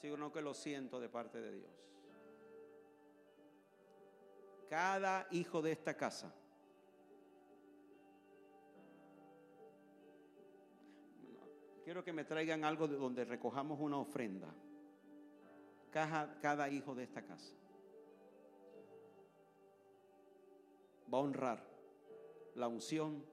sino 0.00 0.32
que 0.32 0.42
lo 0.42 0.54
siento 0.54 1.00
de 1.00 1.08
parte 1.08 1.40
de 1.40 1.52
Dios. 1.52 1.70
Cada 4.68 5.26
hijo 5.30 5.62
de 5.62 5.72
esta 5.72 5.96
casa 5.96 6.34
quiero 11.84 12.02
que 12.02 12.12
me 12.12 12.24
traigan 12.24 12.64
algo 12.64 12.88
de 12.88 12.96
donde 12.96 13.24
recojamos 13.24 13.78
una 13.78 13.98
ofrenda. 13.98 14.52
Cada, 15.90 16.40
cada, 16.40 16.68
hijo 16.68 16.94
de 16.94 17.04
esta 17.04 17.22
casa 17.22 17.54
va 21.12 21.18
a 21.18 21.20
honrar 21.20 21.64
la 22.56 22.66
unción 22.66 23.24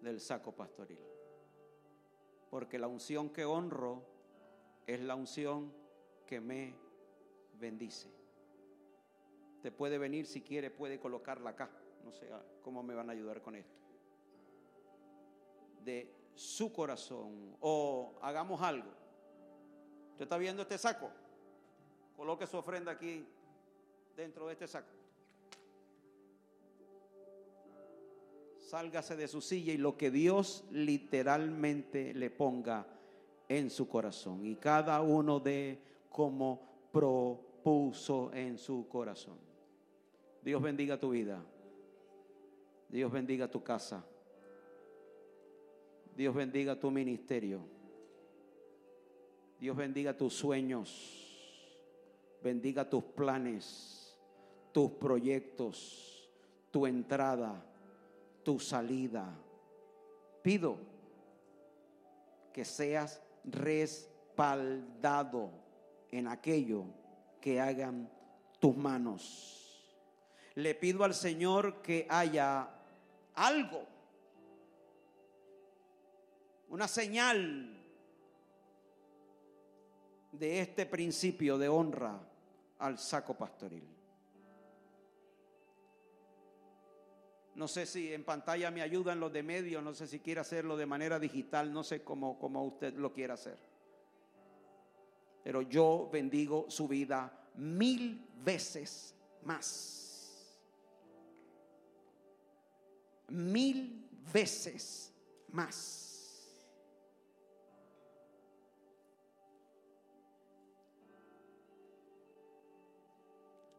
del 0.00 0.18
saco 0.18 0.52
pastoril 0.52 1.11
porque 2.52 2.78
la 2.78 2.86
unción 2.86 3.30
que 3.30 3.46
honro 3.46 4.02
es 4.86 5.00
la 5.00 5.14
unción 5.14 5.72
que 6.26 6.38
me 6.38 6.74
bendice. 7.54 8.12
Te 9.62 9.72
puede 9.72 9.96
venir 9.96 10.26
si 10.26 10.42
quiere, 10.42 10.70
puede 10.70 11.00
colocarla 11.00 11.48
acá. 11.48 11.70
No 12.04 12.12
sé 12.12 12.28
cómo 12.60 12.82
me 12.82 12.94
van 12.94 13.08
a 13.08 13.14
ayudar 13.14 13.40
con 13.40 13.56
esto. 13.56 13.80
De 15.82 16.14
su 16.34 16.70
corazón. 16.74 17.56
O 17.60 18.18
hagamos 18.20 18.60
algo. 18.60 18.90
¿Usted 20.10 20.24
está 20.24 20.36
viendo 20.36 20.60
este 20.60 20.76
saco? 20.76 21.10
Coloque 22.14 22.46
su 22.46 22.58
ofrenda 22.58 22.92
aquí 22.92 23.26
dentro 24.14 24.46
de 24.48 24.52
este 24.52 24.68
saco. 24.68 24.92
Sálgase 28.72 29.16
de 29.16 29.28
su 29.28 29.42
silla 29.42 29.74
y 29.74 29.76
lo 29.76 29.98
que 29.98 30.10
Dios 30.10 30.64
literalmente 30.70 32.14
le 32.14 32.30
ponga 32.30 32.86
en 33.46 33.68
su 33.68 33.86
corazón. 33.86 34.46
Y 34.46 34.56
cada 34.56 35.02
uno 35.02 35.40
de 35.40 35.78
como 36.08 36.88
propuso 36.90 38.32
en 38.32 38.56
su 38.56 38.88
corazón. 38.88 39.36
Dios 40.42 40.62
bendiga 40.62 40.98
tu 40.98 41.10
vida. 41.10 41.44
Dios 42.88 43.12
bendiga 43.12 43.46
tu 43.50 43.62
casa. 43.62 44.06
Dios 46.16 46.34
bendiga 46.34 46.80
tu 46.80 46.90
ministerio. 46.90 47.60
Dios 49.60 49.76
bendiga 49.76 50.16
tus 50.16 50.32
sueños. 50.32 51.28
Bendiga 52.42 52.88
tus 52.88 53.04
planes, 53.04 54.18
tus 54.72 54.92
proyectos, 54.92 56.26
tu 56.70 56.86
entrada 56.86 57.68
tu 58.42 58.58
salida. 58.58 59.32
Pido 60.42 60.78
que 62.52 62.64
seas 62.64 63.22
respaldado 63.44 65.50
en 66.10 66.26
aquello 66.28 66.84
que 67.40 67.60
hagan 67.60 68.10
tus 68.60 68.76
manos. 68.76 69.58
Le 70.54 70.74
pido 70.74 71.04
al 71.04 71.14
Señor 71.14 71.80
que 71.82 72.06
haya 72.10 72.68
algo, 73.34 73.86
una 76.68 76.86
señal 76.88 77.78
de 80.32 80.60
este 80.60 80.84
principio 80.86 81.58
de 81.58 81.68
honra 81.68 82.18
al 82.78 82.98
saco 82.98 83.34
pastoril. 83.34 83.86
No 87.54 87.68
sé 87.68 87.84
si 87.84 88.12
en 88.12 88.24
pantalla 88.24 88.70
me 88.70 88.80
ayudan 88.80 89.20
los 89.20 89.32
de 89.32 89.42
medio, 89.42 89.82
no 89.82 89.94
sé 89.94 90.06
si 90.06 90.20
quiere 90.20 90.40
hacerlo 90.40 90.76
de 90.76 90.86
manera 90.86 91.18
digital, 91.18 91.72
no 91.72 91.84
sé 91.84 92.02
cómo, 92.02 92.38
cómo 92.38 92.64
usted 92.64 92.94
lo 92.94 93.12
quiera 93.12 93.34
hacer. 93.34 93.58
Pero 95.44 95.62
yo 95.62 96.08
bendigo 96.10 96.66
su 96.68 96.88
vida 96.88 97.30
mil 97.56 98.24
veces 98.42 99.14
más. 99.42 100.58
Mil 103.28 104.08
veces 104.32 105.12
más. 105.48 106.08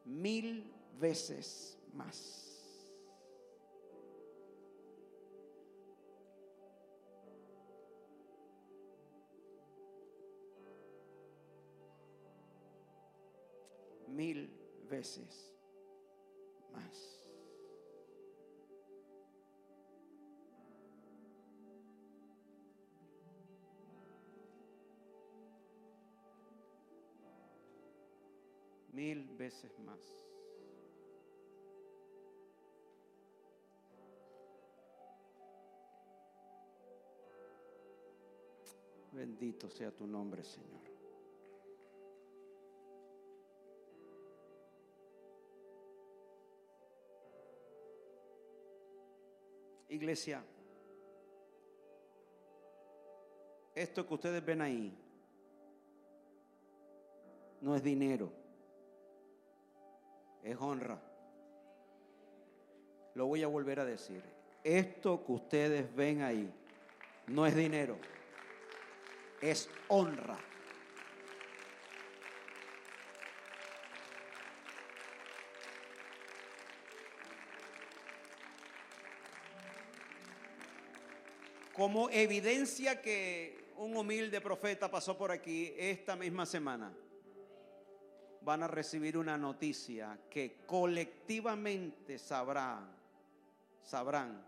Mil 0.06 0.72
veces 1.00 1.78
más. 1.94 2.43
Mil 14.14 14.50
veces 14.90 15.52
más. 16.72 17.20
Mil 28.92 29.28
veces 29.38 29.80
más. 29.80 30.00
Bendito 39.12 39.70
sea 39.70 39.92
tu 39.92 40.06
nombre, 40.08 40.44
Señor. 40.44 40.93
Iglesia, 49.94 50.44
esto 53.76 54.08
que 54.08 54.14
ustedes 54.16 54.44
ven 54.44 54.62
ahí 54.62 54.92
no 57.62 57.76
es 57.76 57.84
dinero, 57.84 58.32
es 60.42 60.58
honra. 60.60 61.00
Lo 63.14 63.28
voy 63.28 63.44
a 63.44 63.48
volver 63.48 63.80
a 63.80 63.86
decir. 63.86 64.24
Esto 64.64 65.24
que 65.24 65.32
ustedes 65.32 65.96
ven 65.96 66.24
ahí 66.24 66.52
no 67.28 67.46
es 67.46 67.56
dinero, 67.56 67.96
es 69.42 69.70
honra. 69.90 70.40
Como 81.74 82.10
evidencia 82.12 83.02
que 83.02 83.74
un 83.78 83.98
humilde 83.98 84.40
profeta 84.42 84.92
pasó 84.92 85.18
por 85.18 85.32
aquí 85.32 85.74
esta 85.76 86.16
misma 86.16 86.46
semana, 86.46 86.94
van 88.42 88.62
a 88.62 88.68
recibir 88.68 89.18
una 89.18 89.38
noticia 89.38 90.20
que 90.30 90.58
colectivamente 90.68 92.20
sabrán, 92.20 92.96
sabrán 93.82 94.46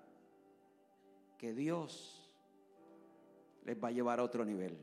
que 1.38 1.54
Dios 1.54 2.30
les 3.64 3.82
va 3.84 3.88
a 3.88 3.92
llevar 3.92 4.20
a 4.20 4.24
otro 4.24 4.46
nivel. 4.46 4.78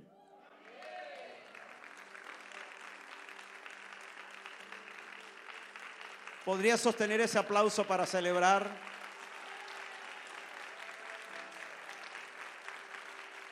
¿Podría 6.45 6.77
sostener 6.77 7.21
ese 7.21 7.39
aplauso 7.39 7.87
para 7.87 8.05
celebrar? 8.05 8.92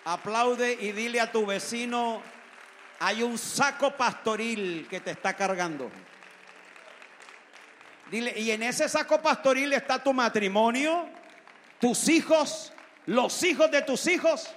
Aplaude 0.04 0.72
y 0.80 0.92
dile 0.92 1.20
a 1.20 1.30
tu 1.30 1.44
vecino, 1.44 2.22
hay 3.00 3.22
un 3.22 3.36
saco 3.38 3.96
pastoril 3.96 4.86
que 4.88 5.00
te 5.00 5.10
está 5.12 5.34
cargando. 5.34 5.90
Dile, 8.10 8.38
y 8.38 8.50
en 8.50 8.62
ese 8.62 8.88
saco 8.88 9.20
pastoril 9.22 9.72
está 9.72 10.02
tu 10.02 10.12
matrimonio, 10.12 11.08
tus 11.80 12.08
hijos, 12.08 12.72
los 13.06 13.42
hijos 13.42 13.70
de 13.70 13.82
tus 13.82 14.06
hijos 14.06 14.50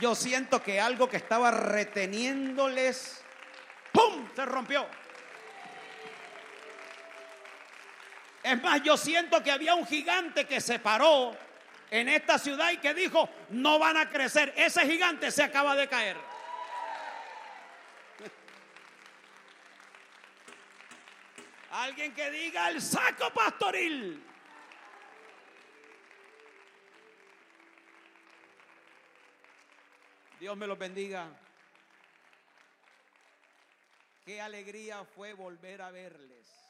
yo, 0.00 0.14
siento 0.14 0.62
que 0.62 0.80
algo 0.80 1.08
que 1.08 1.16
estaba 1.16 1.50
reteniéndoles, 1.50 3.22
¡pum!, 3.92 4.28
se 4.34 4.44
rompió. 4.44 4.86
Es 8.42 8.62
más, 8.62 8.82
yo 8.82 8.96
siento 8.96 9.42
que 9.42 9.50
había 9.50 9.74
un 9.74 9.86
gigante 9.86 10.46
que 10.46 10.60
se 10.60 10.78
paró 10.78 11.36
en 11.90 12.08
esta 12.08 12.38
ciudad 12.38 12.70
y 12.70 12.78
que 12.78 12.94
dijo, 12.94 13.28
no 13.50 13.78
van 13.78 13.96
a 13.96 14.08
crecer. 14.08 14.54
Ese 14.56 14.86
gigante 14.86 15.30
se 15.30 15.42
acaba 15.42 15.74
de 15.74 15.88
caer. 15.88 16.16
Alguien 21.70 22.14
que 22.14 22.30
diga 22.30 22.70
el 22.70 22.80
saco 22.80 23.30
pastoril. 23.32 24.27
Dios 30.38 30.56
me 30.56 30.66
los 30.66 30.78
bendiga. 30.78 31.28
Qué 34.24 34.40
alegría 34.40 35.04
fue 35.04 35.32
volver 35.32 35.82
a 35.82 35.90
verles. 35.90 36.67